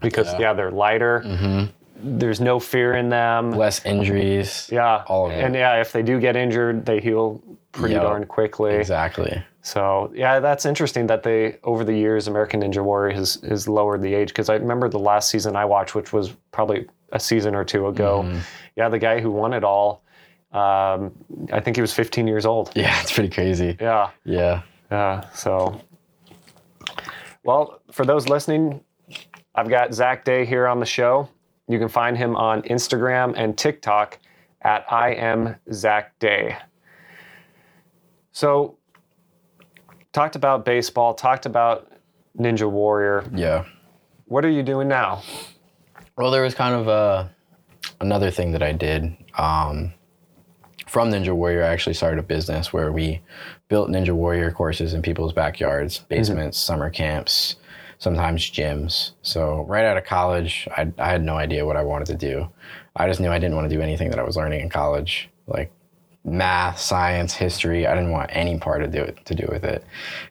because 0.00 0.32
yeah, 0.34 0.38
Yeah. 0.40 0.52
they're 0.54 0.70
lighter. 0.70 1.68
There's 1.98 2.40
no 2.42 2.60
fear 2.60 2.94
in 2.94 3.08
them. 3.08 3.52
Less 3.52 3.84
injuries. 3.86 4.68
Yeah. 4.70 5.02
All 5.06 5.26
of 5.26 5.32
it. 5.32 5.42
And 5.42 5.54
yeah, 5.54 5.80
if 5.80 5.92
they 5.92 6.02
do 6.02 6.20
get 6.20 6.36
injured, 6.36 6.84
they 6.84 7.00
heal 7.00 7.40
pretty 7.72 7.94
Yep. 7.94 8.02
darn 8.02 8.24
quickly. 8.26 8.74
Exactly. 8.74 9.42
So 9.66 10.12
yeah, 10.14 10.38
that's 10.38 10.64
interesting 10.64 11.08
that 11.08 11.24
they 11.24 11.58
over 11.64 11.82
the 11.82 11.92
years 11.92 12.28
American 12.28 12.60
Ninja 12.60 12.84
Warrior 12.84 13.12
has 13.16 13.34
has 13.48 13.66
lowered 13.66 14.00
the 14.00 14.14
age 14.14 14.28
because 14.28 14.48
I 14.48 14.54
remember 14.54 14.88
the 14.88 15.00
last 15.00 15.28
season 15.28 15.56
I 15.56 15.64
watched, 15.64 15.96
which 15.96 16.12
was 16.12 16.34
probably 16.52 16.86
a 17.10 17.18
season 17.18 17.52
or 17.56 17.64
two 17.64 17.88
ago. 17.88 18.22
Mm-hmm. 18.22 18.38
Yeah, 18.76 18.88
the 18.88 19.00
guy 19.00 19.18
who 19.18 19.32
won 19.32 19.52
it 19.52 19.64
all, 19.64 20.04
um, 20.52 21.10
I 21.52 21.58
think 21.58 21.76
he 21.76 21.80
was 21.80 21.92
15 21.92 22.28
years 22.28 22.46
old. 22.46 22.70
Yeah, 22.76 22.96
it's 23.02 23.12
pretty 23.12 23.28
crazy. 23.28 23.76
Yeah, 23.80 24.10
Yeah. 24.24 24.62
yeah. 24.88 25.28
So, 25.30 25.80
well, 27.42 27.80
for 27.90 28.06
those 28.06 28.28
listening, 28.28 28.80
I've 29.56 29.68
got 29.68 29.92
Zach 29.92 30.24
Day 30.24 30.46
here 30.46 30.68
on 30.68 30.78
the 30.78 30.86
show. 30.86 31.28
You 31.66 31.80
can 31.80 31.88
find 31.88 32.16
him 32.16 32.36
on 32.36 32.62
Instagram 32.62 33.34
and 33.36 33.58
TikTok 33.58 34.20
at 34.62 34.84
I 34.92 35.14
am 35.14 35.56
Zach 35.72 36.16
Day. 36.20 36.56
So, 38.30 38.78
talked 40.16 40.34
about 40.34 40.64
baseball, 40.64 41.12
talked 41.12 41.44
about 41.44 41.92
Ninja 42.38 42.68
Warrior. 42.68 43.30
Yeah. 43.34 43.66
What 44.24 44.46
are 44.46 44.50
you 44.50 44.62
doing 44.62 44.88
now? 44.88 45.22
Well, 46.16 46.30
there 46.30 46.42
was 46.42 46.54
kind 46.54 46.74
of 46.74 46.88
uh, 46.88 47.28
another 48.00 48.30
thing 48.30 48.52
that 48.52 48.62
I 48.62 48.72
did. 48.72 49.14
Um, 49.36 49.92
from 50.86 51.10
Ninja 51.10 51.34
Warrior, 51.34 51.64
I 51.64 51.66
actually 51.66 51.92
started 51.92 52.18
a 52.18 52.22
business 52.22 52.72
where 52.72 52.92
we 52.92 53.20
built 53.68 53.90
Ninja 53.90 54.12
Warrior 54.12 54.50
courses 54.52 54.94
in 54.94 55.02
people's 55.02 55.34
backyards, 55.34 55.98
basements, 55.98 56.56
summer 56.56 56.88
camps, 56.88 57.56
sometimes 57.98 58.50
gyms. 58.50 59.10
So 59.20 59.66
right 59.68 59.84
out 59.84 59.98
of 59.98 60.04
college, 60.04 60.66
I, 60.78 60.90
I 60.96 61.10
had 61.10 61.22
no 61.22 61.36
idea 61.36 61.66
what 61.66 61.76
I 61.76 61.82
wanted 61.82 62.06
to 62.06 62.16
do. 62.16 62.48
I 62.96 63.06
just 63.06 63.20
knew 63.20 63.28
I 63.28 63.38
didn't 63.38 63.54
want 63.54 63.68
to 63.68 63.76
do 63.76 63.82
anything 63.82 64.08
that 64.08 64.18
I 64.18 64.22
was 64.22 64.38
learning 64.38 64.62
in 64.62 64.70
college, 64.70 65.28
like 65.46 65.70
math, 66.26 66.78
science, 66.78 67.32
history. 67.32 67.86
I 67.86 67.94
didn't 67.94 68.10
want 68.10 68.30
any 68.32 68.58
part 68.58 68.82
to 68.82 68.88
do 68.88 69.02
it 69.02 69.24
to 69.26 69.34
do 69.34 69.46
with 69.50 69.64
it. 69.64 69.84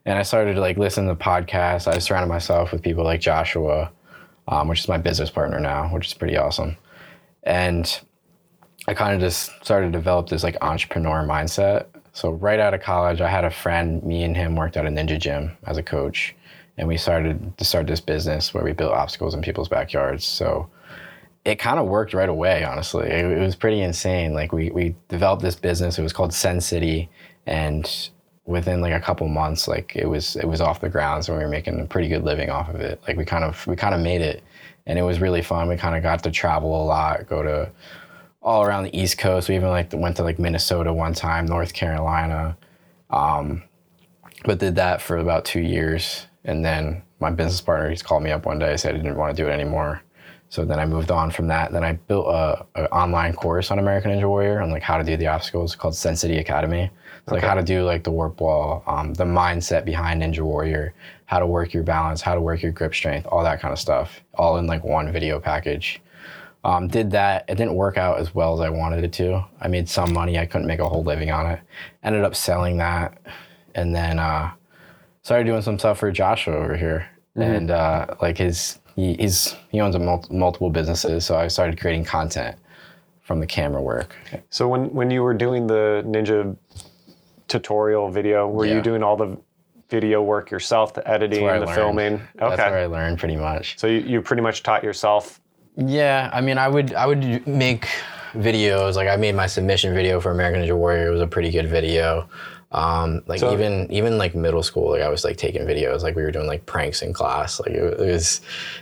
And 0.05 0.19
I 0.19 0.23
started 0.23 0.55
to 0.55 0.59
like 0.59 0.77
listen 0.77 1.07
to 1.07 1.15
podcasts. 1.15 1.87
I 1.87 1.97
surrounded 1.99 2.27
myself 2.27 2.71
with 2.71 2.81
people 2.81 3.05
like 3.05 3.21
Joshua, 3.21 3.91
um, 4.49 4.67
which 4.67 4.81
is 4.81 4.87
my 4.89 4.97
business 4.97 5.29
partner 5.29 5.59
now, 5.59 5.87
which 5.93 6.07
is 6.07 6.13
pretty 6.13 6.37
awesome. 6.37 6.75
And 7.43 7.99
I 8.87 8.93
kind 8.93 9.15
of 9.15 9.21
just 9.21 9.51
started 9.63 9.87
to 9.87 9.91
develop 9.93 10.27
this 10.27 10.43
like 10.43 10.57
entrepreneur 10.61 11.23
mindset. 11.23 11.85
So 12.11 12.31
right 12.31 12.59
out 12.59 12.73
of 12.73 12.81
college, 12.81 13.21
I 13.21 13.29
had 13.29 13.45
a 13.45 13.49
friend. 13.49 14.03
Me 14.03 14.23
and 14.23 14.35
him 14.35 14.55
worked 14.55 14.77
at 14.77 14.85
a 14.85 14.89
ninja 14.89 15.19
gym 15.19 15.57
as 15.65 15.77
a 15.77 15.83
coach, 15.83 16.35
and 16.77 16.87
we 16.87 16.97
started 16.97 17.57
to 17.57 17.65
start 17.65 17.87
this 17.87 18.01
business 18.01 18.53
where 18.53 18.63
we 18.63 18.73
built 18.73 18.93
obstacles 18.93 19.33
in 19.33 19.41
people's 19.41 19.69
backyards. 19.69 20.25
So 20.25 20.69
it 21.45 21.59
kind 21.59 21.79
of 21.79 21.85
worked 21.85 22.13
right 22.13 22.27
away, 22.27 22.63
honestly. 22.63 23.07
It, 23.07 23.25
it, 23.25 23.39
was 23.39 23.55
pretty 23.55 23.81
insane. 23.81 24.33
Like 24.33 24.51
we, 24.51 24.71
we 24.71 24.95
developed 25.09 25.43
this 25.43 25.55
business. 25.55 25.99
It 25.99 26.01
was 26.01 26.11
called 26.11 26.33
Sen 26.33 26.59
City, 26.59 27.07
and 27.45 28.09
within 28.45 28.81
like 28.81 28.93
a 28.93 28.99
couple 28.99 29.27
months, 29.27 29.67
like 29.67 29.95
it 29.95 30.07
was 30.07 30.35
it 30.35 30.45
was 30.45 30.59
off 30.59 30.81
the 30.81 30.89
ground. 30.89 31.23
So 31.23 31.37
we 31.37 31.43
were 31.43 31.49
making 31.49 31.79
a 31.79 31.85
pretty 31.85 32.09
good 32.09 32.23
living 32.23 32.49
off 32.49 32.69
of 32.69 32.81
it. 32.81 32.99
Like 33.07 33.15
we 33.15 33.25
kind 33.25 33.43
of 33.43 33.65
we 33.67 33.75
kind 33.75 33.93
of 33.93 34.01
made 34.01 34.21
it, 34.21 34.43
and 34.87 34.97
it 34.97 35.03
was 35.03 35.21
really 35.21 35.43
fun. 35.43 35.69
We 35.69 35.77
kind 35.77 35.95
of 35.95 36.01
got 36.01 36.23
to 36.23 36.31
travel 36.31 36.83
a 36.83 36.83
lot, 36.83 37.27
go 37.27 37.43
to 37.43 37.71
all 38.41 38.63
around 38.63 38.83
the 38.83 38.99
East 38.99 39.19
Coast. 39.19 39.47
We 39.47 39.55
even 39.55 39.69
like 39.69 39.93
went 39.93 40.17
to 40.17 40.23
like 40.23 40.39
Minnesota 40.39 40.91
one 40.91 41.13
time, 41.13 41.45
North 41.45 41.73
Carolina, 41.73 42.57
um, 43.11 43.61
but 44.45 44.57
did 44.57 44.75
that 44.75 44.99
for 44.99 45.17
about 45.17 45.45
two 45.45 45.61
years. 45.61 46.25
And 46.43 46.65
then 46.65 47.03
my 47.19 47.29
business 47.29 47.61
partner, 47.61 47.89
he's 47.89 48.03
called 48.03 48.23
me 48.23 48.31
up 48.31 48.45
one 48.45 48.59
day, 48.59 48.77
said 48.77 48.95
he 48.95 49.01
didn't 49.01 49.17
want 49.17 49.35
to 49.35 49.43
do 49.43 49.47
it 49.47 49.51
anymore. 49.51 50.01
So 50.49 50.63
then 50.63 50.79
I 50.79 50.85
moved 50.85 51.11
on 51.11 51.31
from 51.31 51.47
that. 51.47 51.71
Then 51.71 51.83
I 51.83 51.93
built 51.93 52.27
a, 52.27 52.65
a 52.75 52.89
online 52.91 53.33
course 53.33 53.71
on 53.71 53.79
American 53.79 54.11
Ninja 54.11 54.27
Warrior 54.27 54.61
on 54.61 54.71
like 54.71 54.83
how 54.83 54.97
to 54.97 55.03
do 55.03 55.17
the 55.17 55.27
obstacles 55.27 55.75
called 55.75 55.95
Sen 55.95 56.15
City 56.15 56.37
Academy. 56.37 56.83
It's 56.83 57.31
okay. 57.31 57.41
like 57.41 57.43
how 57.43 57.55
to 57.55 57.63
do 57.63 57.83
like 57.83 58.03
the 58.03 58.11
warp 58.11 58.39
wall, 58.39 58.83
um, 58.87 59.13
the 59.13 59.25
mindset 59.25 59.83
behind 59.83 60.21
Ninja 60.21 60.41
Warrior, 60.41 60.93
how 61.25 61.39
to 61.39 61.47
work 61.47 61.73
your 61.73 61.83
balance, 61.83 62.21
how 62.21 62.35
to 62.35 62.41
work 62.41 62.61
your 62.61 62.71
grip 62.71 62.93
strength, 62.93 63.27
all 63.27 63.43
that 63.43 63.59
kind 63.59 63.71
of 63.71 63.79
stuff, 63.79 64.21
all 64.35 64.57
in 64.57 64.67
like 64.67 64.83
one 64.83 65.11
video 65.11 65.39
package. 65.39 65.99
Um, 66.63 66.87
did 66.87 67.11
that. 67.11 67.45
It 67.47 67.55
didn't 67.55 67.75
work 67.75 67.97
out 67.97 68.19
as 68.19 68.33
well 68.33 68.55
as 68.55 68.59
I 68.59 68.69
wanted 68.69 69.03
it 69.03 69.13
to. 69.13 69.43
I 69.61 69.67
made 69.67 69.87
some 69.87 70.11
money. 70.13 70.39
I 70.39 70.47
couldn't 70.47 70.65
make 70.65 70.79
a 70.79 70.89
whole 70.89 71.03
living 71.03 71.29
on 71.29 71.45
it. 71.45 71.59
Ended 72.03 72.23
up 72.23 72.35
selling 72.35 72.77
that, 72.77 73.19
and 73.75 73.93
then 73.95 74.17
uh, 74.17 74.51
started 75.21 75.43
doing 75.43 75.61
some 75.61 75.77
stuff 75.77 75.99
for 75.99 76.11
Joshua 76.11 76.55
over 76.55 76.75
here. 76.75 77.07
Mm-hmm. 77.37 77.41
And 77.41 77.71
uh, 77.71 78.15
like 78.19 78.39
his, 78.39 78.79
he, 78.95 79.15
he's 79.15 79.55
he 79.69 79.81
owns 79.81 79.97
mul- 79.97 80.25
multiple 80.29 80.69
businesses, 80.69 81.25
so 81.25 81.37
I 81.37 81.47
started 81.47 81.79
creating 81.79 82.05
content 82.05 82.57
from 83.21 83.39
the 83.39 83.47
camera 83.47 83.81
work. 83.81 84.15
So 84.49 84.67
when 84.67 84.93
when 84.93 85.11
you 85.11 85.23
were 85.23 85.33
doing 85.33 85.67
the 85.67 86.03
Ninja 86.05 86.55
tutorial 87.47 88.09
video, 88.09 88.47
were 88.47 88.65
yeah. 88.65 88.75
you 88.75 88.81
doing 88.81 89.03
all 89.03 89.17
the 89.17 89.37
video 89.89 90.21
work 90.21 90.49
yourself, 90.49 90.93
the 90.93 91.07
editing, 91.07 91.47
and 91.47 91.61
the 91.61 91.65
learned. 91.67 91.75
filming? 91.75 92.13
Okay. 92.13 92.55
That's 92.55 92.57
where 92.57 92.79
I 92.79 92.85
learned 92.85 93.19
pretty 93.19 93.35
much. 93.35 93.77
So 93.77 93.87
you, 93.87 93.99
you 93.99 94.21
pretty 94.21 94.41
much 94.41 94.63
taught 94.63 94.83
yourself 94.83 95.39
yeah, 95.77 96.29
I 96.33 96.41
mean, 96.41 96.57
I 96.57 96.67
would 96.67 96.93
I 96.93 97.05
would 97.05 97.45
make 97.47 97.87
videos. 98.33 98.95
Like 98.95 99.07
I 99.07 99.15
made 99.15 99.35
my 99.35 99.47
submission 99.47 99.93
video 99.93 100.19
for 100.19 100.31
American 100.31 100.61
Ninja 100.61 100.77
Warrior. 100.77 101.07
It 101.07 101.11
was 101.11 101.21
a 101.21 101.27
pretty 101.27 101.51
good 101.51 101.67
video. 101.67 102.29
Um, 102.75 103.23
like 103.25 103.39
so, 103.39 103.53
even 103.53 103.91
even 103.91 104.17
like 104.17 104.35
middle 104.35 104.61
school, 104.61 104.91
like 104.91 105.01
I 105.01 105.09
was 105.09 105.23
like 105.23 105.37
taking 105.37 105.63
videos. 105.63 106.01
Like 106.01 106.15
we 106.15 106.23
were 106.23 106.31
doing 106.31 106.47
like 106.47 106.65
pranks 106.65 107.01
in 107.01 107.13
class. 107.13 107.59
Like 107.59 107.71
it, 107.71 107.99
it 107.99 108.11
was 108.11 108.41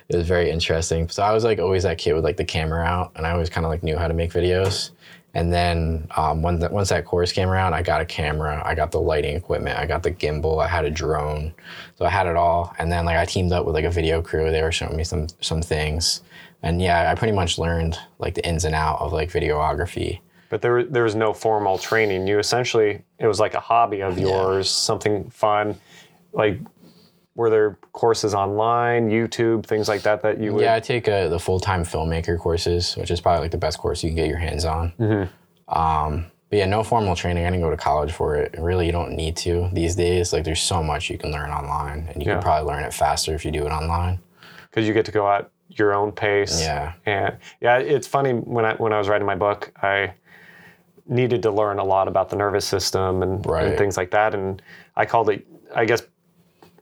it 0.10 0.18
was 0.18 0.28
very 0.28 0.50
interesting. 0.50 1.08
So 1.10 1.22
I 1.22 1.32
was 1.32 1.44
like 1.44 1.60
always 1.60 1.84
that 1.84 2.00
kid 2.00 2.14
with 2.14 2.24
like 2.24 2.38
the 2.38 2.44
camera 2.44 2.84
out, 2.84 3.12
and 3.16 3.26
I 3.26 3.32
always 3.32 3.50
kind 3.50 3.66
of 3.66 3.72
like 3.72 3.84
knew 3.84 3.98
how 3.98 4.08
to 4.08 4.14
make 4.14 4.32
videos. 4.32 4.90
And 5.36 5.52
then 5.52 6.08
um, 6.16 6.44
when 6.44 6.60
the, 6.60 6.70
once 6.70 6.90
that 6.90 7.06
course 7.06 7.32
came 7.32 7.50
around, 7.50 7.74
I 7.74 7.82
got 7.82 8.02
a 8.02 8.06
camera, 8.06 8.62
I 8.64 8.76
got 8.76 8.92
the 8.92 9.02
lighting 9.02 9.36
equipment, 9.36 9.80
I 9.80 9.88
got 9.88 10.04
the 10.04 10.12
gimbal, 10.12 10.64
I 10.64 10.68
had 10.68 10.86
a 10.86 10.92
drone, 10.92 11.56
so 11.96 12.06
I 12.06 12.10
had 12.10 12.28
it 12.28 12.36
all. 12.36 12.76
And 12.78 12.92
then 12.92 13.06
like 13.06 13.18
I 13.18 13.26
teamed 13.26 13.52
up 13.52 13.66
with 13.66 13.74
like 13.74 13.86
a 13.86 13.90
video 13.90 14.22
crew. 14.22 14.52
They 14.52 14.62
were 14.62 14.72
showing 14.72 14.96
me 14.96 15.04
some 15.04 15.28
some 15.40 15.62
things 15.62 16.22
and 16.64 16.82
yeah, 16.82 17.12
I 17.12 17.16
pretty 17.16 17.34
much 17.34 17.58
learned 17.60 18.00
like 18.20 18.36
the 18.36 18.48
ins 18.48 18.64
and 18.64 18.74
out 18.74 19.00
of 19.02 19.12
like 19.12 19.30
videography. 19.30 20.22
But 20.54 20.62
there, 20.62 20.84
there 20.84 21.04
was 21.04 21.16
no 21.16 21.34
formal 21.34 21.80
training. 21.80 22.28
You 22.28 22.38
essentially, 22.38 23.02
it 23.18 23.26
was 23.26 23.40
like 23.40 23.56
a 23.56 23.60
hobby 23.60 24.04
of 24.04 24.20
yours, 24.20 24.68
yeah. 24.68 24.86
something 24.86 25.32
fun. 25.32 25.80
Like, 26.32 26.60
were 27.34 27.50
there 27.50 27.80
courses 27.92 28.36
online, 28.36 29.10
YouTube, 29.10 29.66
things 29.66 29.88
like 29.88 30.04
that 30.04 30.22
that 30.22 30.40
you 30.40 30.54
would? 30.54 30.62
Yeah, 30.62 30.76
I 30.76 30.80
take 30.80 31.08
a, 31.08 31.28
the 31.28 31.40
full 31.40 31.60
time 31.60 31.82
filmmaker 31.82 32.38
courses, 32.38 32.96
which 32.98 33.10
is 33.10 33.20
probably 33.20 33.42
like 33.42 33.50
the 33.50 33.58
best 33.58 33.80
course 33.80 34.04
you 34.04 34.12
can 34.12 34.16
get 34.16 34.28
your 34.28 34.38
hands 34.38 34.64
on. 34.64 34.94
Mm-hmm. 35.00 35.76
Um, 35.76 36.28
but 36.52 36.60
yeah, 36.60 36.68
no 36.68 36.84
formal 36.84 37.16
training. 37.16 37.48
I 37.48 37.50
didn't 37.50 37.64
go 37.64 37.72
to 37.72 37.76
college 37.76 38.12
for 38.12 38.36
it. 38.36 38.54
Really, 38.60 38.86
you 38.86 38.92
don't 38.92 39.14
need 39.14 39.36
to 39.38 39.72
these 39.74 39.96
days. 39.96 40.34
Like, 40.34 40.44
there's 40.44 40.62
so 40.62 40.84
much 40.84 41.10
you 41.10 41.18
can 41.18 41.32
learn 41.32 41.50
online, 41.50 42.10
and 42.14 42.22
you 42.22 42.28
yeah. 42.28 42.36
can 42.36 42.44
probably 42.44 42.72
learn 42.72 42.84
it 42.84 42.94
faster 42.94 43.34
if 43.34 43.44
you 43.44 43.50
do 43.50 43.66
it 43.66 43.72
online. 43.72 44.20
Because 44.70 44.88
you 44.88 44.94
get 44.94 45.06
to 45.06 45.12
go 45.12 45.26
out 45.26 45.50
your 45.70 45.96
own 45.96 46.12
pace. 46.12 46.62
Yeah. 46.62 46.94
And 47.08 47.38
yeah, 47.60 47.80
it's 47.80 48.06
funny 48.06 48.34
when 48.34 48.66
I 48.66 48.76
when 48.76 48.94
I 48.94 49.00
was 49.00 49.10
writing 49.10 49.26
my 49.26 49.34
book, 49.34 49.72
I 49.82 50.14
needed 51.08 51.42
to 51.44 51.52
learn 51.52 51.80
a 51.80 51.84
lot 51.84 52.08
about 52.08 52.30
the 52.30 52.36
nervous 52.36 52.66
system 52.66 53.24
and, 53.24 53.46
right. 53.46 53.66
and 53.66 53.78
things 53.78 53.98
like 53.98 54.12
that. 54.12 54.34
And 54.34 54.62
I 54.96 55.06
called 55.06 55.30
it, 55.30 55.46
I 55.76 55.86
guess, 55.86 56.04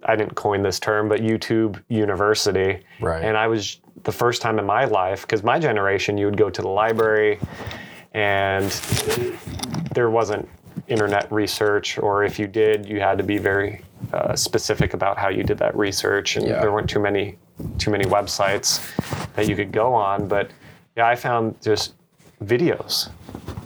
I 0.03 0.15
didn't 0.15 0.35
coin 0.35 0.63
this 0.63 0.79
term, 0.79 1.09
but 1.09 1.21
YouTube 1.21 1.81
University. 1.87 2.83
Right. 2.99 3.23
And 3.23 3.37
I 3.37 3.47
was 3.47 3.79
the 4.03 4.11
first 4.11 4.41
time 4.41 4.57
in 4.59 4.65
my 4.65 4.85
life 4.85 5.21
because 5.21 5.43
my 5.43 5.59
generation, 5.59 6.17
you 6.17 6.25
would 6.25 6.37
go 6.37 6.49
to 6.49 6.61
the 6.61 6.67
library, 6.67 7.39
and 8.13 8.69
there 9.93 10.09
wasn't 10.09 10.47
internet 10.87 11.31
research, 11.31 11.97
or 11.99 12.23
if 12.23 12.39
you 12.39 12.47
did, 12.47 12.85
you 12.85 12.99
had 12.99 13.17
to 13.17 13.23
be 13.23 13.37
very 13.37 13.81
uh, 14.13 14.35
specific 14.35 14.93
about 14.93 15.17
how 15.17 15.29
you 15.29 15.43
did 15.43 15.57
that 15.59 15.75
research, 15.77 16.35
and 16.35 16.47
yeah. 16.47 16.59
there 16.59 16.71
weren't 16.71 16.89
too 16.89 16.99
many 16.99 17.37
too 17.77 17.91
many 17.91 18.05
websites 18.05 18.81
that 19.35 19.47
you 19.47 19.55
could 19.55 19.71
go 19.71 19.93
on. 19.93 20.27
But 20.27 20.51
yeah, 20.97 21.07
I 21.07 21.15
found 21.15 21.61
just 21.61 21.93
videos. 22.43 23.09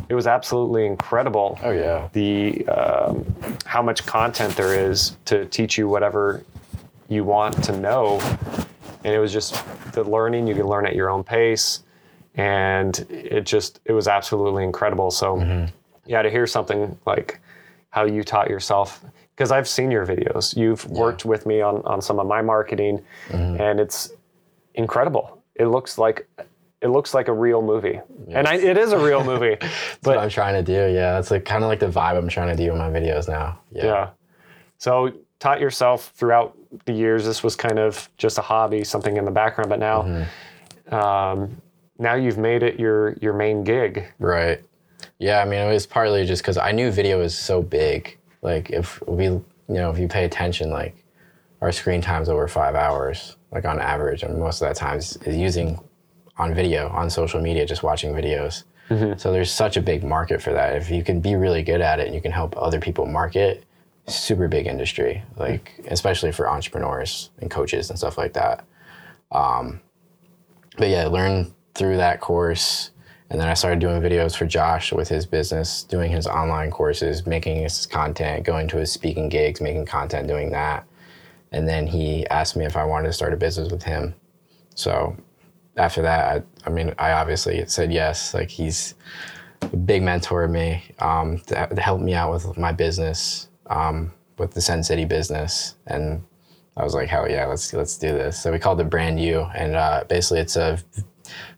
It 0.10 0.16
was 0.16 0.28
absolutely 0.28 0.86
incredible. 0.86 1.60
Oh 1.64 1.72
yeah. 1.72 2.10
The 2.14 2.66
um, 2.68 3.36
how 3.66 3.82
much 3.82 4.06
content 4.06 4.56
there 4.56 4.74
is 4.74 5.18
to 5.26 5.46
teach 5.46 5.78
you 5.78 5.88
whatever 5.88 6.44
you 7.08 7.24
want 7.24 7.64
to 7.64 7.78
know, 7.78 8.20
and 9.04 9.14
it 9.14 9.20
was 9.20 9.32
just 9.32 9.64
the 9.94 10.04
learning. 10.04 10.48
You 10.48 10.56
can 10.56 10.68
learn 10.68 10.86
at 10.86 10.96
your 10.96 11.10
own 11.10 11.24
pace, 11.24 11.84
and 12.36 13.00
it 13.10 13.46
just 13.46 13.80
it 13.86 13.94
was 13.94 14.08
absolutely 14.08 14.64
incredible. 14.64 15.12
So 15.12 15.38
mm-hmm. 15.38 15.74
yeah, 16.06 16.22
to 16.22 16.30
hear 16.30 16.48
something 16.48 16.98
like 17.06 17.40
how 17.90 18.06
you 18.06 18.24
taught 18.24 18.50
yourself 18.50 19.04
because 19.36 19.52
I've 19.52 19.68
seen 19.68 19.92
your 19.92 20.06
videos. 20.06 20.56
You've 20.56 20.86
yeah. 20.90 21.00
worked 21.00 21.26
with 21.26 21.46
me 21.46 21.62
on, 21.62 21.82
on 21.86 22.02
some 22.02 22.20
of 22.20 22.28
my 22.28 22.42
marketing, 22.42 23.04
mm-hmm. 23.30 23.62
and 23.62 23.80
it's 23.80 24.12
incredible. 24.76 25.42
It 25.56 25.66
looks 25.68 25.98
like 25.98 26.28
it 26.82 26.90
looks 26.90 27.14
like 27.14 27.28
a 27.28 27.34
real 27.34 27.62
movie, 27.62 28.00
yes. 28.28 28.36
and 28.36 28.48
I, 28.48 28.56
it 28.56 28.78
is 28.78 28.92
a 28.92 29.00
real 29.00 29.24
movie. 29.24 29.56
That's 29.60 29.98
but, 30.02 30.16
what 30.16 30.24
I'm 30.24 30.30
trying 30.30 30.54
to 30.54 30.64
do. 30.64 30.94
Yeah, 30.94 31.20
it's 31.20 31.32
like 31.32 31.46
kind 31.46 31.64
of 31.64 31.70
like 31.70 31.80
the 31.80 31.88
vibe 31.88 32.18
I'm 32.18 32.28
trying 32.28 32.56
to 32.56 32.64
do 32.64 32.72
in 32.72 32.78
my 32.78 32.90
videos 32.90 33.28
now. 33.28 33.60
Yeah. 33.72 33.86
yeah. 33.86 34.10
So 34.78 35.14
taught 35.40 35.60
yourself 35.60 36.12
throughout 36.16 36.58
the 36.86 36.94
years. 36.94 37.26
This 37.26 37.44
was 37.44 37.56
kind 37.56 37.80
of 37.80 38.10
just 38.18 38.38
a 38.38 38.42
hobby, 38.42 38.84
something 38.84 39.18
in 39.18 39.26
the 39.26 39.32
background, 39.32 39.70
but 39.70 39.80
now, 39.80 40.04
mm-hmm. 40.04 40.94
um, 40.94 41.62
now 41.98 42.16
you've 42.16 42.38
made 42.38 42.64
it 42.64 42.80
your 42.80 43.14
your 43.22 43.34
main 43.34 43.64
gig. 43.64 44.12
Right. 44.20 44.62
Yeah. 45.18 45.42
I 45.42 45.46
mean, 45.46 45.60
it 45.60 45.72
was 45.72 45.86
partly 45.86 46.26
just 46.26 46.42
because 46.42 46.58
I 46.58 46.72
knew 46.72 46.92
video 46.92 47.20
was 47.20 47.38
so 47.38 47.62
big 47.62 48.18
like 48.46 48.70
if 48.70 49.02
we 49.08 49.26
you 49.26 49.44
know 49.68 49.90
if 49.90 49.98
you 49.98 50.08
pay 50.08 50.24
attention 50.24 50.70
like 50.70 51.04
our 51.62 51.72
screen 51.72 52.00
time's 52.00 52.30
over 52.30 52.48
five 52.48 52.76
hours 52.76 53.36
like 53.52 53.66
on 53.66 53.82
average 53.82 54.22
and 54.24 54.40
most 54.40 54.62
of 54.62 54.68
that 54.68 54.76
time 54.76 55.00
is, 55.00 55.18
is 55.26 55.36
using 55.36 55.80
on 56.38 56.54
video 56.54 56.90
on 56.90 57.10
social 57.10 57.42
media 57.42 57.66
just 57.66 57.84
watching 57.84 58.14
videos 58.14 58.64
mm-hmm. 58.90 59.18
so 59.18 59.32
there's 59.32 59.52
such 59.52 59.78
a 59.78 59.82
big 59.82 60.04
market 60.04 60.42
for 60.42 60.54
that 60.54 60.76
if 60.76 60.90
you 60.90 61.04
can 61.04 61.20
be 61.20 61.36
really 61.36 61.64
good 61.64 61.82
at 61.82 62.00
it 62.00 62.06
and 62.06 62.16
you 62.16 62.22
can 62.22 62.32
help 62.32 62.56
other 62.58 62.80
people 62.80 63.06
market 63.06 63.64
super 64.08 64.48
big 64.48 64.68
industry 64.68 65.24
like 65.38 65.74
especially 65.88 66.32
for 66.32 66.50
entrepreneurs 66.50 67.32
and 67.40 67.50
coaches 67.50 67.90
and 67.90 67.98
stuff 67.98 68.18
like 68.18 68.34
that 68.34 68.64
um, 69.32 69.80
but 70.78 70.90
yeah 70.90 71.08
learn 71.08 71.52
through 71.74 71.98
that 71.98 72.22
course 72.22 72.92
and 73.30 73.42
then 73.42 73.48
I 73.48 73.54
started 73.56 73.80
doing 73.80 74.02
videos 74.02 74.36
for 74.36 74.46
Josh 74.46 74.94
with 74.94 75.10
his 75.10 75.26
business, 75.26 75.84
doing 75.84 76.12
his 76.12 76.28
online 76.28 76.70
courses, 76.70 77.26
making 77.26 77.64
his 77.64 77.86
content, 77.86 78.46
going 78.46 78.68
to 78.68 78.78
his 78.78 78.92
speaking 78.92 79.30
gigs, 79.30 79.60
making 79.60 79.86
content, 79.88 80.28
doing 80.28 80.52
that. 80.52 80.86
And 81.52 81.68
then 81.68 81.88
he 81.88 82.28
asked 82.28 82.56
me 82.56 82.66
if 82.66 82.78
I 82.78 82.84
wanted 82.84 83.08
to 83.08 83.14
start 83.14 83.34
a 83.34 83.38
business 83.38 83.72
with 83.72 83.84
him. 83.84 84.14
So 84.76 85.18
after 85.78 86.02
that, 86.02 86.44
I, 86.66 86.68
I 86.68 86.70
mean, 86.70 86.94
I 86.98 87.12
obviously 87.12 87.66
said 87.68 87.92
yes. 87.92 88.34
Like 88.34 88.50
he's 88.50 88.96
a 89.62 89.76
big 89.76 90.04
mentor 90.04 90.44
of 90.44 90.52
me 90.52 90.84
um, 91.00 91.40
to, 91.48 91.68
to, 91.68 91.82
help 91.82 92.02
me 92.02 92.14
out 92.14 92.32
with 92.32 92.58
my 92.58 92.72
business, 92.72 93.50
um, 93.68 94.12
with 94.38 94.52
the 94.52 94.62
Sen 94.62 94.84
City 94.84 95.06
business. 95.06 95.76
And 95.88 96.24
I 96.78 96.84
was 96.84 96.94
like, 96.94 97.10
hell 97.10 97.30
yeah, 97.30 97.46
let's 97.46 97.74
let's 97.74 97.98
do 97.98 98.10
this. 98.10 98.42
So 98.42 98.52
we 98.52 98.60
called 98.60 98.80
it 98.82 98.90
Brand 98.90 99.20
You, 99.20 99.42
and 99.56 99.76
uh, 99.76 100.04
basically 100.08 100.40
it's 100.40 100.56
a 100.56 100.80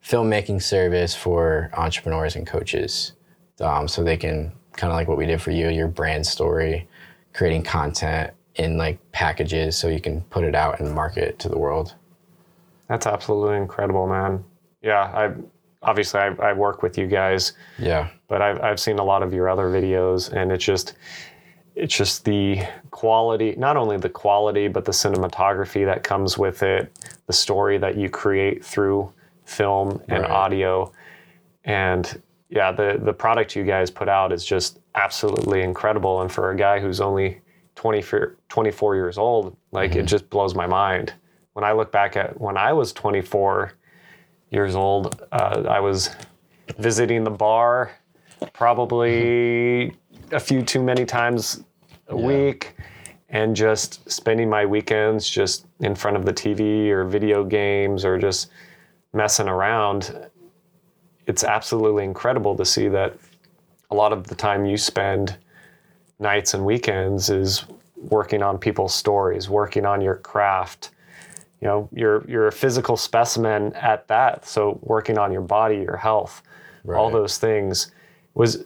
filmmaking 0.04 0.62
service 0.62 1.16
for 1.16 1.70
entrepreneurs 1.74 2.36
and 2.36 2.46
coaches. 2.46 3.14
Um, 3.60 3.88
so 3.88 4.04
they 4.04 4.18
can 4.18 4.52
kind 4.74 4.92
of 4.92 4.96
like 4.96 5.08
what 5.08 5.18
we 5.18 5.26
did 5.26 5.42
for 5.42 5.52
you, 5.52 5.70
your 5.70 5.88
brand 5.88 6.26
story, 6.26 6.88
creating 7.34 7.64
content 7.64 8.32
in 8.56 8.78
like 8.78 9.00
packages 9.12 9.78
so 9.78 9.88
you 9.88 10.00
can 10.00 10.22
put 10.22 10.44
it 10.44 10.56
out 10.56 10.80
and 10.80 10.94
market 10.94 11.24
it 11.24 11.40
to 11.40 11.50
the 11.50 11.58
world. 11.58 11.96
That's 12.90 13.06
absolutely 13.06 13.58
incredible, 13.58 14.08
man. 14.08 14.44
Yeah, 14.82 15.02
I 15.02 15.34
obviously 15.82 16.20
I, 16.20 16.28
I 16.28 16.54
work 16.54 16.84
with 16.84 16.98
you 16.98 17.08
guys. 17.08 17.54
Yeah. 17.78 18.10
But 18.28 18.42
I've 18.42 18.62
I've 18.62 18.80
seen 18.80 19.00
a 19.00 19.04
lot 19.04 19.24
of 19.24 19.34
your 19.34 19.50
other 19.50 19.70
videos, 19.70 20.32
and 20.32 20.52
it's 20.52 20.64
just 20.64 20.96
it's 21.78 21.96
just 21.96 22.26
the 22.26 22.64
quality, 22.90 23.54
not 23.56 23.78
only 23.78 23.98
the 23.98 24.10
quality, 24.10 24.68
but 24.68 24.84
the 24.84 24.92
cinematography 24.92 25.86
that 25.86 26.04
comes 26.04 26.38
with 26.38 26.64
it, 26.64 26.92
the 27.28 27.34
story 27.34 27.78
that 27.78 27.96
you 27.96 28.10
create 28.10 28.66
through 28.66 29.14
film 29.46 30.02
and 30.10 30.24
Right. 30.24 30.32
audio. 30.32 30.92
And 31.66 32.20
yeah, 32.50 32.72
the, 32.72 33.00
the 33.00 33.14
product 33.14 33.56
you 33.56 33.64
guys 33.64 33.92
put 33.92 34.10
out 34.10 34.32
is 34.32 34.44
just 34.44 34.80
absolutely 34.96 35.62
incredible. 35.62 36.22
And 36.22 36.32
for 36.32 36.50
a 36.50 36.56
guy 36.56 36.80
who's 36.80 37.00
only 37.00 37.42
20, 37.76 38.02
for- 38.02 38.38
24 38.50 38.96
years 38.96 39.18
old, 39.20 39.56
like 39.72 39.92
it 39.92 40.00
mm-hmm. 40.00 40.08
just 40.08 40.30
blows 40.32 40.56
my 40.56 40.66
mind. 40.66 41.14
When 41.58 41.64
I 41.64 41.72
look 41.72 41.92
back 41.92 42.16
at 42.16 42.40
when 42.40 42.56
I 42.56 42.72
was 42.72 42.94
24 42.94 43.74
years 44.52 44.76
old, 44.76 45.24
uh, 45.32 45.64
I 45.68 45.80
was 45.80 46.12
visiting 46.78 47.24
the 47.24 47.32
bar 47.32 47.94
probably 48.54 49.92
a 50.32 50.40
few 50.40 50.62
too 50.62 50.84
many 50.84 51.04
times 51.04 51.64
a 52.10 52.16
week 52.16 52.76
and 53.30 53.56
just 53.56 54.08
spending 54.08 54.52
my 54.52 54.68
weekends 54.68 55.28
just 55.28 55.66
in 55.80 55.96
front 55.96 56.16
of 56.16 56.26
the 56.26 56.32
TV 56.32 56.90
or 56.90 57.06
video 57.06 57.44
games 57.44 58.06
or 58.06 58.20
just 58.20 58.52
messing 59.14 59.48
around. 59.48 60.30
It's 61.26 61.44
absolutely 61.44 62.04
incredible 62.04 62.56
to 62.56 62.66
see 62.66 62.88
that 62.90 63.18
a 63.90 63.96
lot 63.96 64.14
of 64.14 64.28
the 64.28 64.36
time 64.36 64.64
you 64.64 64.78
spend 64.78 65.36
nights 66.20 66.54
and 66.54 66.64
weekends 66.64 67.32
is 67.32 67.66
working 67.96 68.44
on 68.44 68.60
people's 68.60 68.94
stories, 68.94 69.50
working 69.50 69.88
on 69.88 70.02
your 70.02 70.18
craft. 70.18 70.92
You 71.62 71.68
know, 71.68 71.90
you're 71.92 72.24
you're 72.30 72.48
a 72.48 72.52
physical 72.52 72.98
specimen 72.98 73.74
at 73.74 74.08
that. 74.10 74.46
So 74.48 74.80
working 74.84 75.18
on 75.18 75.32
your 75.32 75.42
body, 75.42 75.78
your 75.78 75.98
health, 75.98 76.44
all 76.98 77.10
those 77.10 77.38
things 77.38 77.92
was 78.34 78.66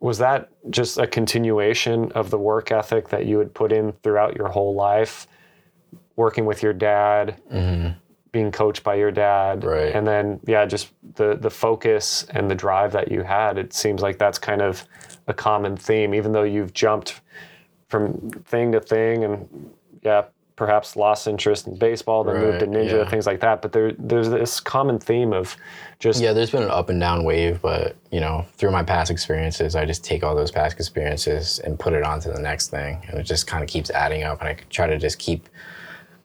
was 0.00 0.18
that 0.18 0.50
just 0.70 0.98
a 0.98 1.06
continuation 1.06 2.12
of 2.12 2.30
the 2.30 2.38
work 2.38 2.70
ethic 2.70 3.08
that 3.08 3.26
you 3.26 3.38
had 3.38 3.52
put 3.54 3.72
in 3.72 3.92
throughout 4.02 4.36
your 4.36 4.48
whole 4.48 4.74
life 4.74 5.26
working 6.16 6.44
with 6.46 6.62
your 6.62 6.72
dad 6.72 7.40
mm-hmm. 7.52 7.90
being 8.30 8.52
coached 8.52 8.84
by 8.84 8.94
your 8.94 9.10
dad 9.10 9.64
Right. 9.64 9.94
and 9.94 10.06
then 10.06 10.38
yeah 10.46 10.64
just 10.66 10.92
the 11.14 11.36
the 11.36 11.50
focus 11.50 12.24
and 12.30 12.50
the 12.50 12.54
drive 12.54 12.92
that 12.92 13.10
you 13.10 13.22
had 13.22 13.58
it 13.58 13.72
seems 13.72 14.02
like 14.02 14.18
that's 14.18 14.38
kind 14.38 14.62
of 14.62 14.84
a 15.26 15.34
common 15.34 15.76
theme 15.76 16.14
even 16.14 16.30
though 16.32 16.44
you've 16.44 16.72
jumped 16.72 17.20
from 17.88 18.30
thing 18.44 18.72
to 18.72 18.80
thing 18.80 19.24
and 19.24 19.70
yeah 20.02 20.24
perhaps 20.56 20.96
lost 20.96 21.26
interest 21.26 21.66
in 21.66 21.76
baseball 21.76 22.24
then 22.24 22.40
moved 22.40 22.60
to 22.60 22.66
ninja 22.66 23.04
yeah. 23.04 23.08
things 23.08 23.26
like 23.26 23.40
that 23.40 23.62
but 23.62 23.72
there 23.72 23.92
there's 23.98 24.30
this 24.30 24.58
common 24.58 24.98
theme 24.98 25.32
of 25.32 25.56
just 25.98 26.20
Yeah, 26.20 26.32
there's 26.32 26.50
been 26.50 26.62
an 26.62 26.70
up 26.70 26.90
and 26.90 27.00
down 27.00 27.24
wave, 27.24 27.60
but 27.62 27.96
you 28.10 28.20
know, 28.20 28.44
through 28.56 28.70
my 28.70 28.82
past 28.82 29.10
experiences, 29.10 29.74
I 29.74 29.86
just 29.86 30.04
take 30.04 30.22
all 30.22 30.34
those 30.34 30.50
past 30.50 30.76
experiences 30.76 31.58
and 31.60 31.78
put 31.78 31.94
it 31.94 32.02
onto 32.02 32.30
the 32.30 32.40
next 32.40 32.68
thing, 32.68 33.02
and 33.08 33.18
it 33.18 33.22
just 33.22 33.46
kind 33.46 33.62
of 33.62 33.68
keeps 33.68 33.90
adding 33.90 34.22
up. 34.22 34.40
And 34.40 34.48
I 34.48 34.58
try 34.68 34.86
to 34.86 34.98
just 34.98 35.18
keep 35.18 35.48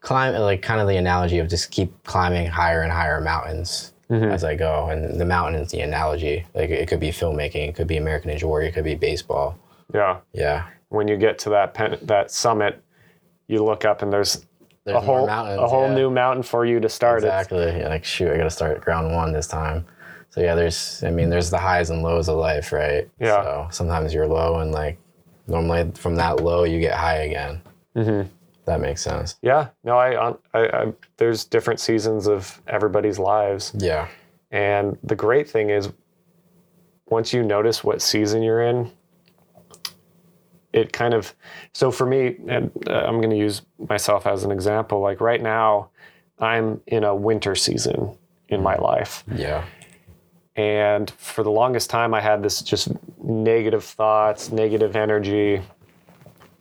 climb, 0.01 0.33
like 0.33 0.61
kind 0.61 0.81
of 0.81 0.87
the 0.87 0.97
analogy 0.97 1.39
of 1.39 1.47
just 1.47 1.71
keep 1.71 1.91
climbing 2.03 2.47
higher 2.47 2.81
and 2.81 2.91
higher 2.91 3.21
mountains 3.21 3.93
mm-hmm. 4.09 4.25
as 4.25 4.43
I 4.43 4.55
go. 4.55 4.87
And 4.87 5.19
the 5.19 5.25
mountain 5.25 5.61
is 5.61 5.71
the 5.71 5.81
analogy. 5.81 6.45
Like 6.53 6.69
it 6.69 6.89
could 6.89 6.99
be 6.99 7.09
filmmaking, 7.09 7.69
it 7.69 7.75
could 7.75 7.87
be 7.87 7.97
American 7.97 8.31
Ninja 8.31 8.43
Warrior, 8.43 8.67
it 8.67 8.73
could 8.73 8.83
be 8.83 8.95
baseball. 8.95 9.57
yeah 9.93 10.19
Yeah, 10.33 10.67
when 10.89 11.07
you 11.07 11.15
get 11.15 11.39
to 11.39 11.49
that 11.51 11.73
pen, 11.73 11.97
that 12.01 12.29
summit, 12.29 12.83
you 13.51 13.63
look 13.63 13.85
up 13.85 14.01
and 14.01 14.11
there's, 14.11 14.45
there's 14.85 14.97
a 14.97 14.99
whole 14.99 15.27
a 15.27 15.67
whole 15.67 15.87
yeah. 15.87 15.95
new 15.95 16.09
mountain 16.09 16.43
for 16.43 16.65
you 16.65 16.79
to 16.79 16.89
start. 16.89 17.23
It's- 17.23 17.43
Exactly. 17.43 17.79
Yeah, 17.79 17.89
like 17.89 18.05
shoot, 18.05 18.31
I 18.31 18.37
got 18.37 18.43
to 18.45 18.49
start 18.49 18.81
ground 18.81 19.13
one 19.13 19.31
this 19.33 19.47
time. 19.47 19.85
So 20.29 20.39
yeah, 20.41 20.55
there's. 20.55 21.03
I 21.03 21.11
mean, 21.11 21.29
there's 21.29 21.49
the 21.49 21.57
highs 21.57 21.89
and 21.89 22.01
lows 22.01 22.29
of 22.29 22.37
life, 22.37 22.71
right? 22.71 23.09
Yeah. 23.19 23.41
So 23.43 23.67
sometimes 23.71 24.13
you're 24.13 24.27
low, 24.27 24.59
and 24.59 24.71
like 24.71 24.97
normally 25.47 25.91
from 25.95 26.15
that 26.15 26.39
low 26.41 26.63
you 26.63 26.79
get 26.79 26.93
high 26.93 27.17
again. 27.23 27.61
Mm-hmm. 27.97 28.29
That 28.65 28.79
makes 28.79 29.01
sense. 29.01 29.35
Yeah, 29.41 29.69
no, 29.83 29.97
I, 29.97 30.29
I, 30.29 30.33
I, 30.53 30.93
there's 31.17 31.43
different 31.43 31.79
seasons 31.81 32.27
of 32.27 32.61
everybody's 32.67 33.19
lives, 33.19 33.73
Yeah. 33.77 34.07
and 34.51 34.97
the 35.03 35.15
great 35.15 35.49
thing 35.49 35.71
is, 35.71 35.89
once 37.07 37.33
you 37.33 37.43
notice 37.43 37.83
what 37.83 38.01
season 38.01 38.41
you're 38.43 38.61
in, 38.61 38.89
it 40.73 40.93
kind 40.93 41.13
of. 41.13 41.33
So 41.73 41.91
for 41.91 42.05
me, 42.05 42.37
and 42.47 42.71
uh, 42.87 42.93
I'm 42.93 43.17
going 43.17 43.29
to 43.29 43.37
use 43.37 43.61
myself 43.77 44.25
as 44.25 44.43
an 44.43 44.51
example. 44.51 44.99
Like 44.99 45.21
right 45.21 45.41
now, 45.41 45.89
I'm 46.39 46.81
in 46.87 47.03
a 47.03 47.15
winter 47.15 47.55
season 47.55 48.17
in 48.49 48.61
my 48.61 48.75
life. 48.75 49.23
Yeah. 49.33 49.65
And 50.55 51.09
for 51.11 51.43
the 51.43 51.51
longest 51.51 51.89
time, 51.89 52.13
I 52.13 52.21
had 52.21 52.43
this 52.43 52.61
just 52.61 52.89
negative 53.23 53.83
thoughts, 53.83 54.51
negative 54.51 54.95
energy. 54.95 55.61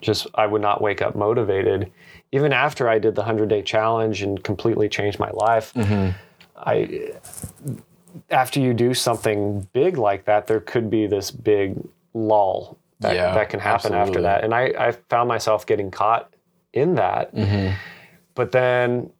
Just, 0.00 0.26
I 0.34 0.46
would 0.46 0.62
not 0.62 0.80
wake 0.80 1.02
up 1.02 1.16
motivated. 1.16 1.90
Even 2.32 2.52
after 2.52 2.88
I 2.88 2.98
did 2.98 3.16
the 3.16 3.22
100 3.22 3.48
day 3.48 3.62
challenge 3.62 4.22
and 4.22 4.42
completely 4.44 4.88
changed 4.88 5.18
my 5.18 5.30
life, 5.30 5.72
I, 6.56 7.12
after 8.30 8.60
you 8.60 8.74
do 8.74 8.94
something 8.94 9.68
big 9.72 9.96
like 9.98 10.24
that, 10.26 10.46
there 10.46 10.60
could 10.60 10.90
be 10.90 11.06
this 11.06 11.30
big 11.30 11.76
lull 12.14 12.78
that, 13.00 13.14
Yeah, 13.14 13.34
that 13.34 13.48
can 13.50 13.60
happen 13.60 13.92
after 13.94 14.22
that. 14.22 14.44
And 14.44 14.54
I, 14.54 14.72
I 14.78 14.92
found 15.08 15.28
myself 15.28 15.66
getting 15.66 15.90
caught 15.90 16.32
in 16.72 16.94
that. 16.94 17.34
But 18.34 18.52
then 18.52 19.10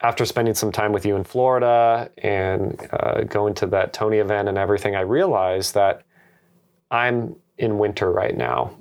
after 0.00 0.24
spending 0.24 0.54
some 0.54 0.72
time 0.72 0.92
with 0.92 1.06
you 1.06 1.14
in 1.16 1.24
Florida 1.24 2.10
and 2.18 2.76
uh, 2.92 3.22
going 3.22 3.54
to 3.54 3.66
that 3.66 3.92
Tony 3.92 4.18
event 4.18 4.48
and 4.48 4.58
everything, 4.58 4.96
I 4.96 5.00
realized 5.00 5.74
that 5.74 6.02
I'm 6.90 7.36
in 7.58 7.78
winter 7.78 8.10
right 8.10 8.36
now. 8.36 8.74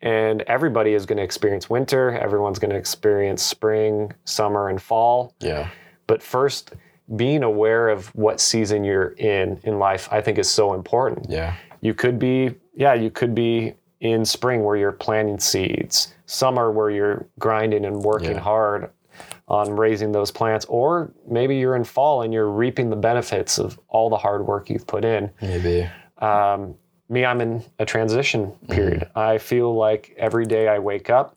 And 0.00 0.42
everybody 0.42 0.94
is 0.94 1.06
going 1.06 1.18
to 1.18 1.22
experience 1.22 1.70
winter. 1.70 2.10
Everyone's 2.18 2.58
going 2.58 2.70
to 2.70 2.76
experience 2.76 3.42
spring, 3.42 4.12
summer, 4.24 4.68
and 4.68 4.82
fall. 4.82 5.34
Yeah. 5.38 5.68
But 6.08 6.22
first, 6.22 6.72
being 7.14 7.42
aware 7.44 7.88
of 7.88 8.08
what 8.14 8.40
season 8.40 8.82
you're 8.82 9.10
in 9.10 9.60
in 9.62 9.78
life, 9.78 10.08
I 10.10 10.20
think 10.20 10.38
is 10.38 10.50
so 10.50 10.72
important. 10.72 11.26
Yeah. 11.28 11.54
You 11.82 11.92
could 11.94 12.18
be, 12.18 12.54
yeah, 12.74 12.94
you 12.94 13.10
could 13.10 13.34
be 13.34 13.74
in 14.00 14.24
spring 14.24 14.64
where 14.64 14.76
you're 14.76 14.92
planting 14.92 15.38
seeds, 15.38 16.14
summer 16.26 16.70
where 16.72 16.88
you're 16.90 17.26
grinding 17.38 17.84
and 17.84 18.02
working 18.02 18.32
Yeah. 18.36 18.38
hard 18.40 18.90
on 19.48 19.70
raising 19.76 20.12
those 20.12 20.30
plants, 20.30 20.64
or 20.68 21.12
maybe 21.28 21.56
you're 21.56 21.76
in 21.76 21.84
fall 21.84 22.22
and 22.22 22.32
you're 22.32 22.48
reaping 22.48 22.88
the 22.88 22.96
benefits 22.96 23.58
of 23.58 23.78
all 23.88 24.08
the 24.08 24.16
hard 24.16 24.46
work 24.46 24.70
you've 24.70 24.86
put 24.86 25.04
in. 25.04 25.30
Maybe. 25.42 25.88
Um, 26.18 26.74
me, 27.08 27.24
I'm 27.26 27.40
in 27.42 27.62
a 27.78 27.84
transition 27.84 28.52
period. 28.70 29.08
I 29.14 29.36
feel 29.38 29.74
like 29.74 30.14
every 30.16 30.46
day 30.46 30.68
I 30.68 30.78
wake 30.78 31.10
up 31.10 31.36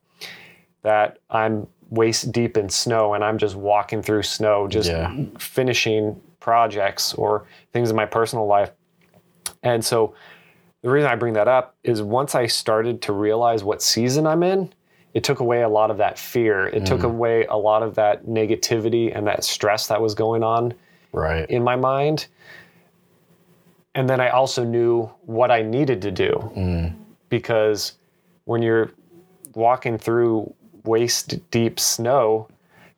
that 0.83 1.17
I'm 1.29 1.67
waist 1.89 2.31
deep 2.31 2.55
in 2.55 2.69
snow 2.69 3.13
and 3.15 3.23
I'm 3.23 3.37
just 3.37 3.55
walking 3.55 4.01
through 4.01 4.23
snow, 4.23 4.67
just 4.67 4.89
Yeah. 4.89 5.11
finishing 5.37 6.19
projects 6.39 7.13
or 7.15 7.45
things 7.73 7.89
in 7.89 7.95
my 7.95 8.05
personal 8.05 8.45
life. 8.45 8.71
And 9.63 9.83
so 9.83 10.13
the 10.85 10.91
reason 10.91 11.09
I 11.09 11.15
bring 11.15 11.33
that 11.33 11.47
up 11.47 11.75
is 11.83 12.03
once 12.03 12.35
I 12.35 12.45
started 12.45 13.01
to 13.01 13.11
realize 13.11 13.63
what 13.63 13.81
season 13.81 14.27
I'm 14.27 14.43
in, 14.43 14.71
it 15.15 15.23
took 15.23 15.39
away 15.39 15.63
a 15.63 15.67
lot 15.67 15.89
of 15.89 15.97
that 15.97 16.19
fear. 16.19 16.67
It 16.67 16.85
took 16.85 16.99
mm. 16.99 17.05
away 17.05 17.45
a 17.45 17.57
lot 17.57 17.81
of 17.81 17.95
that 17.95 18.27
negativity 18.27 19.11
and 19.11 19.25
that 19.25 19.43
stress 19.43 19.87
that 19.87 19.99
was 19.99 20.13
going 20.13 20.43
on 20.43 20.75
Right. 21.11 21.49
in 21.49 21.63
my 21.63 21.75
mind. 21.75 22.27
And 23.95 24.07
then 24.07 24.21
I 24.21 24.29
also 24.29 24.63
knew 24.63 25.09
what 25.23 25.49
I 25.49 25.63
needed 25.63 26.03
to 26.03 26.11
do 26.11 26.51
mm. 26.55 26.95
because 27.29 27.93
when 28.43 28.61
you're 28.61 28.91
walking 29.55 29.97
through 29.97 30.53
waist 30.83 31.49
deep 31.49 31.79
snow, 31.79 32.47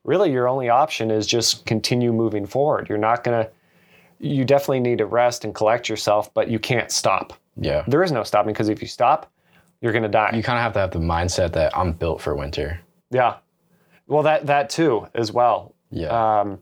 really 0.03 0.29
your 0.29 0.49
only 0.49 0.67
option 0.67 1.09
is 1.09 1.25
just 1.25 1.65
continue 1.65 2.11
moving 2.11 2.45
forward. 2.45 2.89
You're 2.89 2.97
not 2.97 3.23
going 3.23 3.45
to, 3.45 3.49
you 4.19 4.43
definitely 4.43 4.81
need 4.81 4.97
to 4.97 5.05
rest 5.05 5.45
and 5.45 5.55
collect 5.55 5.87
yourself, 5.87 6.33
but 6.33 6.49
you 6.49 6.59
can't 6.59 6.91
stop. 6.91 7.31
Yeah. 7.59 7.83
There 7.87 8.03
is 8.03 8.11
no 8.11 8.23
stopping 8.23 8.53
because 8.53 8.69
if 8.69 8.81
you 8.81 8.87
stop, 8.87 9.31
you're 9.81 9.91
going 9.91 10.03
to 10.03 10.09
die. 10.09 10.31
You 10.33 10.43
kind 10.43 10.57
of 10.57 10.63
have 10.63 10.73
to 10.73 10.79
have 10.79 10.91
the 10.91 10.99
mindset 10.99 11.53
that 11.53 11.75
I'm 11.77 11.91
built 11.93 12.21
for 12.21 12.35
winter. 12.35 12.79
yeah. 13.11 13.37
Well, 14.07 14.23
that, 14.23 14.45
that 14.45 14.69
too, 14.69 15.05
as 15.15 15.33
well. 15.33 15.73
Yeah. 15.91 16.39
um, 16.39 16.59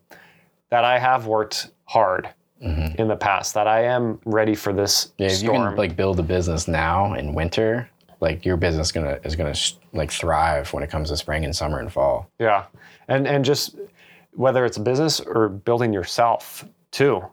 that 0.72 0.84
I 0.84 0.98
have 0.98 1.28
worked 1.28 1.70
hard 1.86 2.30
in 2.60 3.08
the 3.08 3.16
past. 3.16 3.54
That 3.54 3.68
I 3.68 3.84
am 3.84 4.20
ready 4.26 4.56
for 4.56 4.74
this 4.74 5.12
yeah. 5.20 5.28
If 5.28 5.34
you 5.44 5.50
storm. 5.50 5.68
can 5.70 5.76
like 5.78 5.96
build 5.96 6.20
a 6.20 6.24
business 6.24 6.68
now 6.68 7.14
in 7.14 7.36
winter, 7.36 7.88
like 8.20 8.44
your 8.44 8.58
business 8.58 8.92
gonna 8.92 9.20
is 9.24 9.36
gonna 9.36 9.54
sh- 9.54 9.74
like 9.94 10.10
thrive 10.10 10.74
when 10.74 10.82
it 10.82 10.90
comes 10.90 11.10
to 11.10 11.18
spring 11.18 11.46
and 11.46 11.56
summer 11.56 11.78
and 11.80 11.94
fall. 11.94 12.28
yeah, 12.40 12.66
and 13.08 13.28
and 13.28 13.46
just 13.46 13.76
whether 14.34 14.66
it's 14.66 14.78
a 14.78 14.82
business 14.82 15.20
or 15.20 15.48
building 15.50 15.94
yourself 15.94 16.66
too. 16.90 17.24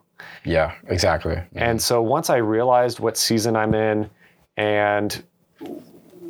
Yeah. 0.43 0.73
Exactly. 0.87 1.41
And 1.55 1.81
so 1.81 2.01
once 2.01 2.29
I 2.29 2.37
realized 2.37 2.99
what 2.99 3.17
season 3.17 3.55
I'm 3.55 3.73
in 3.73 4.09
and 4.57 5.23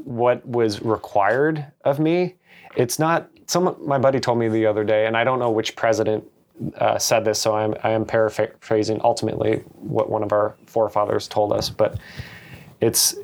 what 0.03 0.45
was 0.45 0.81
required 0.81 1.65
of 1.85 1.99
me, 1.99 2.35
it's 2.75 2.99
not. 2.99 3.29
Some 3.47 3.75
my 3.85 3.97
buddy 3.97 4.19
told 4.19 4.39
me 4.39 4.47
the 4.47 4.65
other 4.65 4.83
day, 4.83 5.05
and 5.05 5.17
I 5.17 5.23
don't 5.23 5.37
know 5.39 5.51
which 5.51 5.75
president 5.75 6.23
uh, 6.77 6.97
said 6.97 7.25
this, 7.25 7.39
so 7.39 7.55
I'm 7.55 7.75
I 7.83 7.91
am 7.91 8.05
paraphrasing 8.05 9.01
ultimately 9.03 9.57
what 9.75 10.09
one 10.09 10.23
of 10.23 10.31
our 10.31 10.55
forefathers 10.65 11.27
told 11.27 11.51
us, 11.51 11.69
but 11.69 11.97
it's 12.81 13.15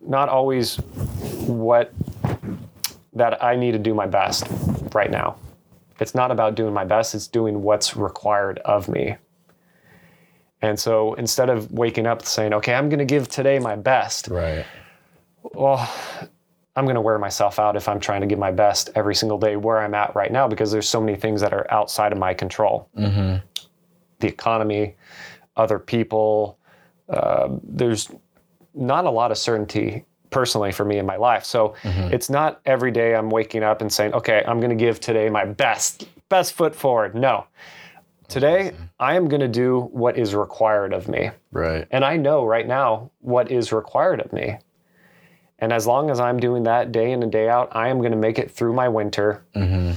not 0.00 0.28
always 0.28 0.76
what 1.46 1.92
that 3.14 3.42
I 3.42 3.56
need 3.56 3.72
to 3.72 3.78
do 3.78 3.94
my 3.94 4.06
best 4.06 4.46
right 4.94 5.10
now. 5.10 5.36
It's 6.00 6.14
not 6.14 6.30
about 6.30 6.54
doing 6.54 6.72
my 6.74 6.84
best, 6.84 7.14
it's 7.14 7.26
doing 7.26 7.62
what's 7.62 7.96
required 7.96 8.58
of 8.60 8.88
me. 8.88 9.16
And 10.62 10.78
so 10.78 11.14
instead 11.14 11.50
of 11.50 11.70
waking 11.70 12.06
up 12.06 12.24
saying, 12.24 12.52
okay, 12.54 12.74
I'm 12.74 12.88
going 12.88 12.98
to 12.98 13.04
give 13.04 13.28
today 13.28 13.58
my 13.58 13.76
best, 13.76 14.28
Right. 14.28 14.64
well, 15.42 15.88
I'm 16.74 16.84
going 16.84 16.94
to 16.96 17.00
wear 17.00 17.18
myself 17.18 17.58
out 17.58 17.76
if 17.76 17.88
I'm 17.88 18.00
trying 18.00 18.20
to 18.20 18.26
give 18.26 18.38
my 18.38 18.50
best 18.52 18.90
every 18.94 19.14
single 19.14 19.38
day 19.38 19.56
where 19.56 19.78
I'm 19.78 19.94
at 19.94 20.14
right 20.14 20.30
now 20.30 20.46
because 20.48 20.70
there's 20.70 20.88
so 20.88 21.00
many 21.00 21.16
things 21.16 21.40
that 21.40 21.52
are 21.52 21.66
outside 21.70 22.12
of 22.12 22.18
my 22.18 22.34
control. 22.34 22.88
The 22.94 24.26
economy, 24.26 24.96
other 25.56 25.78
people. 25.78 26.58
Uh, 27.08 27.48
there's 27.62 28.10
not 28.74 29.04
a 29.06 29.10
lot 29.10 29.30
of 29.30 29.38
certainty 29.38 30.04
personally 30.30 30.72
for 30.72 30.84
me 30.84 30.98
in 30.98 31.06
my 31.06 31.16
life. 31.16 31.44
So 31.44 31.74
mm-hmm. 31.82 32.12
it's 32.12 32.30
not 32.30 32.60
every 32.66 32.90
day 32.90 33.14
I'm 33.14 33.30
waking 33.30 33.62
up 33.62 33.80
and 33.80 33.92
saying, 33.92 34.14
okay, 34.14 34.44
I'm 34.46 34.60
going 34.60 34.70
to 34.70 34.76
give 34.76 35.00
today 35.00 35.28
my 35.30 35.44
best, 35.44 36.08
best 36.28 36.52
foot 36.52 36.74
forward. 36.74 37.14
No. 37.14 37.46
Today, 38.28 38.72
I 39.00 39.16
am 39.16 39.28
going 39.28 39.40
to 39.40 39.48
do 39.48 39.88
what 39.90 40.18
is 40.18 40.34
required 40.34 40.92
of 40.92 41.08
me. 41.08 41.30
Right. 41.50 41.88
And 41.90 42.04
I 42.04 42.18
know 42.18 42.44
right 42.44 42.66
now 42.66 43.10
what 43.20 43.50
is 43.50 43.72
required 43.72 44.20
of 44.20 44.32
me. 44.34 44.58
And 45.58 45.72
as 45.72 45.86
long 45.86 46.10
as 46.10 46.20
I'm 46.20 46.38
doing 46.38 46.64
that 46.64 46.92
day 46.92 47.10
in 47.10 47.22
and 47.22 47.32
day 47.32 47.48
out, 47.48 47.74
I 47.74 47.88
am 47.88 47.98
going 47.98 48.12
to 48.12 48.18
make 48.18 48.38
it 48.38 48.50
through 48.50 48.74
my 48.74 48.88
winter 48.88 49.44
mm-hmm. 49.56 49.92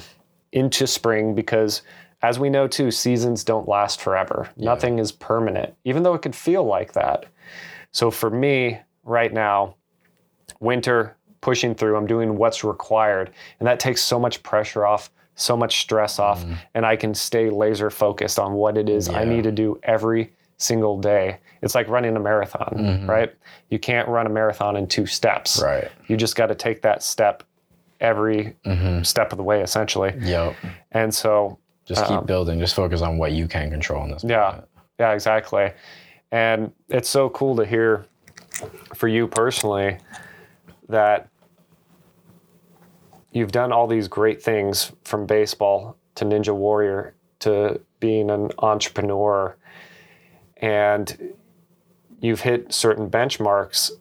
into 0.53 0.87
spring 0.87 1.35
because, 1.35 1.81
as 2.21 2.39
we 2.39 2.49
know 2.49 2.67
too, 2.67 2.89
seasons 2.89 3.43
don't 3.43 3.67
last 3.67 4.01
forever. 4.01 4.49
Nothing 4.55 4.97
is 4.97 5.11
permanent, 5.11 5.75
even 5.83 6.03
though 6.03 6.13
it 6.13 6.21
could 6.21 6.35
feel 6.35 6.63
like 6.63 6.93
that. 6.93 7.25
So 7.91 8.09
for 8.09 8.29
me, 8.29 8.79
right 9.03 9.33
now, 9.33 9.75
winter, 10.61 11.17
pushing 11.41 11.75
through, 11.75 11.97
I'm 11.97 12.07
doing 12.07 12.37
what's 12.37 12.63
required. 12.63 13.31
And 13.59 13.67
that 13.67 13.79
takes 13.79 14.01
so 14.01 14.19
much 14.19 14.41
pressure 14.43 14.85
off, 14.85 15.11
so 15.35 15.57
much 15.57 15.81
stress 15.81 16.19
off, 16.19 16.43
mm-hmm. 16.43 16.53
and 16.75 16.85
I 16.85 16.95
can 16.95 17.13
stay 17.13 17.49
laser 17.49 17.89
focused 17.89 18.39
on 18.39 18.53
what 18.53 18.77
it 18.77 18.87
is 18.87 19.09
I 19.09 19.25
need 19.25 19.43
to 19.43 19.51
do 19.51 19.79
every 19.83 20.31
single 20.57 20.99
day. 20.99 21.39
It's 21.61 21.75
like 21.75 21.87
running 21.87 22.15
a 22.15 22.19
marathon, 22.19 22.75
mm-hmm. 22.77 23.09
right? 23.09 23.33
You 23.69 23.79
can't 23.79 24.07
run 24.07 24.27
a 24.27 24.29
marathon 24.29 24.75
in 24.75 24.87
two 24.87 25.05
steps. 25.05 25.61
Right. 25.61 25.89
You 26.07 26.17
just 26.17 26.35
got 26.35 26.47
to 26.47 26.55
take 26.55 26.81
that 26.83 27.03
step 27.03 27.43
every 27.99 28.55
mm-hmm. 28.65 29.03
step 29.03 29.31
of 29.31 29.37
the 29.37 29.43
way, 29.43 29.61
essentially. 29.61 30.13
Yep. 30.19 30.55
And 30.91 31.13
so, 31.13 31.57
Just 31.85 32.03
keep 32.03 32.17
um, 32.17 32.25
building. 32.25 32.59
Just 32.59 32.75
focus 32.75 33.01
on 33.01 33.17
what 33.17 33.31
you 33.31 33.47
can 33.47 33.69
control 33.71 34.03
in 34.03 34.11
this. 34.11 34.23
yeah, 34.23 34.61
yeah, 34.99 35.13
exactly. 35.13 35.71
And 36.31 36.71
it's 36.89 37.09
so 37.09 37.29
cool 37.29 37.55
to 37.57 37.65
hear 37.65 38.05
for 38.93 39.07
you 39.07 39.27
personally 39.27 39.97
that 40.91 41.29
you've 43.31 43.51
done 43.51 43.71
all 43.71 43.87
these 43.87 44.07
great 44.07 44.41
things 44.41 44.91
from 45.03 45.25
baseball 45.25 45.97
to 46.15 46.25
Ninja 46.25 46.55
Warrior 46.55 47.15
to 47.39 47.81
being 47.99 48.29
an 48.29 48.51
entrepreneur 48.59 49.55
and 50.57 51.33
you've 52.19 52.41
hit 52.41 52.71
certain 52.71 53.09
benchmarks, 53.09 53.91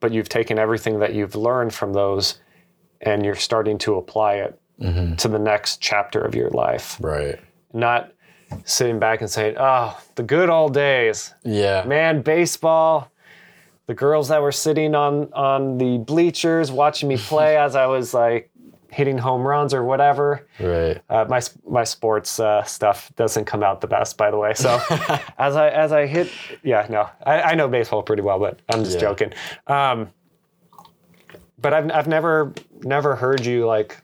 but 0.00 0.12
you've 0.12 0.28
taken 0.28 0.58
everything 0.58 0.98
that 0.98 1.14
you've 1.14 1.36
learned 1.36 1.72
from 1.72 1.92
those 1.92 2.40
and 3.00 3.24
you're 3.24 3.34
starting 3.34 3.78
to 3.78 3.96
apply 3.96 4.34
it 4.34 4.60
mm-hmm. 4.80 5.14
to 5.16 5.28
the 5.28 5.38
next 5.38 5.80
chapter 5.80 6.20
of 6.20 6.34
your 6.34 6.50
life. 6.50 6.98
Right. 7.00 7.38
Not 7.72 8.12
sitting 8.64 8.98
back 8.98 9.20
and 9.20 9.30
saying, 9.30 9.56
oh, 9.58 10.00
the 10.14 10.22
good 10.22 10.50
old 10.50 10.74
days. 10.74 11.34
Yeah. 11.44 11.84
Man, 11.84 12.22
baseball, 12.22 13.10
the 13.86 13.94
girls 13.94 14.28
that 14.28 14.40
were 14.40 14.52
sitting 14.52 14.94
on, 14.94 15.32
on 15.32 15.78
the 15.78 15.98
bleachers 15.98 16.72
watching 16.72 17.08
me 17.08 17.16
play 17.16 17.56
as 17.66 17.76
I 17.76 17.86
was 17.86 18.14
like 18.14 18.50
hitting 18.90 19.18
home 19.18 19.42
runs 19.46 19.74
or 19.74 19.84
whatever. 19.84 20.46
Right. 20.60 21.00
Uh, 21.10 21.26
my 21.28 21.40
my 21.68 21.84
sports 21.84 22.38
uh, 22.40 22.62
stuff 22.62 23.12
doesn't 23.16 23.44
come 23.44 23.62
out 23.62 23.80
the 23.80 23.86
best, 23.86 24.16
by 24.16 24.30
the 24.30 24.38
way. 24.38 24.54
So 24.54 24.68
as 25.38 25.56
I 25.56 25.68
as 25.70 25.92
I 25.92 26.06
hit, 26.06 26.28
yeah, 26.62 26.86
no, 26.88 27.08
I, 27.26 27.42
I 27.42 27.54
know 27.54 27.68
baseball 27.68 28.02
pretty 28.02 28.22
well, 28.22 28.38
but 28.38 28.60
I'm 28.68 28.84
just 28.84 28.94
Yeah. 28.96 29.00
joking. 29.00 29.32
Um, 29.66 30.08
but 31.60 31.74
I've 31.74 31.90
I've 31.90 32.06
never 32.08 32.52
never 32.82 33.16
heard 33.16 33.44
you 33.44 33.66
like 33.66 34.00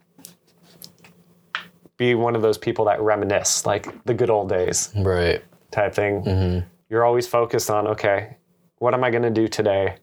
be 1.96 2.14
one 2.14 2.34
of 2.34 2.42
those 2.42 2.58
people 2.58 2.86
that 2.86 3.00
reminisce 3.00 3.66
like 3.66 3.86
the 4.06 4.14
good 4.14 4.30
old 4.30 4.48
days 4.48 4.90
Right. 4.96 5.42
type 5.70 5.94
thing. 5.94 6.64
You're 6.88 7.04
always 7.04 7.26
focused 7.26 7.70
on 7.70 7.86
okay, 7.88 8.36
what 8.80 8.94
am 8.94 9.04
I 9.04 9.10
going 9.10 9.22
to 9.22 9.30
do 9.30 9.46
today 9.46 9.96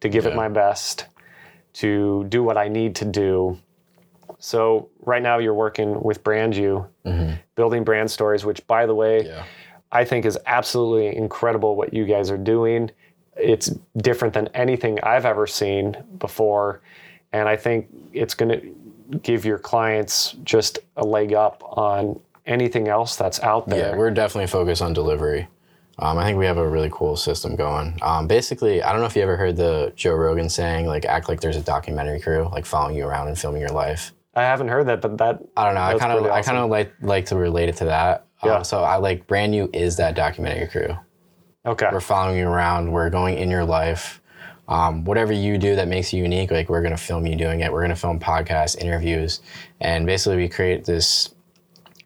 to 0.00 0.08
give 0.08 0.26
it 0.26 0.34
my 0.36 0.48
best, 0.48 1.06
to 1.74 2.24
do 2.28 2.42
what 2.42 2.56
I 2.56 2.68
need 2.68 2.94
to 2.96 3.04
do. 3.04 3.58
So 4.38 4.88
right 5.00 5.22
now 5.22 5.38
you're 5.38 5.54
working 5.54 6.00
with 6.02 6.22
Brand 6.22 6.54
You, 6.54 6.86
mm-hmm. 7.04 7.34
building 7.54 7.82
brand 7.82 8.10
stories, 8.10 8.44
which 8.44 8.64
by 8.66 8.86
the 8.86 8.94
way, 8.94 9.26
Yeah. 9.26 9.44
I 9.92 10.04
think 10.04 10.24
is 10.24 10.38
absolutely 10.46 11.16
incredible 11.16 11.74
what 11.74 11.92
you 11.92 12.04
guys 12.06 12.30
are 12.30 12.38
doing. 12.38 12.92
It's 13.36 13.74
different 13.96 14.34
than 14.34 14.48
anything 14.54 15.00
I've 15.02 15.26
ever 15.26 15.48
seen 15.48 15.96
before. 16.18 16.80
And 17.32 17.48
I 17.48 17.56
think 17.56 17.88
it's 18.12 18.34
going 18.34 18.52
to 18.52 19.18
give 19.18 19.44
your 19.44 19.58
clients 19.58 20.36
just 20.44 20.78
a 20.96 21.04
leg 21.04 21.32
up 21.32 21.62
on 21.76 22.20
anything 22.46 22.86
else 22.86 23.16
that's 23.16 23.40
out 23.40 23.68
there. 23.68 23.90
Yeah, 23.90 23.96
we're 23.96 24.10
definitely 24.10 24.46
focused 24.46 24.82
on 24.82 24.92
delivery. 24.92 25.48
Um, 26.00 26.16
I 26.16 26.24
think 26.24 26.38
we 26.38 26.46
have 26.46 26.56
a 26.56 26.66
really 26.66 26.88
cool 26.90 27.14
system 27.14 27.56
going. 27.56 27.98
Um, 28.00 28.26
basically, 28.26 28.82
I 28.82 28.90
don't 28.90 29.00
know 29.00 29.06
if 29.06 29.14
you 29.14 29.22
ever 29.22 29.36
heard 29.36 29.56
the 29.56 29.92
Joe 29.96 30.14
Rogan 30.14 30.48
saying, 30.48 30.86
like, 30.86 31.04
act 31.04 31.28
like 31.28 31.40
there's 31.40 31.56
a 31.56 31.60
documentary 31.60 32.20
crew, 32.20 32.48
like 32.52 32.64
following 32.64 32.96
you 32.96 33.06
around 33.06 33.28
and 33.28 33.38
filming 33.38 33.60
your 33.60 33.70
life. 33.70 34.12
I 34.34 34.42
haven't 34.42 34.68
heard 34.68 34.86
that, 34.86 35.02
but 35.02 35.18
that 35.18 35.40
I 35.56 35.66
don't 35.66 35.74
know. 35.74 35.82
I 35.82 35.98
kind 35.98 36.12
of, 36.12 36.20
pretty 36.20 36.32
I 36.32 36.42
kind 36.42 36.58
of 36.58 36.70
like 36.70 36.92
like 37.02 37.26
to 37.26 37.36
relate 37.36 37.68
it 37.68 37.76
to 37.76 37.84
that. 37.86 38.26
Yeah. 38.42 38.56
Um, 38.56 38.64
so 38.64 38.82
I 38.82 38.96
like 38.96 39.26
Brand 39.26 39.54
You 39.54 39.68
is 39.72 39.96
that 39.96 40.14
documentary 40.14 40.68
crew. 40.68 40.96
okay. 41.66 41.88
We're 41.92 42.00
following 42.00 42.38
you 42.38 42.48
around. 42.48 42.90
We're 42.90 43.10
going 43.10 43.36
in 43.38 43.50
your 43.50 43.64
life. 43.64 44.22
Um, 44.68 45.04
whatever 45.04 45.32
you 45.32 45.58
do 45.58 45.74
that 45.76 45.88
makes 45.88 46.12
you 46.12 46.22
unique, 46.22 46.52
like 46.52 46.68
we're 46.68 46.82
gonna 46.82 46.96
film 46.96 47.26
you 47.26 47.34
doing 47.34 47.60
it. 47.60 47.72
We're 47.72 47.82
gonna 47.82 47.96
film 47.96 48.20
podcasts, 48.20 48.78
interviews, 48.78 49.40
and 49.80 50.06
basically 50.06 50.36
we 50.36 50.48
create 50.48 50.84
this 50.84 51.34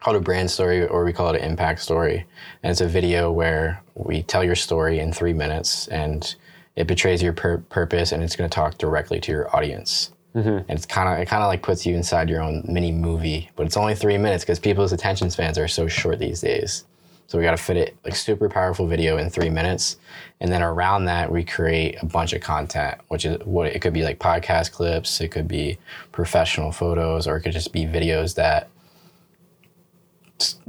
called 0.04 0.16
a 0.16 0.20
brand 0.20 0.50
story 0.50 0.86
or 0.86 1.02
we 1.02 1.14
call 1.14 1.30
it 1.30 1.40
an 1.40 1.50
impact 1.50 1.80
story. 1.80 2.26
And 2.62 2.70
it's 2.70 2.82
a 2.82 2.86
video 2.86 3.32
where 3.32 3.82
we 3.94 4.22
tell 4.22 4.44
your 4.44 4.54
story 4.54 5.00
in 5.00 5.14
three 5.14 5.32
minutes 5.32 5.88
and 5.88 6.34
it 6.76 6.86
betrays 6.86 7.22
your 7.22 7.32
pur- 7.32 7.64
purpose 7.70 8.12
and 8.12 8.22
it's 8.22 8.36
gonna 8.36 8.50
talk 8.50 8.76
directly 8.76 9.18
to 9.20 9.32
your 9.32 9.56
audience. 9.56 10.12
Mm-hmm. 10.34 10.48
And 10.48 10.70
it's 10.70 10.84
kind 10.84 11.08
of 11.08 11.18
it 11.18 11.26
kind 11.26 11.42
of 11.42 11.48
like 11.48 11.62
puts 11.62 11.86
you 11.86 11.94
inside 11.94 12.28
your 12.28 12.42
own 12.42 12.64
mini 12.68 12.92
movie, 12.92 13.50
but 13.56 13.64
it's 13.64 13.78
only 13.78 13.94
three 13.94 14.18
minutes 14.18 14.44
because 14.44 14.58
people's 14.58 14.92
attention 14.92 15.30
spans 15.30 15.56
are 15.56 15.68
so 15.68 15.88
short 15.88 16.18
these 16.18 16.42
days. 16.42 16.84
So 17.26 17.38
we 17.38 17.44
got 17.44 17.52
to 17.52 17.56
fit 17.56 17.78
it 17.78 17.96
like 18.04 18.14
super 18.14 18.50
powerful 18.50 18.86
video 18.86 19.16
in 19.16 19.30
three 19.30 19.48
minutes, 19.48 19.96
and 20.40 20.52
then 20.52 20.62
around 20.62 21.06
that 21.06 21.32
we 21.32 21.42
create 21.42 21.96
a 22.02 22.06
bunch 22.06 22.34
of 22.34 22.42
content, 22.42 23.00
which 23.08 23.24
is 23.24 23.38
what 23.46 23.68
it 23.68 23.80
could 23.80 23.94
be 23.94 24.02
like 24.02 24.18
podcast 24.18 24.72
clips, 24.72 25.22
it 25.22 25.28
could 25.28 25.48
be 25.48 25.78
professional 26.12 26.70
photos, 26.70 27.26
or 27.26 27.36
it 27.36 27.40
could 27.40 27.52
just 27.52 27.72
be 27.72 27.86
videos 27.86 28.34
that 28.34 28.68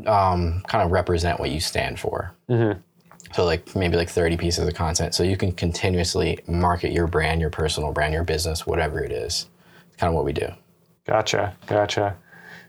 um, 0.05 0.61
kind 0.67 0.83
of 0.83 0.91
represent 0.91 1.39
what 1.39 1.49
you 1.51 1.59
stand 1.59 1.99
for. 1.99 2.33
So 3.33 3.43
like 3.43 3.75
maybe 3.75 3.97
like 3.97 4.09
30 4.09 4.37
pieces 4.37 4.67
of 4.67 4.73
content, 4.75 5.13
so 5.13 5.23
you 5.23 5.35
can 5.35 5.51
continuously 5.51 6.39
market 6.47 6.91
your 6.91 7.07
brand, 7.07 7.41
your 7.41 7.49
personal 7.49 7.91
brand, 7.91 8.13
your 8.13 8.23
business, 8.23 8.65
whatever 8.65 9.03
it 9.03 9.11
is. 9.11 9.47
It's 9.87 9.97
kind 9.97 10.09
of 10.09 10.15
what 10.15 10.23
we 10.25 10.31
do. 10.31 10.47
Gotcha. 11.05 11.55
Gotcha. 11.67 12.15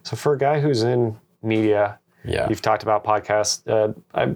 So 0.02 0.16
for 0.16 0.32
a 0.32 0.38
guy 0.38 0.60
who's 0.60 0.82
in 0.82 1.16
media, 1.42 1.98
Yeah. 2.24 2.48
you've 2.48 2.62
talked 2.62 2.82
about 2.82 3.04
podcasts. 3.04 3.62
Uh, 3.68 3.92
I 4.14 4.34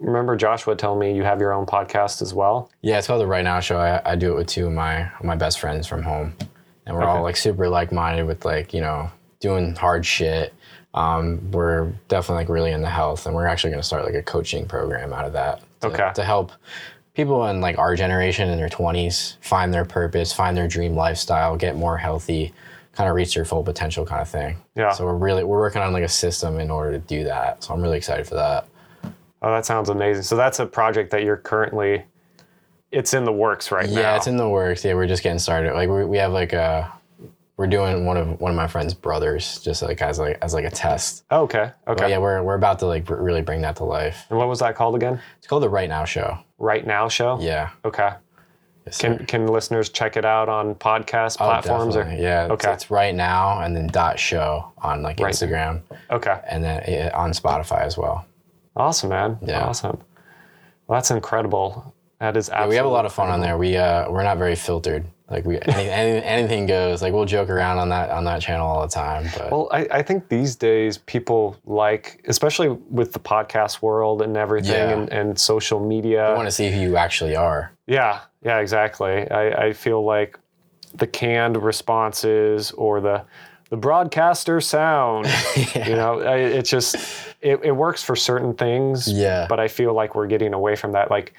remember 0.00 0.36
Joshua 0.36 0.74
telling 0.74 0.98
me 0.98 1.14
you 1.14 1.22
have 1.22 1.40
your 1.40 1.52
own 1.52 1.66
podcast 1.66 2.22
as 2.22 2.34
well. 2.34 2.70
Yeah, 2.82 2.98
it's 2.98 3.06
called 3.06 3.20
the 3.20 3.26
Right 3.26 3.44
Now 3.44 3.60
Show. 3.60 3.78
I, 3.78 4.00
I 4.12 4.16
do 4.16 4.32
it 4.32 4.36
with 4.36 4.46
two 4.48 4.66
of 4.66 4.72
my 4.72 5.10
my 5.22 5.36
best 5.36 5.60
friends 5.60 5.86
from 5.86 6.02
home, 6.02 6.34
and 6.86 6.96
we're 6.96 7.04
all 7.04 7.22
like 7.22 7.36
super 7.36 7.68
like 7.68 7.92
minded 7.92 8.26
with 8.26 8.44
like 8.44 8.74
you 8.74 8.80
know 8.80 9.10
doing 9.40 9.74
hard 9.76 10.04
shit. 10.04 10.52
Um, 10.96 11.50
we're 11.52 11.92
definitely 12.08 12.42
like 12.42 12.48
really 12.48 12.72
into 12.72 12.88
health, 12.88 13.26
and 13.26 13.34
we're 13.34 13.46
actually 13.46 13.70
going 13.70 13.82
to 13.82 13.86
start 13.86 14.04
like 14.04 14.14
a 14.14 14.22
coaching 14.22 14.66
program 14.66 15.12
out 15.12 15.26
of 15.26 15.32
that. 15.34 15.60
To, 15.82 15.88
Okay. 15.88 16.10
To 16.14 16.24
help 16.24 16.52
people 17.14 17.46
in 17.46 17.60
like 17.60 17.78
our 17.78 17.94
generation 17.94 18.48
in 18.48 18.58
their 18.58 18.68
twenties 18.70 19.36
find 19.42 19.72
their 19.72 19.84
purpose, 19.84 20.32
find 20.32 20.56
their 20.56 20.66
dream 20.66 20.94
lifestyle, 20.96 21.56
get 21.56 21.76
more 21.76 21.98
healthy, 21.98 22.52
kind 22.92 23.08
of 23.10 23.14
reach 23.14 23.34
their 23.34 23.44
full 23.44 23.62
potential, 23.62 24.06
kind 24.06 24.22
of 24.22 24.28
thing. 24.28 24.56
Yeah. 24.74 24.92
So 24.92 25.04
we're 25.04 25.16
really 25.16 25.44
we're 25.44 25.60
working 25.60 25.82
on 25.82 25.92
like 25.92 26.02
a 26.02 26.08
system 26.08 26.58
in 26.60 26.70
order 26.70 26.92
to 26.92 26.98
do 26.98 27.24
that. 27.24 27.62
So 27.62 27.74
I'm 27.74 27.82
really 27.82 27.98
excited 27.98 28.26
for 28.26 28.36
that. 28.36 28.66
Oh, 29.42 29.50
that 29.50 29.66
sounds 29.66 29.90
amazing. 29.90 30.22
So 30.22 30.34
that's 30.34 30.60
a 30.60 30.66
project 30.66 31.10
that 31.10 31.22
you're 31.22 31.36
currently. 31.36 32.04
It's 32.90 33.12
in 33.12 33.24
the 33.24 33.32
works 33.32 33.70
right 33.70 33.88
now. 33.90 34.00
Yeah, 34.00 34.16
it's 34.16 34.26
in 34.26 34.38
the 34.38 34.48
works. 34.48 34.82
Yeah, 34.82 34.94
we're 34.94 35.06
just 35.06 35.22
getting 35.22 35.38
started. 35.38 35.74
Like 35.74 35.90
we 35.90 36.06
we 36.06 36.16
have 36.16 36.32
like 36.32 36.54
a 36.54 36.90
we're 37.56 37.66
doing 37.66 38.04
one 38.04 38.16
of 38.16 38.40
one 38.40 38.50
of 38.50 38.56
my 38.56 38.66
friend's 38.66 38.92
brothers 38.94 39.60
just 39.60 39.82
like 39.82 40.02
as 40.02 40.18
like 40.18 40.38
as 40.42 40.52
like 40.54 40.64
a 40.64 40.70
test. 40.70 41.24
Oh, 41.30 41.42
okay. 41.42 41.70
Okay. 41.88 41.94
But 42.02 42.10
yeah, 42.10 42.18
we're 42.18 42.42
we're 42.42 42.54
about 42.54 42.78
to 42.80 42.86
like 42.86 43.08
really 43.08 43.42
bring 43.42 43.62
that 43.62 43.76
to 43.76 43.84
life. 43.84 44.26
And 44.28 44.38
what 44.38 44.48
was 44.48 44.58
that 44.60 44.74
called 44.76 44.94
again? 44.94 45.20
It's 45.38 45.46
called 45.46 45.62
the 45.62 45.68
Right 45.68 45.88
Now 45.88 46.04
Show. 46.04 46.38
Right 46.58 46.86
Now 46.86 47.08
Show. 47.08 47.38
Yeah. 47.40 47.70
Okay. 47.84 48.10
Yes, 48.84 48.96
sir. 48.98 49.16
Can 49.16 49.26
can 49.26 49.46
listeners 49.46 49.88
check 49.88 50.16
it 50.16 50.24
out 50.24 50.48
on 50.48 50.74
podcast 50.74 51.36
Oh, 51.40 51.46
platforms? 51.46 51.94
definitely. 51.94 52.22
yeah. 52.22 52.48
Okay. 52.50 52.72
it's 52.72 52.90
right 52.90 53.14
now 53.14 53.60
and 53.62 53.74
then 53.74 53.86
dot 53.88 54.18
show 54.18 54.72
on 54.78 55.02
like 55.02 55.18
Right. 55.18 55.32
Instagram 55.34 55.80
okay. 56.10 56.38
and 56.48 56.62
then 56.62 56.82
it, 56.82 57.14
on 57.14 57.32
Spotify 57.32 57.80
as 57.82 57.96
well. 57.98 58.26
Awesome, 58.76 59.08
man. 59.08 59.38
Yeah. 59.42 59.64
Awesome. 59.64 59.98
Well, 60.86 60.98
that's 60.98 61.10
incredible. 61.10 61.94
That 62.20 62.36
is 62.36 62.48
Yeah, 62.48 62.66
we 62.68 62.76
have 62.76 62.86
a 62.86 62.90
lot 62.90 63.06
of 63.06 63.12
fun 63.12 63.28
on 63.30 63.40
there. 63.40 63.58
We 63.58 63.76
uh, 63.76 64.10
we're 64.10 64.22
not 64.22 64.38
very 64.38 64.54
filtered. 64.54 65.04
Like 65.28 65.44
we 65.44 65.58
any, 65.62 65.90
any, 65.90 66.22
anything 66.24 66.66
goes. 66.66 67.02
Like 67.02 67.12
we'll 67.12 67.24
joke 67.24 67.48
around 67.50 67.78
on 67.78 67.88
that 67.88 68.10
on 68.10 68.24
that 68.24 68.40
channel 68.40 68.66
all 68.66 68.82
the 68.82 68.92
time. 68.92 69.28
But 69.36 69.50
Well, 69.50 69.68
I, 69.72 69.86
I 69.90 70.02
think 70.02 70.28
these 70.28 70.54
days 70.54 70.98
people 70.98 71.56
like, 71.66 72.24
especially 72.28 72.68
with 72.68 73.12
the 73.12 73.18
podcast 73.18 73.82
world 73.82 74.22
and 74.22 74.36
everything 74.36 74.70
Yeah. 74.72 74.90
and, 74.96 75.08
and 75.12 75.38
social 75.38 75.80
media. 75.84 76.28
I 76.30 76.34
want 76.36 76.46
to 76.46 76.52
see 76.52 76.70
who 76.70 76.78
you 76.80 76.96
actually 76.96 77.34
are. 77.34 77.72
Yeah, 77.88 78.20
yeah, 78.44 78.58
exactly. 78.60 79.28
I, 79.30 79.66
I 79.66 79.72
feel 79.72 80.04
like 80.04 80.38
the 80.94 81.06
canned 81.08 81.56
responses 81.56 82.70
or 82.72 83.00
the 83.00 83.24
the 83.68 83.76
broadcaster 83.76 84.60
sound, 84.60 85.26
you 85.74 85.96
know, 85.96 86.20
I, 86.20 86.36
it's 86.36 86.70
just 86.70 86.94
it, 87.40 87.58
it 87.64 87.72
works 87.72 88.00
for 88.00 88.14
certain 88.14 88.54
things. 88.54 89.10
Yeah. 89.10 89.46
But 89.48 89.58
I 89.58 89.66
feel 89.66 89.92
like 89.92 90.14
we're 90.14 90.28
getting 90.28 90.54
away 90.54 90.76
from 90.76 90.92
that. 90.92 91.10
Like, 91.10 91.34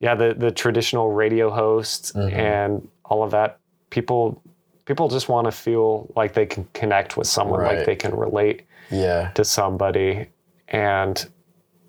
yeah, 0.00 0.14
the 0.14 0.32
the 0.32 0.50
traditional 0.50 1.12
radio 1.12 1.50
hosts 1.50 2.12
Mm-hmm. 2.12 2.34
and 2.40 2.88
all 3.08 3.22
of 3.22 3.30
that. 3.32 3.58
People 3.90 4.42
people 4.84 5.08
just 5.08 5.28
want 5.28 5.46
to 5.46 5.50
feel 5.50 6.12
like 6.14 6.32
they 6.32 6.46
can 6.46 6.64
connect 6.72 7.16
with 7.16 7.26
someone, 7.26 7.60
like 7.64 7.84
they 7.84 7.96
can 7.96 8.14
relate 8.14 8.62
Yeah. 8.88 9.30
to 9.34 9.44
somebody. 9.44 10.28
And 10.68 11.26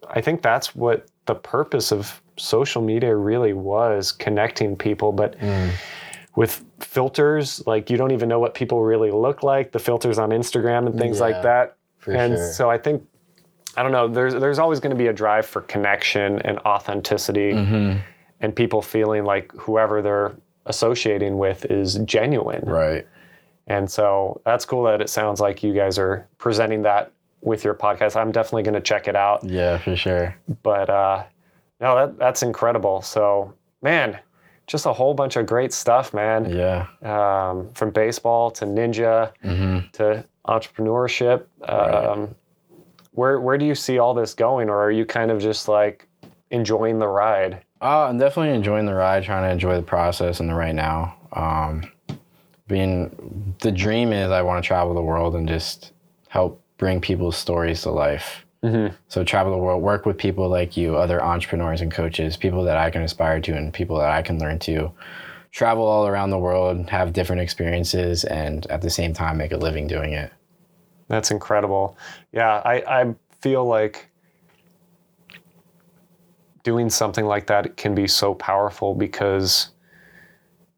I 0.09 0.19
think 0.21 0.41
that's 0.41 0.75
what 0.75 1.05
the 1.27 1.35
purpose 1.35 1.91
of 1.91 2.19
social 2.37 2.81
media 2.81 3.15
really 3.15 3.53
was 3.53 4.11
connecting 4.11 4.75
people. 4.75 5.11
But 5.11 5.37
Mm. 5.39 5.69
with 6.35 6.63
filters, 6.79 7.61
like 7.67 7.91
you 7.91 7.97
don't 7.97 8.11
even 8.11 8.29
know 8.29 8.39
what 8.39 8.55
people 8.55 8.81
really 8.83 9.11
look 9.11 9.43
like, 9.43 9.71
the 9.73 9.79
filters 9.79 10.17
on 10.17 10.29
Instagram 10.31 10.87
and 10.87 10.97
things 10.97 11.17
Yeah, 11.17 11.23
like 11.25 11.41
that. 11.43 11.75
and 12.07 12.35
sure. 12.35 12.51
so 12.53 12.69
I 12.71 12.79
think, 12.79 13.03
I 13.75 13.83
don't 13.83 13.91
know, 13.91 14.07
there's, 14.07 14.33
there's 14.33 14.57
always 14.59 14.79
going 14.79 14.89
to 14.95 14.97
be 14.97 15.07
a 15.07 15.13
drive 15.13 15.45
for 15.45 15.61
connection 15.61 16.41
and 16.43 16.57
authenticity 16.59 17.53
Mm-hmm. 17.53 17.97
and 18.41 18.55
people 18.55 18.81
feeling 18.81 19.23
like 19.23 19.51
whoever 19.53 20.01
they're 20.01 20.31
associating 20.67 21.37
with 21.37 21.65
is 21.65 21.95
genuine. 22.05 22.63
Right. 22.65 23.07
And 23.67 23.89
so 23.89 24.39
that's 24.45 24.63
cool 24.65 24.83
that 24.83 25.01
it 25.01 25.09
sounds 25.09 25.41
like 25.41 25.61
you 25.63 25.73
guys 25.73 25.97
are 25.99 26.27
presenting 26.37 26.83
that 26.83 27.11
with 27.41 27.63
your 27.63 27.73
podcast. 27.73 28.15
I'm 28.15 28.31
definitely 28.31 28.63
going 28.63 28.75
to 28.75 28.81
check 28.81 29.07
it 29.07 29.15
out. 29.15 29.43
Yeah, 29.43 29.77
for 29.77 29.95
sure. 29.95 30.35
But 30.63 30.89
uh, 30.89 31.23
no, 31.81 31.95
that, 31.95 32.17
that's 32.17 32.43
incredible. 32.43 33.01
So, 33.01 33.53
man, 33.81 34.17
just 34.67 34.85
a 34.85 34.93
whole 34.93 35.13
bunch 35.13 35.35
of 35.35 35.45
great 35.45 35.73
stuff, 35.73 36.13
man. 36.13 36.49
Yeah. 36.49 36.87
Um, 37.03 37.69
from 37.73 37.91
baseball 37.91 38.51
to 38.51 38.65
ninja 38.65 39.31
Mm-hmm. 39.43 39.89
to 39.93 40.25
entrepreneurship. 40.47 41.43
Um, 41.67 42.33
where, 43.11 43.39
where 43.41 43.57
do 43.57 43.65
you 43.65 43.75
see 43.75 43.99
all 43.99 44.13
this 44.13 44.33
going? 44.33 44.69
Or 44.69 44.81
are 44.81 44.91
you 44.91 45.05
kind 45.05 45.29
of 45.31 45.41
just 45.41 45.67
like 45.67 46.07
enjoying 46.51 46.99
the 46.99 47.07
ride? 47.07 47.63
Uh, 47.81 48.05
I'm 48.05 48.17
definitely 48.17 48.55
enjoying 48.55 48.85
the 48.85 48.93
ride, 48.95 49.23
trying 49.23 49.43
to 49.43 49.51
enjoy 49.51 49.75
the 49.75 49.83
process 49.83 50.39
and 50.39 50.49
the 50.49 50.55
right 50.55 50.73
now. 50.73 51.15
Um, 51.33 51.91
being 52.67 53.55
the 53.61 53.71
dream 53.71 54.11
is 54.11 54.31
I 54.31 54.41
want 54.41 54.63
to 54.63 54.67
travel 54.67 54.93
the 54.93 55.01
world 55.01 55.35
and 55.35 55.47
just 55.47 55.91
help 56.27 56.61
bring 56.77 57.01
people's 57.01 57.37
stories 57.37 57.81
to 57.83 57.91
life. 57.91 58.45
Mm-hmm. 58.63 58.95
So 59.07 59.23
travel 59.23 59.51
the 59.51 59.57
world, 59.59 59.83
work 59.83 60.05
with 60.05 60.17
people 60.17 60.49
like 60.49 60.75
you, 60.75 60.97
other 60.97 61.23
entrepreneurs 61.23 61.81
and 61.81 61.91
coaches, 61.91 62.35
people 62.35 62.63
that 62.63 62.77
I 62.77 62.89
can 62.89 63.03
aspire 63.03 63.39
to, 63.41 63.55
and 63.55 63.73
people 63.73 63.97
that 63.99 64.09
I 64.09 64.21
can 64.21 64.39
learn 64.39 64.59
to. 64.59 64.91
Travel 65.51 65.85
all 65.85 66.07
around 66.07 66.31
the 66.31 66.37
world, 66.39 66.89
have 66.89 67.13
different 67.13 67.41
experiences, 67.41 68.23
and 68.25 68.65
at 68.67 68.81
the 68.81 68.89
same 68.89 69.13
time 69.13 69.37
make 69.37 69.51
a 69.51 69.57
living 69.57 69.87
doing 69.87 70.13
it. 70.13 70.31
That's 71.07 71.31
incredible. 71.31 71.97
Yeah, 72.31 72.61
I, 72.65 73.01
I 73.01 73.15
feel 73.39 73.65
like 73.65 74.06
doing 76.67 76.89
something 76.89 77.25
like 77.25 77.47
that 77.47 77.77
can 77.77 77.95
be 77.95 78.05
so 78.05 78.33
powerful 78.33 78.93
because 78.93 79.69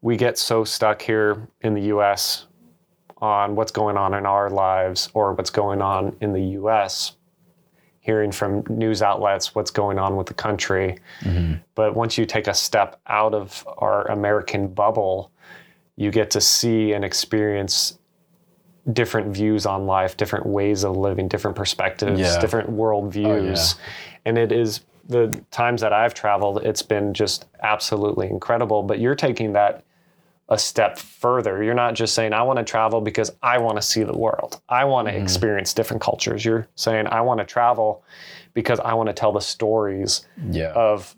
we 0.02 0.16
get 0.16 0.38
so 0.38 0.62
stuck 0.62 1.02
here 1.02 1.48
in 1.62 1.74
the 1.74 1.80
US 1.94 2.46
on 3.16 3.56
what's 3.56 3.72
going 3.72 3.96
on 3.96 4.14
in 4.14 4.24
our 4.24 4.48
lives 4.48 5.08
or 5.14 5.34
what's 5.34 5.50
going 5.50 5.82
on 5.82 6.14
in 6.20 6.32
the 6.32 6.42
US, 6.60 7.16
hearing 7.98 8.30
from 8.30 8.62
news 8.68 9.02
outlets 9.02 9.52
what's 9.52 9.72
going 9.72 9.98
on 9.98 10.14
with 10.14 10.28
the 10.28 10.34
country. 10.34 10.96
Mm-hmm. 11.22 11.54
But 11.74 11.96
once 11.96 12.16
you 12.16 12.24
take 12.24 12.46
a 12.46 12.54
step 12.54 13.00
out 13.08 13.34
of 13.34 13.66
our 13.78 14.08
American 14.12 14.68
bubble, 14.68 15.32
you 15.96 16.12
get 16.12 16.30
to 16.30 16.40
see 16.40 16.92
and 16.92 17.04
experience 17.04 17.98
different 18.92 19.34
views 19.34 19.66
on 19.66 19.86
life, 19.86 20.16
different 20.16 20.46
ways 20.46 20.84
of 20.84 20.96
living, 20.96 21.26
different 21.26 21.56
perspectives, 21.56 22.20
Yeah. 22.20 22.36
Oh, 22.36 22.40
different 22.40 22.70
worldviews. 22.70 23.74
Oh, 23.74 23.80
and 24.24 24.38
it 24.38 24.52
is 24.52 24.82
the 25.10 25.44
times 25.50 25.80
that 25.82 25.92
I've 25.92 26.14
traveled, 26.14 26.62
it's 26.64 26.82
been 26.82 27.12
just 27.12 27.46
absolutely 27.62 28.28
incredible. 28.28 28.82
But 28.82 29.00
you're 29.00 29.14
taking 29.14 29.52
that 29.54 29.84
a 30.48 30.58
step 30.58 30.98
further. 30.98 31.62
You're 31.62 31.74
not 31.74 31.94
just 31.94 32.14
saying, 32.14 32.32
I 32.32 32.42
want 32.42 32.58
to 32.58 32.64
travel 32.64 33.00
because 33.00 33.30
I 33.42 33.58
want 33.58 33.76
to 33.76 33.82
see 33.82 34.02
the 34.02 34.16
world. 34.16 34.60
I 34.68 34.84
want 34.84 35.06
Mm-hmm. 35.06 35.16
to 35.18 35.22
experience 35.22 35.72
different 35.74 36.02
cultures. 36.02 36.44
You're 36.44 36.66
saying, 36.74 37.06
I 37.08 37.20
want 37.20 37.38
to 37.38 37.46
travel 37.46 38.02
because 38.54 38.80
I 38.80 38.94
want 38.94 39.08
to 39.08 39.12
tell 39.12 39.32
the 39.32 39.40
stories 39.40 40.26
Yeah. 40.50 40.72
of 40.72 41.14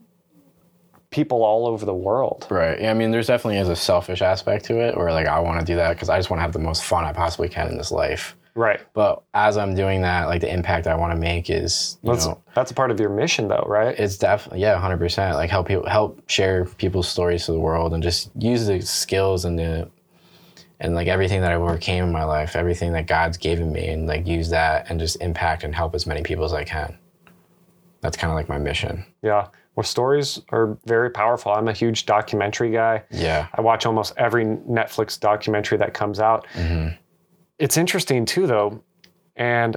people 1.11 1.45
all 1.45 1.66
over 1.66 1.84
the 1.86 1.95
world. 1.95 2.47
Right. 2.51 2.80
Yeah, 2.80 2.90
I 2.90 2.95
mean, 2.95 3.11
there's 3.11 3.26
definitely 3.26 3.59
is 3.59 3.68
a 3.68 3.76
selfish 3.76 4.22
aspect 4.22 4.64
to 4.66 4.80
it, 4.80 4.97
where 4.97 5.12
like 5.12 5.26
I 5.26 5.38
want 5.40 5.61
to 5.61 5.64
do 5.66 5.76
that 5.76 5.95
because 5.95 6.09
I 6.09 6.18
just 6.18 6.30
want 6.30 6.38
to 6.38 6.43
have 6.43 6.53
the 6.53 6.59
most 6.59 6.84
fun 6.84 7.05
I 7.05 7.12
possibly 7.12 7.49
can 7.49 7.68
in 7.68 7.76
this 7.76 7.90
life. 7.93 8.36
Right. 8.55 8.80
But 8.92 9.22
as 9.32 9.57
I'm 9.57 9.74
doing 9.74 10.03
that, 10.03 10.26
like 10.26 10.40
the 10.42 10.53
impact 10.53 10.86
I 10.86 10.94
want 10.94 11.14
to 11.14 11.18
make 11.18 11.48
is, 11.48 11.98
you 12.03 12.12
That's, 12.12 12.26
know, 12.26 12.42
that's 12.55 12.70
a 12.70 12.74
part 12.74 12.90
of 12.90 13.00
your 13.00 13.09
mission, 13.09 13.48
though, 13.48 13.64
right? 13.66 13.98
it's 13.98 14.18
definitely 14.18 14.61
yeah, 14.61 14.78
hundred 14.78 14.98
percent. 14.98 15.36
Like 15.36 15.50
help 15.50 15.68
people 15.68 15.88
help 15.88 16.28
share 16.28 16.66
people's 16.66 17.09
stories 17.09 17.46
to 17.46 17.53
the 17.53 17.59
world 17.61 17.94
and 17.94 18.03
just 18.03 18.30
use 18.38 18.66
the 18.66 18.82
skills 18.82 19.44
and 19.44 19.59
the 19.59 19.88
and 20.80 20.94
like 20.94 21.07
everything 21.09 21.40
that 21.42 21.53
I 21.53 21.55
overcame 21.55 22.05
in 22.05 22.12
my 22.12 22.24
life, 22.24 22.57
everything 22.57 22.92
that 22.92 23.07
God's 23.07 23.38
given 23.38 23.72
me, 23.72 23.86
and 23.88 24.07
like 24.07 24.26
use 24.26 24.50
that 24.50 24.90
and 24.90 24.98
just 24.98 25.20
impact 25.22 25.64
and 25.64 25.74
help 25.74 25.94
as 25.94 26.07
many 26.07 26.22
people 26.22 26.44
as 26.44 26.53
I 26.53 26.64
can. 26.64 26.98
That's 28.00 28.16
kind 28.16 28.32
of 28.32 28.34
like 28.34 28.48
my 28.48 28.59
mission. 28.59 29.05
Yeah. 29.22 29.46
Well, 29.76 29.84
stories 29.84 30.40
are 30.50 30.76
very 30.84 31.09
powerful. 31.11 31.53
I'm 31.53 31.68
a 31.68 31.72
huge 31.72 32.05
documentary 32.05 32.70
guy. 32.72 33.05
Yeah. 33.11 33.46
I 33.55 33.61
watch 33.62 33.86
almost 33.86 34.12
every 34.18 34.44
Netflix 34.44 35.18
documentary 35.18 35.78
that 35.78 35.94
comes 35.94 36.20
out. 36.20 36.46
Mm-hmm. 36.55 36.96
It's 37.63 37.77
interesting 37.77 38.25
too, 38.25 38.47
though, 38.49 38.83
and 39.37 39.77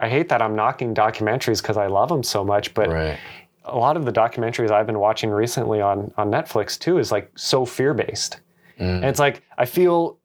I 0.00 0.08
hate 0.08 0.28
that 0.30 0.42
I'm 0.42 0.56
knocking 0.56 0.92
documentaries 0.94 1.62
because 1.62 1.76
I 1.76 1.86
love 1.86 2.08
them 2.08 2.22
so 2.24 2.42
much. 2.44 2.74
But 2.74 2.88
Right. 2.90 3.18
a 3.64 3.76
lot 3.78 3.96
of 3.96 4.04
the 4.04 4.10
documentaries 4.12 4.72
I've 4.72 4.86
been 4.86 4.98
watching 4.98 5.30
recently 5.30 5.80
on 5.80 6.12
on 6.16 6.30
Netflix 6.30 6.76
too 6.78 6.98
is 6.98 7.12
like 7.12 7.30
so 7.36 7.64
fear 7.64 7.94
based, 7.94 8.40
and 8.78 9.04
it's 9.04 9.20
like 9.20 9.42
I 9.56 9.64
feel 9.66 10.18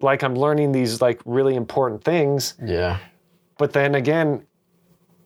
like 0.00 0.22
I'm 0.22 0.34
learning 0.34 0.72
these 0.72 1.02
like 1.02 1.20
really 1.26 1.54
important 1.54 2.02
things, 2.02 2.54
Yeah. 2.64 2.96
but 3.58 3.72
then 3.72 3.94
again, 3.94 4.46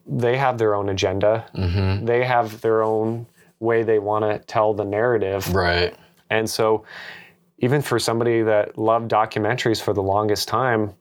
they 0.06 0.36
have 0.38 0.58
their 0.58 0.74
own 0.74 0.88
agenda. 0.88 1.44
Mm-hmm. 1.54 2.06
They 2.06 2.24
have 2.24 2.60
their 2.62 2.82
own 2.82 3.26
way 3.60 3.84
they 3.84 4.00
want 4.00 4.24
to 4.24 4.38
tell 4.40 4.74
the 4.74 4.84
narrative. 4.84 5.54
Right. 5.54 5.94
And 6.30 6.50
so, 6.50 6.84
even 7.58 7.80
for 7.82 7.98
somebody 8.00 8.42
that 8.42 8.76
loved 8.76 9.08
documentaries 9.10 9.80
for 9.80 9.92
the 9.94 10.02
longest 10.02 10.48
time, 10.48 10.94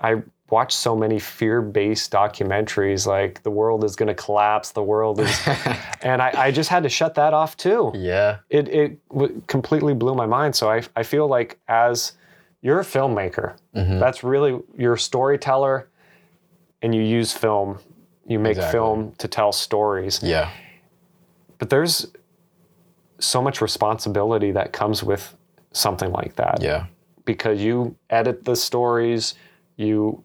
I 0.00 0.22
watched 0.50 0.76
so 0.76 0.94
many 0.94 1.18
fear 1.18 1.62
based 1.62 2.10
documentaries 2.12 3.06
like 3.06 3.42
the 3.42 3.50
world 3.50 3.82
is 3.84 3.96
going 3.96 4.08
to 4.08 4.14
collapse, 4.14 4.72
the 4.72 4.82
world 4.82 5.20
is. 5.20 5.40
and 6.02 6.20
I, 6.20 6.32
I 6.36 6.50
just 6.50 6.68
had 6.68 6.82
to 6.82 6.88
shut 6.88 7.14
that 7.14 7.32
off 7.32 7.56
too. 7.56 7.90
Yeah. 7.94 8.38
It, 8.50 8.68
it 8.68 9.08
w- 9.08 9.40
completely 9.46 9.94
blew 9.94 10.14
my 10.14 10.26
mind. 10.26 10.54
So, 10.54 10.70
I, 10.70 10.82
I 10.96 11.02
feel 11.02 11.26
like 11.26 11.58
as 11.68 12.12
you're 12.62 12.80
a 12.80 12.84
filmmaker, 12.84 13.56
Mm-hmm. 13.74 13.98
that's 13.98 14.22
really 14.22 14.60
you're 14.76 14.96
storyteller 14.96 15.88
and 16.82 16.94
you 16.94 17.02
use 17.02 17.32
film. 17.32 17.78
You 18.26 18.38
make 18.38 18.52
Exactly. 18.56 18.72
film 18.78 19.12
to 19.18 19.26
tell 19.28 19.50
stories 19.52 20.20
Yeah. 20.22 20.50
but 21.58 21.70
there's 21.70 22.06
so 23.18 23.42
much 23.42 23.60
responsibility 23.60 24.50
that 24.52 24.72
comes 24.72 25.02
with 25.02 25.34
something 25.72 26.10
like 26.12 26.36
that 26.36 26.62
Yeah. 26.62 26.86
because 27.24 27.60
you 27.62 27.96
edit 28.10 28.44
the 28.44 28.54
stories 28.56 29.34
you 29.76 30.22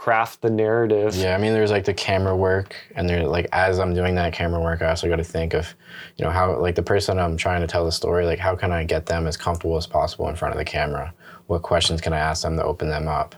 craft 0.00 0.40
the 0.40 0.48
narrative 0.48 1.14
Yeah, 1.14 1.34
I 1.34 1.38
mean, 1.38 1.52
there's 1.52 1.70
like 1.70 1.84
the 1.84 1.92
camera 1.92 2.34
work, 2.34 2.74
and 2.96 3.06
there 3.06 3.26
like 3.26 3.46
as 3.52 3.78
I'm 3.78 3.92
doing 3.92 4.14
that 4.14 4.32
camera 4.32 4.58
work, 4.58 4.80
I 4.80 4.88
also 4.88 5.08
got 5.08 5.16
to 5.16 5.24
think 5.24 5.52
of, 5.52 5.74
you 6.16 6.24
know, 6.24 6.30
how 6.30 6.58
like 6.58 6.74
the 6.74 6.82
person 6.82 7.18
I'm 7.18 7.36
trying 7.36 7.60
to 7.60 7.66
tell 7.66 7.84
the 7.84 7.92
story, 7.92 8.24
like 8.24 8.38
how 8.38 8.56
can 8.56 8.72
I 8.72 8.84
get 8.84 9.04
them 9.04 9.26
as 9.26 9.36
comfortable 9.36 9.76
as 9.76 9.86
possible 9.86 10.26
in 10.30 10.36
front 10.36 10.54
of 10.54 10.58
the 10.58 10.64
camera? 10.64 11.12
What 11.48 11.60
questions 11.60 12.00
can 12.00 12.14
I 12.14 12.18
ask 12.18 12.42
them 12.42 12.56
to 12.56 12.64
open 12.64 12.88
them 12.88 13.08
up? 13.08 13.34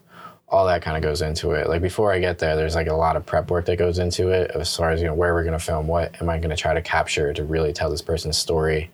All 0.48 0.64
that 0.66 0.82
kind 0.82 0.96
of 0.96 1.02
goes 1.02 1.20
into 1.20 1.50
it. 1.52 1.68
Like 1.68 1.82
before 1.82 2.12
I 2.12 2.20
get 2.20 2.38
there, 2.38 2.54
there's 2.54 2.76
like 2.76 2.86
a 2.86 2.94
lot 2.94 3.16
of 3.16 3.26
prep 3.26 3.50
work 3.50 3.64
that 3.64 3.76
goes 3.76 3.98
into 3.98 4.28
it 4.28 4.52
as 4.54 4.76
far 4.76 4.90
as 4.92 5.00
you 5.00 5.08
know 5.08 5.14
where 5.14 5.34
we're 5.34 5.44
gonna 5.44 5.58
film, 5.58 5.88
what 5.88 6.20
am 6.22 6.28
I 6.28 6.38
gonna 6.38 6.56
try 6.56 6.74
to 6.74 6.82
capture 6.82 7.32
to 7.32 7.42
really 7.42 7.72
tell 7.72 7.90
this 7.90 8.02
person's 8.02 8.38
story, 8.38 8.88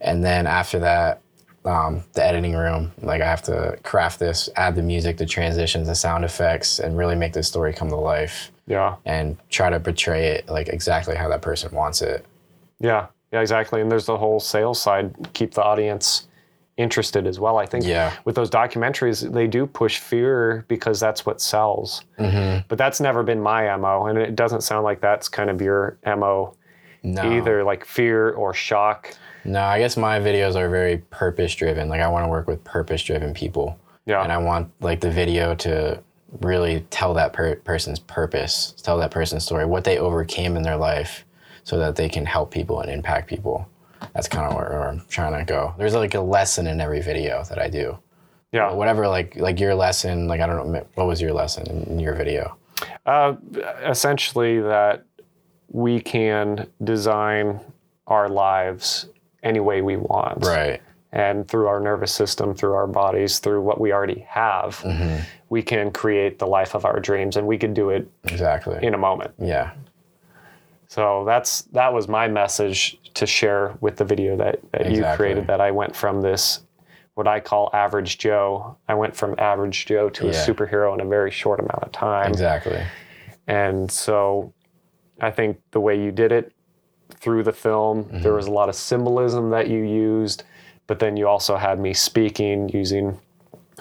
And 0.00 0.24
then 0.24 0.48
after 0.48 0.80
that, 0.80 1.20
um, 1.64 2.02
the 2.14 2.24
editing 2.24 2.54
room, 2.54 2.92
like 3.02 3.20
I 3.20 3.26
have 3.26 3.42
to 3.42 3.78
craft 3.82 4.18
this, 4.18 4.48
add 4.56 4.74
the 4.76 4.82
music, 4.82 5.16
the 5.18 5.26
transitions, 5.26 5.86
the 5.88 5.94
sound 5.94 6.24
effects, 6.24 6.78
and 6.78 6.96
really 6.96 7.16
make 7.16 7.32
this 7.32 7.48
story 7.48 7.72
come 7.72 7.88
to 7.90 7.96
life 7.96 8.50
Yeah. 8.66 8.96
and 9.04 9.36
try 9.50 9.68
to 9.70 9.78
portray 9.80 10.28
it 10.28 10.48
like 10.48 10.68
exactly 10.68 11.16
how 11.16 11.28
that 11.28 11.42
person 11.42 11.70
wants 11.72 12.00
it. 12.02 12.24
Yeah. 12.78 13.06
Yeah, 13.32 13.40
exactly. 13.40 13.80
And 13.80 13.90
there's 13.92 14.06
the 14.06 14.16
whole 14.16 14.40
sales 14.40 14.80
side, 14.80 15.14
keep 15.34 15.54
the 15.54 15.62
audience 15.62 16.26
interested 16.76 17.26
as 17.26 17.38
well. 17.38 17.58
I 17.58 17.66
think 17.66 17.84
Yeah. 17.84 18.12
with 18.24 18.34
those 18.34 18.48
documentaries, 18.50 19.30
they 19.30 19.46
do 19.46 19.66
push 19.66 19.98
fear 19.98 20.64
because 20.66 20.98
that's 20.98 21.26
what 21.26 21.40
sells. 21.42 22.02
Mm-hmm. 22.18 22.60
But 22.68 22.78
that's 22.78 23.00
never 23.00 23.22
been 23.22 23.40
my 23.40 23.66
MO. 23.76 24.06
And 24.06 24.18
it 24.18 24.34
doesn't 24.34 24.62
sound 24.62 24.84
like 24.84 25.00
that's 25.02 25.28
kind 25.28 25.50
of 25.50 25.60
your 25.60 25.98
MO 26.06 26.54
No. 27.02 27.22
either, 27.32 27.62
like 27.64 27.84
fear 27.84 28.30
or 28.30 28.54
shock. 28.54 29.14
No, 29.44 29.60
I 29.62 29.78
guess 29.78 29.96
my 29.96 30.18
videos 30.20 30.54
are 30.56 30.68
very 30.68 30.98
purpose 31.10 31.54
driven. 31.54 31.88
Like 31.88 32.00
I 32.00 32.08
want 32.08 32.24
to 32.24 32.28
work 32.28 32.46
with 32.46 32.62
purpose 32.64 33.02
driven 33.02 33.32
people. 33.34 33.78
Yeah. 34.06 34.22
And 34.22 34.32
I 34.32 34.38
want 34.38 34.70
like 34.80 35.00
the 35.00 35.10
video 35.10 35.54
to 35.56 36.02
really 36.40 36.86
tell 36.90 37.14
that 37.14 37.32
per- 37.32 37.56
person's 37.56 37.98
purpose, 37.98 38.74
tell 38.82 38.98
that 38.98 39.10
person's 39.10 39.44
story, 39.44 39.64
what 39.66 39.84
they 39.84 39.98
overcame 39.98 40.56
in 40.56 40.62
their 40.62 40.76
life 40.76 41.24
so 41.64 41.78
that 41.78 41.96
they 41.96 42.08
can 42.08 42.24
help 42.26 42.50
people 42.50 42.80
and 42.80 42.90
impact 42.90 43.28
people. 43.28 43.68
That's 44.14 44.28
kind 44.28 44.46
of 44.46 44.54
where, 44.56 44.70
where 44.70 44.88
I'm 44.88 45.02
trying 45.08 45.38
to 45.38 45.44
go. 45.44 45.74
There's 45.78 45.94
like 45.94 46.14
a 46.14 46.20
lesson 46.20 46.66
in 46.66 46.80
every 46.80 47.00
video 47.02 47.44
that 47.44 47.58
I 47.58 47.68
do. 47.68 47.98
yeah. 48.52 48.72
Whatever 48.72 49.06
like 49.08 49.36
like 49.36 49.60
your 49.60 49.74
lesson, 49.74 50.26
like 50.26 50.40
I 50.40 50.46
don't 50.46 50.72
know 50.72 50.86
what 50.94 51.06
was 51.06 51.20
your 51.20 51.32
lesson 51.32 51.66
in, 51.68 51.82
in 51.84 51.98
your 52.00 52.14
video? 52.14 52.56
Uh, 53.06 53.34
essentially, 53.84 54.60
that 54.60 55.04
we 55.68 56.00
can 56.00 56.66
design 56.82 57.60
our 58.06 58.28
lives 58.28 59.06
any 59.42 59.60
way 59.60 59.82
we 59.82 59.96
want. 59.96 60.44
Right. 60.44 60.80
And 61.12 61.48
through 61.48 61.66
our 61.66 61.80
nervous 61.80 62.12
system, 62.12 62.54
through 62.54 62.74
our 62.74 62.86
bodies, 62.86 63.40
through 63.40 63.62
what 63.62 63.80
we 63.80 63.92
already 63.92 64.20
have, 64.28 64.76
Mm-hmm. 64.78 65.22
we 65.48 65.62
can 65.62 65.90
create 65.90 66.38
the 66.38 66.46
life 66.46 66.74
of 66.74 66.84
our 66.84 67.00
dreams 67.00 67.36
and 67.36 67.46
we 67.46 67.58
can 67.58 67.74
do 67.74 67.90
it 67.90 68.08
Exactly. 68.24 68.78
in 68.86 68.94
a 68.94 68.98
moment. 68.98 69.32
Yeah. 69.38 69.72
So 70.88 71.24
that's 71.24 71.62
that 71.72 71.92
was 71.92 72.08
my 72.08 72.26
message 72.28 72.98
to 73.14 73.26
share 73.26 73.76
with 73.80 73.96
the 73.96 74.04
video 74.04 74.36
that, 74.36 74.60
that 74.72 74.90
you 74.90 75.04
created 75.16 75.46
that 75.48 75.60
I 75.60 75.70
went 75.70 75.94
from 75.94 76.20
this 76.20 76.60
what 77.14 77.26
I 77.26 77.40
call 77.40 77.70
average 77.72 78.18
Joe. 78.18 78.76
I 78.88 78.94
went 78.94 79.14
from 79.14 79.34
average 79.38 79.86
Joe 79.86 80.08
to 80.10 80.28
a 80.28 80.30
superhero 80.32 80.94
in 80.94 81.00
a 81.00 81.04
very 81.08 81.30
short 81.30 81.58
amount 81.60 81.82
of 81.82 81.92
time. 81.92 82.30
Exactly. 82.30 82.80
And 83.46 83.90
so 83.90 84.52
I 85.20 85.30
think 85.30 85.60
the 85.72 85.80
way 85.80 86.00
you 86.00 86.12
did 86.12 86.30
it 86.32 86.52
through 87.20 87.42
the 87.44 87.52
film, 87.52 88.04
Mm-hmm. 88.04 88.22
there 88.22 88.34
was 88.34 88.46
a 88.46 88.50
lot 88.50 88.68
of 88.68 88.74
symbolism 88.74 89.50
that 89.50 89.68
you 89.68 89.78
used, 89.84 90.44
but 90.86 90.98
then 90.98 91.16
you 91.16 91.28
also 91.28 91.56
had 91.56 91.78
me 91.78 91.92
speaking 91.94 92.68
using 92.70 93.18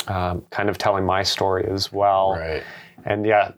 um, 0.07 0.43
kind 0.51 0.69
of 0.69 0.77
telling 0.77 1.05
my 1.05 1.23
story 1.23 1.65
as 1.69 1.91
well. 1.91 2.33
Right. 2.37 2.63
And 3.05 3.25
yeah, 3.25 3.51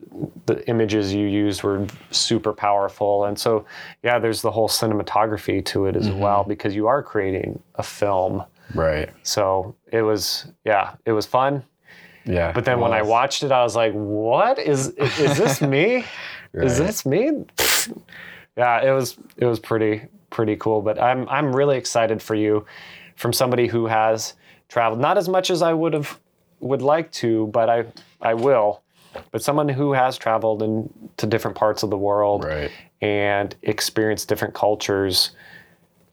the 0.46 0.66
images 0.68 1.12
you 1.12 1.26
used 1.26 1.62
were 1.64 1.86
super 2.12 2.52
powerful. 2.52 3.24
And 3.24 3.36
so, 3.38 3.64
yeah, 4.04 4.18
there's 4.20 4.40
the 4.40 4.50
whole 4.52 4.68
cinematography 4.68 5.64
to 5.66 5.86
it 5.86 5.96
as 5.96 6.08
Mm-hmm. 6.08 6.18
well 6.20 6.44
because 6.44 6.74
you 6.76 6.86
are 6.86 7.02
creating 7.02 7.60
a 7.74 7.82
film. 7.82 8.44
Right. 8.74 9.10
So 9.24 9.74
it 9.90 10.02
was, 10.02 10.46
yeah, 10.64 10.94
it 11.04 11.12
was 11.12 11.26
fun. 11.26 11.62
Yeah. 12.24 12.52
But 12.52 12.64
then 12.64 12.78
when 12.78 12.92
I 12.92 13.02
watched 13.02 13.42
it, 13.42 13.50
I 13.50 13.64
was 13.64 13.74
like, 13.74 13.92
"What 13.94 14.60
is 14.60 14.90
is 14.90 15.36
this 15.36 15.60
me? 15.60 16.04
Is 16.54 16.78
this 16.78 17.04
me?" 17.04 17.44
yeah, 18.56 18.82
it 18.82 18.90
was 18.92 19.16
it 19.36 19.46
was 19.46 19.58
pretty 19.58 20.02
pretty 20.30 20.56
cool. 20.56 20.82
But 20.82 21.00
I'm 21.00 21.28
I'm 21.28 21.54
really 21.54 21.76
excited 21.78 22.20
for 22.22 22.34
you, 22.34 22.64
from 23.16 23.32
somebody 23.32 23.66
who 23.66 23.86
has 23.86 24.34
traveled 24.68 25.00
not 25.00 25.18
as 25.18 25.28
much 25.28 25.50
as 25.50 25.62
I 25.62 25.72
would 25.72 25.92
have 25.94 26.18
would 26.60 26.82
like 26.82 27.10
to, 27.12 27.46
but 27.48 27.68
I 27.68 27.84
I 28.20 28.34
will. 28.34 28.82
But 29.30 29.42
someone 29.42 29.68
who 29.68 29.92
has 29.92 30.16
traveled 30.16 30.62
in, 30.62 30.88
to 31.18 31.26
different 31.26 31.54
parts 31.56 31.82
of 31.82 31.90
the 31.90 31.98
world 31.98 32.44
Right. 32.44 32.70
and 33.02 33.54
experienced 33.62 34.26
different 34.28 34.54
cultures, 34.54 35.32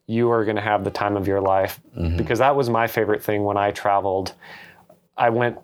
you 0.07 0.29
are 0.31 0.43
going 0.43 0.57
to 0.57 0.61
have 0.61 0.83
the 0.83 0.91
time 0.91 1.15
of 1.15 1.25
your 1.25 1.39
life. 1.39 1.79
Mm-hmm. 1.97 2.17
Because 2.17 2.39
that 2.39 2.57
was 2.57 2.69
my 2.69 2.87
favorite 2.87 3.23
thing 3.23 3.43
when 3.45 3.55
I 3.55 3.71
traveled. 3.71 4.33
I 5.15 5.29
went 5.29 5.59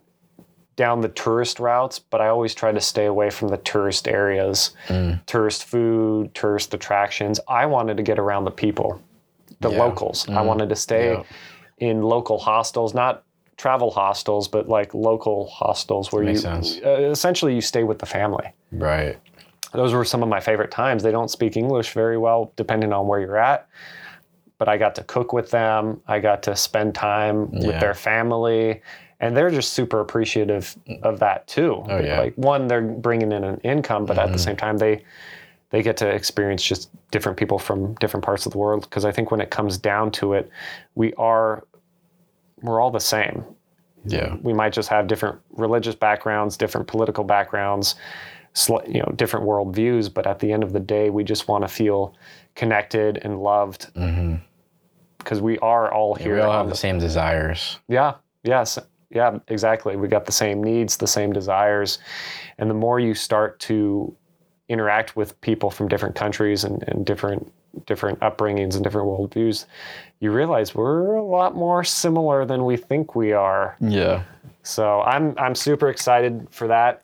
down 0.76 1.02
the 1.02 1.10
tourist 1.10 1.60
routes, 1.60 2.00
but 2.00 2.22
I 2.22 2.28
always 2.28 2.54
try 2.54 2.72
to 2.72 2.82
stay 2.82 3.06
away 3.06 3.30
from 3.30 3.48
the 3.50 3.58
tourist 3.58 4.08
areas, 4.08 4.72
tourist 5.26 5.66
food, 5.66 6.34
tourist 6.36 6.74
attractions. 6.74 7.40
I 7.48 7.66
wanted 7.66 7.98
to 7.98 8.04
get 8.04 8.20
around 8.20 8.46
the 8.46 8.52
people, 8.52 9.02
the 9.62 9.72
Yeah. 9.72 9.80
locals. 9.80 10.28
I 10.30 10.42
wanted 10.42 10.70
to 10.70 10.76
stay 10.76 11.14
Yeah. 11.14 11.24
in 11.78 12.02
local 12.04 12.38
hostels, 12.38 12.94
not 12.94 13.24
travel 13.58 13.90
hostels, 13.92 14.48
but 14.50 14.68
like 14.68 14.94
local 14.94 15.48
hostels 15.48 16.12
where 16.12 16.24
you. 16.24 16.40
Uh, 16.86 16.90
essentially 17.10 17.56
you 17.56 17.62
stay 17.62 17.84
with 17.84 18.00
the 18.00 18.06
family 18.06 18.52
Right. 18.72 19.18
those 19.74 19.94
were 19.94 20.06
some 20.06 20.22
of 20.24 20.30
my 20.30 20.40
favorite 20.40 20.72
times. 20.72 21.04
They 21.04 21.12
don't 21.12 21.30
speak 21.30 21.56
English 21.58 21.92
very 21.92 22.18
well, 22.18 22.52
depending 22.56 22.92
on 22.94 23.08
where 23.08 23.20
you're 23.20 23.38
at. 23.38 23.68
But 24.58 24.70
I 24.70 24.78
got 24.78 24.96
to 24.96 25.04
cook 25.04 25.34
with 25.34 25.52
them. 25.52 26.02
I 26.08 26.20
got 26.20 26.44
to 26.44 26.56
spend 26.56 26.96
time 26.96 27.52
with 27.52 27.78
their 27.82 27.94
family, 27.94 28.82
and 29.20 29.36
they're 29.36 29.50
just 29.50 29.74
super 29.74 30.02
appreciative 30.02 30.76
of 31.04 31.20
that 31.20 31.48
too. 31.48 31.84
Oh, 31.88 32.00
yeah. 32.00 32.20
Like 32.20 32.36
one, 32.36 32.68
they're 32.68 32.82
bringing 32.82 33.32
in 33.32 33.44
an 33.44 33.60
income, 33.62 34.06
but 34.06 34.18
at 34.18 34.28
the 34.28 34.34
mm-hmm. 34.34 34.38
same 34.38 34.56
time, 34.58 34.78
they 34.78 35.04
they 35.72 35.82
get 35.82 35.98
to 35.98 36.08
experience 36.08 36.64
just 36.64 36.90
different 37.12 37.38
people 37.38 37.60
from 37.60 37.96
different 37.96 38.24
parts 38.24 38.46
of 38.46 38.52
the 38.52 38.58
world. 38.58 38.84
Because 38.84 39.06
I 39.06 39.12
think 39.12 39.32
when 39.32 39.42
it 39.42 39.50
comes 39.50 39.78
down 39.78 40.12
to 40.12 40.34
it, 40.34 40.50
we 40.96 41.14
are 41.14 41.66
we're 42.62 42.80
all 42.80 42.92
the 42.92 43.00
same 43.00 43.44
Yeah. 44.06 44.36
we 44.42 44.54
might 44.54 44.74
just 44.74 44.90
have 44.90 45.08
different 45.08 45.40
religious 45.52 45.96
backgrounds, 45.96 46.58
different 46.58 46.88
political 46.88 47.24
backgrounds, 47.24 47.96
you 48.88 49.00
know, 49.00 49.12
different 49.16 49.46
worldviews. 49.46 50.14
But 50.14 50.28
at 50.28 50.40
the 50.40 50.52
end 50.52 50.64
of 50.64 50.74
the 50.74 50.80
day, 50.80 51.10
we 51.10 51.24
just 51.24 51.48
want 51.48 51.64
to 51.64 51.68
feel 51.68 52.16
connected 52.56 53.20
and 53.24 53.42
loved 53.42 53.94
mm-hmm. 53.94 54.36
because 55.18 55.42
we 55.42 55.58
are 55.60 55.92
all 55.94 56.16
here. 56.16 56.36
We 56.36 56.42
all 56.42 56.52
have 56.52 56.70
the 56.70 56.76
same 56.76 57.00
desires. 57.00 57.80
yeah. 57.88 58.16
Yes. 58.44 58.78
Yeah. 59.10 59.40
Exactly. 59.48 59.96
We 59.96 60.08
got 60.08 60.26
the 60.26 60.32
same 60.32 60.64
needs, 60.64 60.98
the 60.98 61.08
same 61.08 61.32
desires, 61.34 62.00
and 62.58 62.70
the 62.70 62.74
more 62.74 63.00
you 63.00 63.14
start 63.14 63.60
to 63.62 64.16
interact 64.68 65.16
with 65.16 65.40
people 65.42 65.70
from 65.70 65.88
different 65.88 66.16
countries 66.16 66.64
and, 66.64 66.84
and 66.88 67.06
different 67.06 67.52
different 67.86 68.18
upbringings 68.22 68.76
and 68.76 68.84
different 68.86 69.06
worldviews, 69.08 69.66
you 70.22 70.32
realize 70.32 70.74
we're 70.74 71.14
a 71.16 71.24
lot 71.24 71.54
more 71.56 71.84
similar 71.84 72.46
than 72.46 72.64
we 72.64 72.78
think 72.78 73.16
we 73.16 73.34
are. 73.34 73.76
Yeah. 73.82 74.24
So 74.64 75.02
I'm 75.02 75.36
I'm 75.38 75.54
super 75.56 75.90
excited 75.90 76.48
for 76.52 76.68
that. 76.68 77.04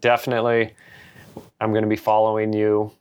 Definitely, 0.00 0.72
I'm 1.60 1.70
going 1.72 1.82
to 1.82 1.88
be 1.88 1.96
following 1.96 2.52
you 2.52 2.92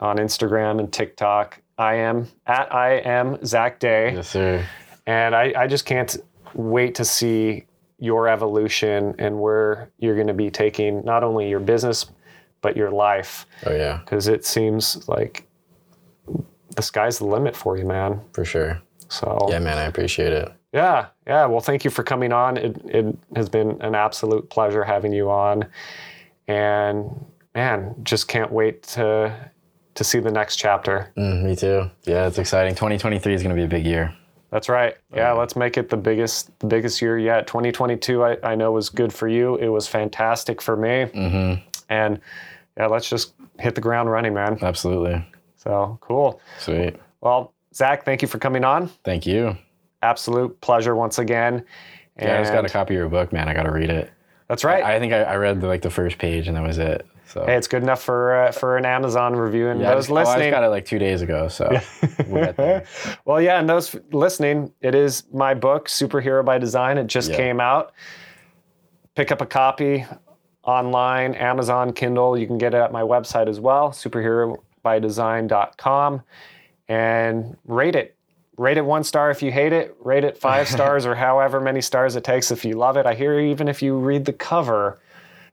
on 0.00 0.18
Instagram 0.18 0.78
and 0.78 0.92
TikTok. 0.92 1.60
I 1.78 1.94
am 1.94 2.28
at 2.46 2.72
I 2.72 2.98
am 3.00 3.44
Zach 3.44 3.78
Day, 3.80 4.12
Yes, 4.14 4.28
sir. 4.28 4.64
and 5.06 5.34
I, 5.34 5.52
I 5.56 5.66
just 5.66 5.84
can't 5.84 6.16
wait 6.54 6.94
to 6.96 7.04
see 7.04 7.64
your 7.98 8.28
evolution 8.28 9.14
and 9.18 9.40
where 9.40 9.90
you're 9.98 10.14
going 10.14 10.26
to 10.28 10.34
be 10.34 10.50
taking 10.50 11.04
not 11.04 11.24
only 11.24 11.48
your 11.48 11.60
business 11.60 12.06
but 12.60 12.76
your 12.76 12.90
life 12.90 13.46
Oh 13.66 13.72
yeah, 13.74 13.98
because 14.04 14.28
it 14.28 14.44
seems 14.44 15.08
like 15.08 15.44
the 16.76 16.82
sky's 16.82 17.18
the 17.18 17.26
limit 17.26 17.56
for 17.56 17.76
you, 17.76 17.84
man. 17.86 18.20
for 18.32 18.44
sure. 18.44 18.80
So 19.08 19.48
Yeah, 19.50 19.58
man, 19.58 19.78
I 19.78 19.84
appreciate 19.84 20.32
it. 20.32 20.52
yeah, 20.72 21.06
yeah. 21.26 21.46
Well, 21.46 21.60
thank 21.60 21.84
you 21.84 21.90
for 21.90 22.02
coming 22.04 22.32
on. 22.32 22.56
It, 22.56 22.76
it 22.84 23.16
has 23.34 23.48
been 23.48 23.80
an 23.80 23.94
absolute 23.94 24.48
pleasure 24.50 24.84
having 24.84 25.12
you 25.12 25.30
on, 25.30 25.64
and 26.46 27.24
man, 27.54 27.94
just 28.02 28.28
can't 28.28 28.52
wait 28.52 28.82
to 28.94 29.50
to 29.94 30.04
see 30.04 30.20
the 30.20 30.30
next 30.30 30.56
chapter. 30.56 31.12
Mm, 31.16 31.42
me 31.42 31.56
too. 31.56 31.90
Yeah, 32.04 32.28
it's 32.28 32.38
exciting. 32.38 32.74
2023 32.74 33.34
is 33.34 33.42
going 33.42 33.54
to 33.54 33.60
be 33.60 33.64
a 33.64 33.68
big 33.68 33.84
year. 33.84 34.14
That's 34.50 34.68
right. 34.68 34.96
Yeah, 35.14 35.32
let's 35.32 35.56
make 35.56 35.76
it 35.76 35.90
the 35.90 35.96
biggest 35.96 36.58
the 36.60 36.66
biggest 36.66 37.02
year 37.02 37.18
yet. 37.18 37.46
2022, 37.46 38.24
I, 38.24 38.36
I 38.42 38.54
know 38.54 38.72
was 38.72 38.88
good 38.88 39.12
for 39.12 39.28
you. 39.28 39.56
It 39.56 39.68
was 39.68 39.86
fantastic 39.86 40.62
for 40.62 40.76
me, 40.76 41.04
Mm-hmm. 41.14 41.62
and 41.90 42.20
yeah, 42.76 42.86
let's 42.86 43.08
just 43.10 43.34
hit 43.58 43.74
the 43.74 43.80
ground 43.80 44.10
running, 44.10 44.32
man. 44.34 44.58
Absolutely. 44.62 45.22
So 45.56 45.98
cool. 46.00 46.40
Sweet. 46.60 46.96
Well, 47.20 47.52
Zach, 47.74 48.04
thank 48.04 48.22
you 48.22 48.28
for 48.28 48.38
coming 48.38 48.64
on. 48.64 48.88
Thank 49.04 49.26
you. 49.26 49.56
Absolute 50.02 50.58
pleasure 50.60 50.94
once 50.94 51.18
again. 51.18 51.64
Yeah, 52.18 52.36
I 52.36 52.42
just 52.42 52.52
got 52.52 52.64
a 52.64 52.68
copy 52.68 52.94
of 52.94 52.98
your 53.00 53.08
book, 53.08 53.32
man. 53.32 53.48
I 53.48 53.54
got 53.54 53.64
to 53.64 53.72
read 53.72 53.90
it. 53.90 54.10
That's 54.48 54.64
right. 54.64 54.82
I 54.82 54.98
think 54.98 55.12
I, 55.12 55.22
I 55.24 55.36
read 55.36 55.60
the, 55.60 55.66
like 55.66 55.82
the 55.82 55.90
first 55.90 56.18
page 56.18 56.48
and 56.48 56.56
that 56.56 56.62
was 56.66 56.78
it. 56.78 57.06
So 57.28 57.44
Hey, 57.44 57.56
it's 57.56 57.68
good 57.68 57.82
enough 57.82 58.02
for 58.02 58.34
uh, 58.34 58.52
for 58.52 58.78
an 58.78 58.86
Amazon 58.86 59.36
review. 59.36 59.68
And 59.68 59.80
yeah, 59.80 59.90
I 59.90 59.94
those 59.94 60.08
listening, 60.08 60.26
oh, 60.26 60.30
I 60.30 60.38
just 60.38 60.50
got 60.50 60.64
it 60.64 60.68
like 60.68 60.86
two 60.86 60.98
days 60.98 61.20
ago. 61.20 61.48
So 61.48 61.78
we'll 62.26 62.54
well, 63.26 63.40
yeah, 63.40 63.60
and 63.60 63.68
those 63.68 63.94
listening, 64.12 64.72
it 64.80 64.94
is 64.94 65.24
my 65.32 65.52
book, 65.52 65.88
Superhero 65.88 66.42
by 66.44 66.56
Design. 66.58 66.96
It 66.96 67.06
just 67.06 67.30
Yeah. 67.30 67.36
came 67.36 67.60
out. 67.60 67.92
Pick 69.14 69.30
up 69.30 69.42
a 69.42 69.46
copy 69.46 70.06
online, 70.62 71.34
Amazon, 71.34 71.92
Kindle. 71.92 72.38
You 72.38 72.46
can 72.46 72.56
get 72.56 72.72
it 72.72 72.78
at 72.78 72.92
my 72.92 73.02
website 73.02 73.48
as 73.48 73.60
well, 73.60 73.90
superherobydesign.com, 73.90 76.22
and 76.88 77.56
rate 77.66 77.96
it. 77.96 78.14
rate 78.56 78.76
it 78.76 78.84
one 78.84 79.04
star 79.04 79.30
if 79.30 79.40
you 79.42 79.52
hate 79.52 79.72
it, 79.72 79.96
rate 80.00 80.24
it 80.24 80.36
five 80.36 80.68
stars 80.76 81.06
or 81.06 81.14
however 81.14 81.60
many 81.60 81.80
stars 81.80 82.16
it 82.16 82.24
takes 82.24 82.50
if 82.50 82.64
you 82.64 82.74
love 82.74 82.96
it. 82.96 83.06
I 83.06 83.14
hear 83.14 83.38
even 83.38 83.68
if 83.68 83.82
you 83.82 83.96
read 83.96 84.24
the 84.24 84.32
cover, 84.32 84.98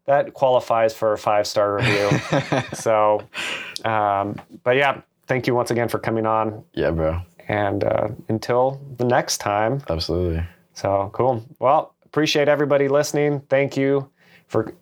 that 0.06 0.34
qualifies 0.34 0.94
for 0.94 1.14
a 1.14 1.18
five 1.18 1.48
star 1.48 1.76
review. 1.76 2.10
so, 2.74 3.22
um, 3.84 4.40
but 4.64 4.76
yeah, 4.76 5.02
thank 5.28 5.48
you 5.48 5.56
once 5.56 5.72
again 5.72 5.88
for 5.88 6.00
coming 6.00 6.26
on. 6.26 6.64
Yeah, 6.74 6.92
bro. 6.92 7.22
And 7.48 7.84
uh, 7.84 8.10
until 8.30 8.82
the 8.98 9.06
next 9.06 9.40
time. 9.40 9.82
Absolutely. 9.90 10.44
So 10.74 11.10
cool. 11.14 11.46
Well, 11.60 11.94
appreciate 12.06 12.48
everybody 12.48 12.88
listening. 12.88 13.42
Thank 13.50 13.78
you 13.78 14.10
for 14.48 14.74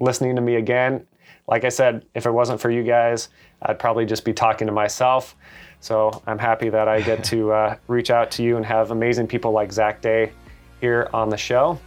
listening 0.00 0.36
to 0.36 0.42
me 0.42 0.56
again. 0.56 1.06
Like 1.48 1.64
I 1.64 1.68
said, 1.68 2.04
if 2.14 2.26
it 2.26 2.30
wasn't 2.30 2.60
for 2.60 2.70
you 2.70 2.82
guys, 2.82 3.28
I'd 3.62 3.78
probably 3.78 4.04
just 4.04 4.24
be 4.24 4.32
talking 4.32 4.66
to 4.66 4.72
myself. 4.72 5.36
So 5.80 6.22
I'm 6.26 6.38
happy 6.38 6.68
that 6.70 6.88
I 6.88 7.00
get 7.00 7.22
to 7.32 7.52
uh, 7.52 7.76
reach 7.86 8.10
out 8.10 8.30
to 8.32 8.42
you 8.42 8.56
and 8.56 8.66
have 8.66 8.90
amazing 8.90 9.26
people 9.26 9.52
like 9.52 9.72
Zach 9.72 10.00
Day 10.00 10.32
here 10.80 11.08
on 11.14 11.28
the 11.28 11.36
show. 11.36 11.78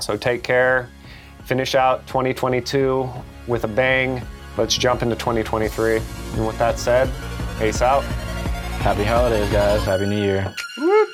So 0.00 0.16
take 0.16 0.42
care. 0.42 0.90
Finish 1.46 1.76
out 1.76 2.04
2022 2.08 3.08
with 3.46 3.62
a 3.62 3.68
bang. 3.68 4.20
Let's 4.58 4.76
jump 4.76 5.02
into 5.02 5.14
2023. 5.14 5.98
And 6.32 6.44
with 6.44 6.58
that 6.58 6.76
said, 6.76 7.08
peace 7.60 7.82
out. 7.82 8.02
Happy 8.82 9.04
holidays, 9.04 9.48
guys. 9.52 9.84
Happy 9.84 10.06
New 10.06 10.20
Year. 10.20 10.52
Whoop. 10.76 11.08